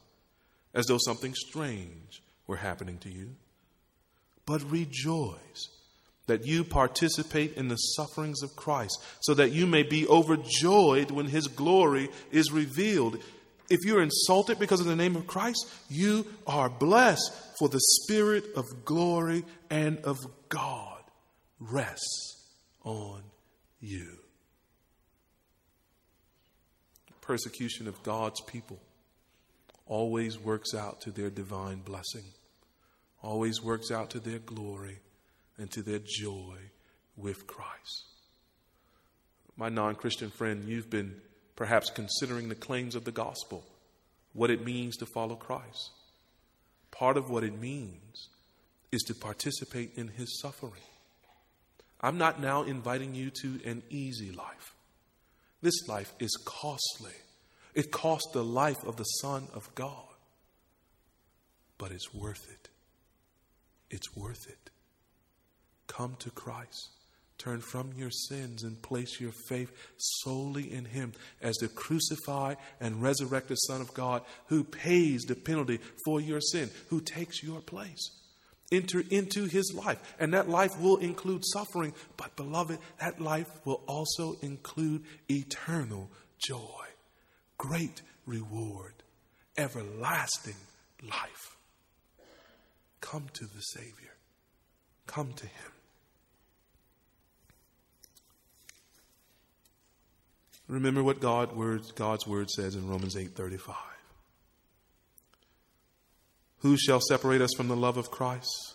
as 0.72 0.86
though 0.86 0.98
something 0.98 1.34
strange 1.34 2.22
were 2.46 2.56
happening 2.56 2.96
to 2.98 3.10
you. 3.10 3.34
But 4.46 4.70
rejoice 4.70 5.68
that 6.26 6.46
you 6.46 6.64
participate 6.64 7.54
in 7.54 7.68
the 7.68 7.76
sufferings 7.76 8.42
of 8.42 8.56
Christ, 8.56 8.96
so 9.20 9.34
that 9.34 9.52
you 9.52 9.66
may 9.66 9.82
be 9.82 10.06
overjoyed 10.06 11.10
when 11.10 11.26
his 11.26 11.48
glory 11.48 12.08
is 12.30 12.52
revealed. 12.52 13.18
If 13.72 13.86
you're 13.86 14.02
insulted 14.02 14.58
because 14.58 14.80
of 14.80 14.86
the 14.86 14.94
name 14.94 15.16
of 15.16 15.26
Christ, 15.26 15.66
you 15.88 16.26
are 16.46 16.68
blessed, 16.68 17.32
for 17.58 17.70
the 17.70 17.80
Spirit 17.80 18.44
of 18.54 18.84
glory 18.84 19.46
and 19.70 19.96
of 20.00 20.18
God 20.50 21.02
rests 21.58 22.50
on 22.84 23.22
you. 23.80 24.18
Persecution 27.22 27.88
of 27.88 28.02
God's 28.02 28.42
people 28.42 28.78
always 29.86 30.38
works 30.38 30.74
out 30.74 31.00
to 31.00 31.10
their 31.10 31.30
divine 31.30 31.80
blessing, 31.80 32.24
always 33.22 33.62
works 33.62 33.90
out 33.90 34.10
to 34.10 34.20
their 34.20 34.40
glory 34.40 34.98
and 35.56 35.70
to 35.70 35.80
their 35.80 36.00
joy 36.04 36.58
with 37.16 37.46
Christ. 37.46 38.04
My 39.56 39.70
non 39.70 39.94
Christian 39.94 40.28
friend, 40.28 40.68
you've 40.68 40.90
been 40.90 41.14
perhaps 41.56 41.90
considering 41.90 42.48
the 42.48 42.54
claims 42.54 42.94
of 42.94 43.04
the 43.04 43.12
gospel, 43.12 43.64
what 44.32 44.50
it 44.50 44.64
means 44.64 44.96
to 44.96 45.06
follow 45.06 45.36
Christ. 45.36 45.90
Part 46.90 47.16
of 47.16 47.30
what 47.30 47.44
it 47.44 47.58
means 47.58 48.28
is 48.90 49.02
to 49.02 49.14
participate 49.14 49.92
in 49.96 50.08
his 50.08 50.40
suffering. 50.40 50.82
I'm 52.00 52.18
not 52.18 52.40
now 52.40 52.62
inviting 52.62 53.14
you 53.14 53.30
to 53.42 53.60
an 53.64 53.82
easy 53.90 54.30
life. 54.32 54.74
This 55.62 55.86
life 55.88 56.12
is 56.18 56.36
costly. 56.44 57.14
It 57.74 57.90
cost 57.90 58.28
the 58.32 58.44
life 58.44 58.82
of 58.84 58.96
the 58.96 59.04
Son 59.04 59.46
of 59.54 59.72
God. 59.74 60.08
But 61.78 61.92
it's 61.92 62.12
worth 62.12 62.44
it. 62.50 62.68
It's 63.90 64.16
worth 64.16 64.48
it. 64.48 64.70
Come 65.86 66.16
to 66.20 66.30
Christ. 66.30 66.90
Turn 67.42 67.60
from 67.60 67.92
your 67.96 68.10
sins 68.10 68.62
and 68.62 68.80
place 68.82 69.20
your 69.20 69.32
faith 69.48 69.72
solely 69.96 70.72
in 70.72 70.84
Him 70.84 71.12
as 71.40 71.56
the 71.56 71.66
crucified 71.66 72.56
and 72.80 73.02
resurrected 73.02 73.58
Son 73.66 73.80
of 73.80 73.92
God 73.94 74.22
who 74.46 74.62
pays 74.62 75.22
the 75.22 75.34
penalty 75.34 75.80
for 76.04 76.20
your 76.20 76.40
sin, 76.40 76.70
who 76.88 77.00
takes 77.00 77.42
your 77.42 77.60
place. 77.60 78.12
Enter 78.70 79.02
into 79.10 79.46
His 79.46 79.74
life, 79.74 80.14
and 80.20 80.32
that 80.34 80.48
life 80.48 80.78
will 80.80 80.98
include 80.98 81.42
suffering, 81.44 81.94
but 82.16 82.36
beloved, 82.36 82.78
that 83.00 83.20
life 83.20 83.50
will 83.64 83.82
also 83.88 84.36
include 84.40 85.02
eternal 85.28 86.08
joy, 86.38 86.84
great 87.58 88.02
reward, 88.24 88.94
everlasting 89.58 90.54
life. 91.02 91.56
Come 93.00 93.26
to 93.32 93.46
the 93.46 93.60
Savior, 93.60 94.14
come 95.08 95.32
to 95.32 95.46
Him. 95.46 95.72
Remember 100.68 101.02
what 101.02 101.20
God 101.20 101.50
God's 101.94 102.26
word 102.26 102.50
says 102.50 102.74
in 102.74 102.88
Romans 102.88 103.16
8:35. 103.16 103.76
Who 106.58 106.76
shall 106.76 107.00
separate 107.00 107.40
us 107.40 107.50
from 107.56 107.68
the 107.68 107.76
love 107.76 107.96
of 107.96 108.10
Christ? 108.10 108.74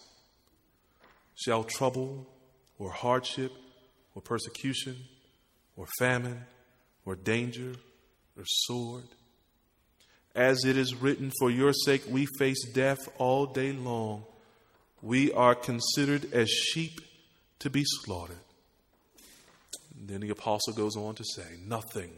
Shall 1.36 1.64
trouble 1.64 2.28
or 2.78 2.92
hardship 2.92 3.52
or 4.14 4.22
persecution 4.22 4.98
or 5.76 5.88
famine 5.98 6.46
or 7.06 7.16
danger 7.16 7.76
or 8.36 8.44
sword? 8.46 9.06
As 10.36 10.66
it 10.66 10.78
is 10.78 10.96
written, 10.96 11.32
for 11.40 11.50
your 11.50 11.74
sake 11.74 12.04
we 12.10 12.28
face 12.38 12.64
death 12.74 13.00
all 13.18 13.46
day 13.46 13.72
long. 13.72 14.26
We 15.02 15.32
are 15.32 15.56
considered 15.56 16.34
as 16.34 16.50
sheep 16.50 17.00
to 17.60 17.70
be 17.70 17.84
slaughtered. 17.86 18.47
Then 20.06 20.22
the 20.22 20.30
apostle 20.30 20.74
goes 20.74 20.95
on 20.95 21.16
to 21.16 21.24
say, 21.24 21.58
Nothing, 21.66 22.12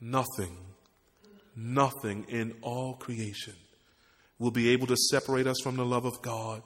nothing, 0.00 0.56
nothing 1.56 2.24
in 2.28 2.54
all 2.62 2.94
creation 2.94 3.54
will 4.38 4.50
be 4.50 4.70
able 4.70 4.86
to 4.86 4.96
separate 4.96 5.46
us 5.46 5.60
from 5.62 5.76
the 5.76 5.84
love 5.84 6.04
of 6.04 6.20
God 6.22 6.62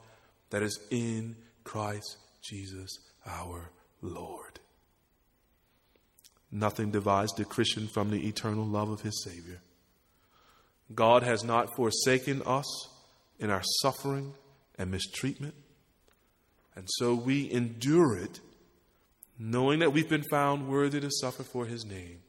that 0.51 0.63
is 0.63 0.79
in 0.91 1.37
Christ 1.65 2.17
Jesus 2.43 2.91
our 3.27 3.71
Lord. 4.01 4.61
Nothing 6.51 6.91
divides 6.91 7.33
the 7.33 7.45
Christian 7.45 7.89
from 7.89 8.11
the 8.11 8.27
eternal 8.27 8.65
love 8.65 8.89
of 8.89 9.03
his 9.03 9.23
Savior. 9.23 9.61
God 10.95 11.23
has 11.23 11.45
not 11.45 11.77
forsaken 11.77 12.43
us 12.47 12.89
in 13.39 13.51
our 13.51 13.63
suffering 13.83 14.33
and 14.79 14.91
mistreatment, 14.91 15.55
and 16.75 16.87
so 16.97 17.15
we 17.15 17.51
endure 17.53 18.17
it 18.17 18.41
knowing 19.39 19.79
that 19.79 19.93
we've 19.93 20.09
been 20.09 20.25
found 20.31 20.69
worthy 20.69 21.01
to 21.01 21.11
suffer 21.11 21.43
for 21.43 21.65
his 21.65 21.85
name, 21.85 22.21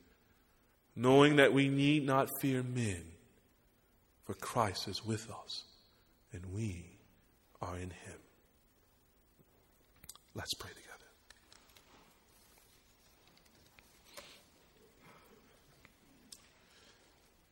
knowing 0.95 1.37
that 1.37 1.53
we 1.53 1.67
need 1.67 2.05
not 2.05 2.29
fear 2.41 2.61
men, 2.61 3.03
for 4.25 4.33
Christ 4.35 4.87
is 4.87 5.03
with 5.05 5.29
us, 5.29 5.63
and 6.31 6.53
we 6.53 6.85
are 7.61 7.75
in 7.75 7.89
him. 7.89 8.19
Let's 10.35 10.53
pray 10.53 10.69
together. 10.69 10.85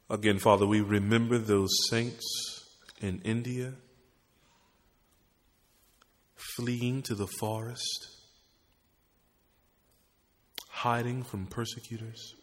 Again, 0.09 0.39
Father, 0.39 0.65
we 0.65 0.81
remember 0.81 1.37
those 1.37 1.71
saints 1.89 2.23
in 3.01 3.21
India 3.25 3.73
fleeing 6.55 7.01
to 7.03 7.15
the 7.15 7.27
forest 7.39 8.16
hiding 10.87 11.21
from 11.21 11.47
persecutors. 11.47 12.33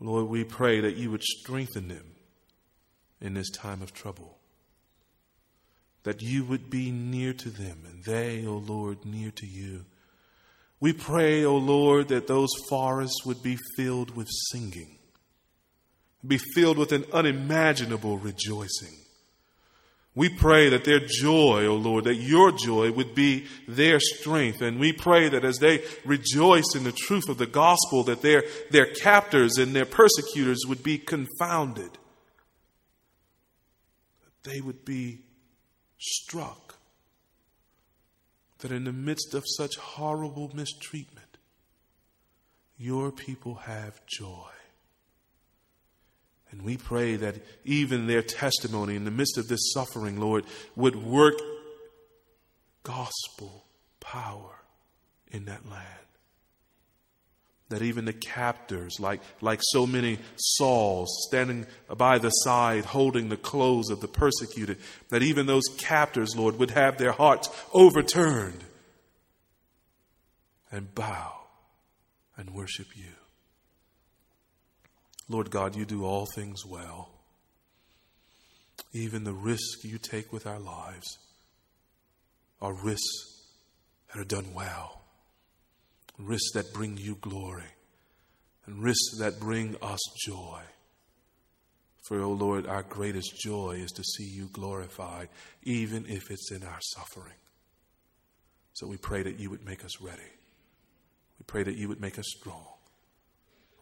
Lord, 0.00 0.28
we 0.28 0.44
pray 0.44 0.80
that 0.80 0.96
you 0.96 1.10
would 1.10 1.22
strengthen 1.22 1.88
them 1.88 2.06
in 3.20 3.34
this 3.34 3.50
time 3.50 3.82
of 3.82 3.92
trouble. 3.92 4.38
That 6.04 6.22
you 6.22 6.44
would 6.44 6.70
be 6.70 6.90
near 6.90 7.34
to 7.34 7.50
them 7.50 7.82
and 7.84 8.02
they, 8.04 8.46
O 8.46 8.54
oh 8.54 8.56
Lord, 8.56 9.04
near 9.04 9.30
to 9.32 9.46
you. 9.46 9.84
We 10.80 10.94
pray, 10.94 11.44
O 11.44 11.50
oh 11.50 11.56
Lord, 11.58 12.08
that 12.08 12.28
those 12.28 12.50
forests 12.68 13.26
would 13.26 13.42
be 13.42 13.58
filled 13.76 14.16
with 14.16 14.28
singing 14.50 14.96
be 16.26 16.38
filled 16.38 16.78
with 16.78 16.92
an 16.92 17.04
unimaginable 17.12 18.18
rejoicing. 18.18 18.96
We 20.16 20.30
pray 20.30 20.70
that 20.70 20.84
their 20.84 21.00
joy, 21.00 21.66
O 21.66 21.72
oh 21.72 21.76
Lord, 21.76 22.04
that 22.04 22.14
your 22.14 22.50
joy 22.50 22.90
would 22.90 23.14
be 23.14 23.44
their 23.68 24.00
strength. 24.00 24.62
And 24.62 24.80
we 24.80 24.94
pray 24.94 25.28
that 25.28 25.44
as 25.44 25.58
they 25.58 25.84
rejoice 26.06 26.74
in 26.74 26.84
the 26.84 26.92
truth 26.92 27.28
of 27.28 27.36
the 27.36 27.46
gospel, 27.46 28.02
that 28.04 28.22
their, 28.22 28.44
their 28.70 28.86
captors 28.86 29.58
and 29.58 29.76
their 29.76 29.84
persecutors 29.84 30.64
would 30.66 30.82
be 30.82 30.96
confounded. 30.96 31.90
That 34.24 34.50
they 34.50 34.62
would 34.62 34.86
be 34.86 35.20
struck. 35.98 36.76
That 38.60 38.72
in 38.72 38.84
the 38.84 38.94
midst 38.94 39.34
of 39.34 39.44
such 39.46 39.76
horrible 39.76 40.50
mistreatment, 40.54 41.36
your 42.78 43.12
people 43.12 43.56
have 43.56 44.00
joy. 44.06 44.55
And 46.56 46.64
we 46.64 46.78
pray 46.78 47.16
that 47.16 47.36
even 47.66 48.06
their 48.06 48.22
testimony 48.22 48.96
in 48.96 49.04
the 49.04 49.10
midst 49.10 49.36
of 49.36 49.46
this 49.46 49.72
suffering, 49.74 50.18
Lord, 50.18 50.46
would 50.74 50.96
work 50.96 51.34
gospel 52.82 53.66
power 54.00 54.62
in 55.30 55.44
that 55.44 55.68
land. 55.68 55.84
That 57.68 57.82
even 57.82 58.06
the 58.06 58.14
captors, 58.14 58.98
like, 58.98 59.20
like 59.42 59.60
so 59.64 59.86
many 59.86 60.18
Sauls 60.36 61.26
standing 61.28 61.66
by 61.94 62.16
the 62.16 62.30
side 62.30 62.86
holding 62.86 63.28
the 63.28 63.36
clothes 63.36 63.90
of 63.90 64.00
the 64.00 64.08
persecuted, 64.08 64.78
that 65.10 65.22
even 65.22 65.44
those 65.44 65.68
captors, 65.76 66.36
Lord, 66.36 66.58
would 66.58 66.70
have 66.70 66.96
their 66.96 67.12
hearts 67.12 67.50
overturned 67.74 68.64
and 70.70 70.94
bow 70.94 71.34
and 72.38 72.48
worship 72.48 72.96
you. 72.96 73.15
Lord 75.28 75.50
God, 75.50 75.74
you 75.74 75.84
do 75.84 76.04
all 76.04 76.26
things 76.34 76.64
well. 76.64 77.10
Even 78.92 79.24
the 79.24 79.32
risks 79.32 79.84
you 79.84 79.98
take 79.98 80.32
with 80.32 80.46
our 80.46 80.60
lives 80.60 81.18
are 82.60 82.72
risks 82.72 83.46
that 84.08 84.20
are 84.20 84.24
done 84.24 84.54
well, 84.54 85.02
risks 86.18 86.52
that 86.54 86.72
bring 86.72 86.96
you 86.96 87.16
glory, 87.20 87.64
and 88.66 88.82
risks 88.82 89.18
that 89.18 89.40
bring 89.40 89.76
us 89.82 90.00
joy. 90.24 90.60
For, 92.06 92.20
O 92.20 92.26
oh 92.26 92.32
Lord, 92.32 92.66
our 92.68 92.84
greatest 92.84 93.36
joy 93.36 93.80
is 93.82 93.90
to 93.92 94.04
see 94.04 94.24
you 94.24 94.48
glorified, 94.52 95.28
even 95.64 96.06
if 96.06 96.30
it's 96.30 96.52
in 96.52 96.62
our 96.62 96.80
suffering. 96.80 97.34
So 98.74 98.86
we 98.86 98.96
pray 98.96 99.22
that 99.24 99.40
you 99.40 99.50
would 99.50 99.64
make 99.64 99.84
us 99.84 100.00
ready. 100.00 100.22
We 101.38 101.44
pray 101.46 101.64
that 101.64 101.76
you 101.76 101.88
would 101.88 102.00
make 102.00 102.18
us 102.18 102.26
strong. 102.38 102.75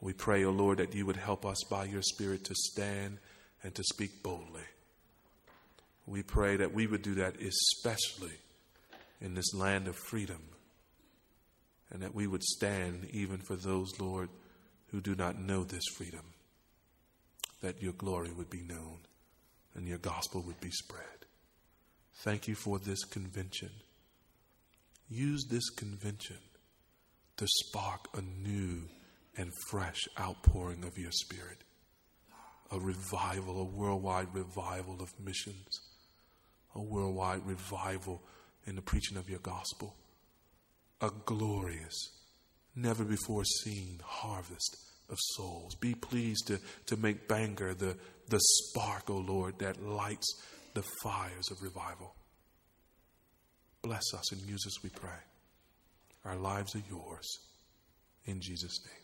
We 0.04 0.12
pray, 0.12 0.44
O 0.44 0.50
oh 0.50 0.52
Lord, 0.52 0.78
that 0.78 0.94
you 0.94 1.06
would 1.06 1.16
help 1.16 1.46
us 1.46 1.64
by 1.70 1.86
your 1.86 2.02
Spirit 2.02 2.44
to 2.44 2.54
stand 2.54 3.16
and 3.62 3.74
to 3.74 3.82
speak 3.82 4.22
boldly. 4.22 4.60
We 6.04 6.22
pray 6.22 6.58
that 6.58 6.74
we 6.74 6.86
would 6.86 7.00
do 7.00 7.14
that 7.14 7.36
especially 7.40 8.36
in 9.22 9.32
this 9.32 9.54
land 9.54 9.88
of 9.88 9.96
freedom, 9.96 10.42
and 11.90 12.02
that 12.02 12.14
we 12.14 12.26
would 12.26 12.42
stand 12.42 13.08
even 13.12 13.38
for 13.38 13.56
those, 13.56 13.98
Lord, 13.98 14.28
who 14.88 15.00
do 15.00 15.14
not 15.14 15.40
know 15.40 15.64
this 15.64 15.86
freedom, 15.96 16.34
that 17.62 17.82
your 17.82 17.94
glory 17.94 18.30
would 18.30 18.50
be 18.50 18.60
known 18.60 18.98
and 19.74 19.88
your 19.88 19.96
gospel 19.96 20.42
would 20.42 20.60
be 20.60 20.70
spread. 20.70 21.00
Thank 22.16 22.46
you 22.46 22.54
for 22.54 22.78
this 22.78 23.04
convention. 23.04 23.70
Use 25.08 25.46
this 25.48 25.70
convention 25.70 26.36
to 27.38 27.46
spark 27.48 28.06
a 28.14 28.20
new 28.20 28.82
and 29.36 29.50
fresh 29.68 30.00
outpouring 30.18 30.84
of 30.84 30.98
your 30.98 31.10
Spirit. 31.12 31.58
A 32.70 32.78
revival, 32.78 33.60
a 33.60 33.64
worldwide 33.64 34.34
revival 34.34 35.00
of 35.00 35.12
missions, 35.24 35.80
a 36.74 36.82
worldwide 36.82 37.46
revival 37.46 38.22
in 38.66 38.76
the 38.76 38.82
preaching 38.82 39.16
of 39.16 39.28
your 39.28 39.38
gospel, 39.40 39.96
a 41.00 41.10
glorious, 41.24 42.10
never 42.74 43.04
before 43.04 43.44
seen 43.44 44.00
harvest 44.02 44.76
of 45.10 45.18
souls. 45.20 45.74
Be 45.76 45.94
pleased 45.94 46.48
to, 46.48 46.58
to 46.86 46.96
make 46.96 47.28
Bangor 47.28 47.74
the, 47.74 47.96
the 48.28 48.40
spark, 48.40 49.10
O 49.10 49.14
oh 49.14 49.18
Lord, 49.18 49.58
that 49.58 49.82
lights 49.82 50.26
the 50.74 50.84
fires 51.02 51.50
of 51.50 51.62
revival. 51.62 52.14
Bless 53.82 54.14
us 54.14 54.32
and 54.32 54.40
use 54.48 54.66
us, 54.66 54.82
we 54.82 54.88
pray. 54.90 55.10
Our 56.24 56.36
lives 56.36 56.74
are 56.74 56.82
yours. 56.88 57.26
In 58.24 58.40
Jesus' 58.40 58.80
name. 58.86 59.03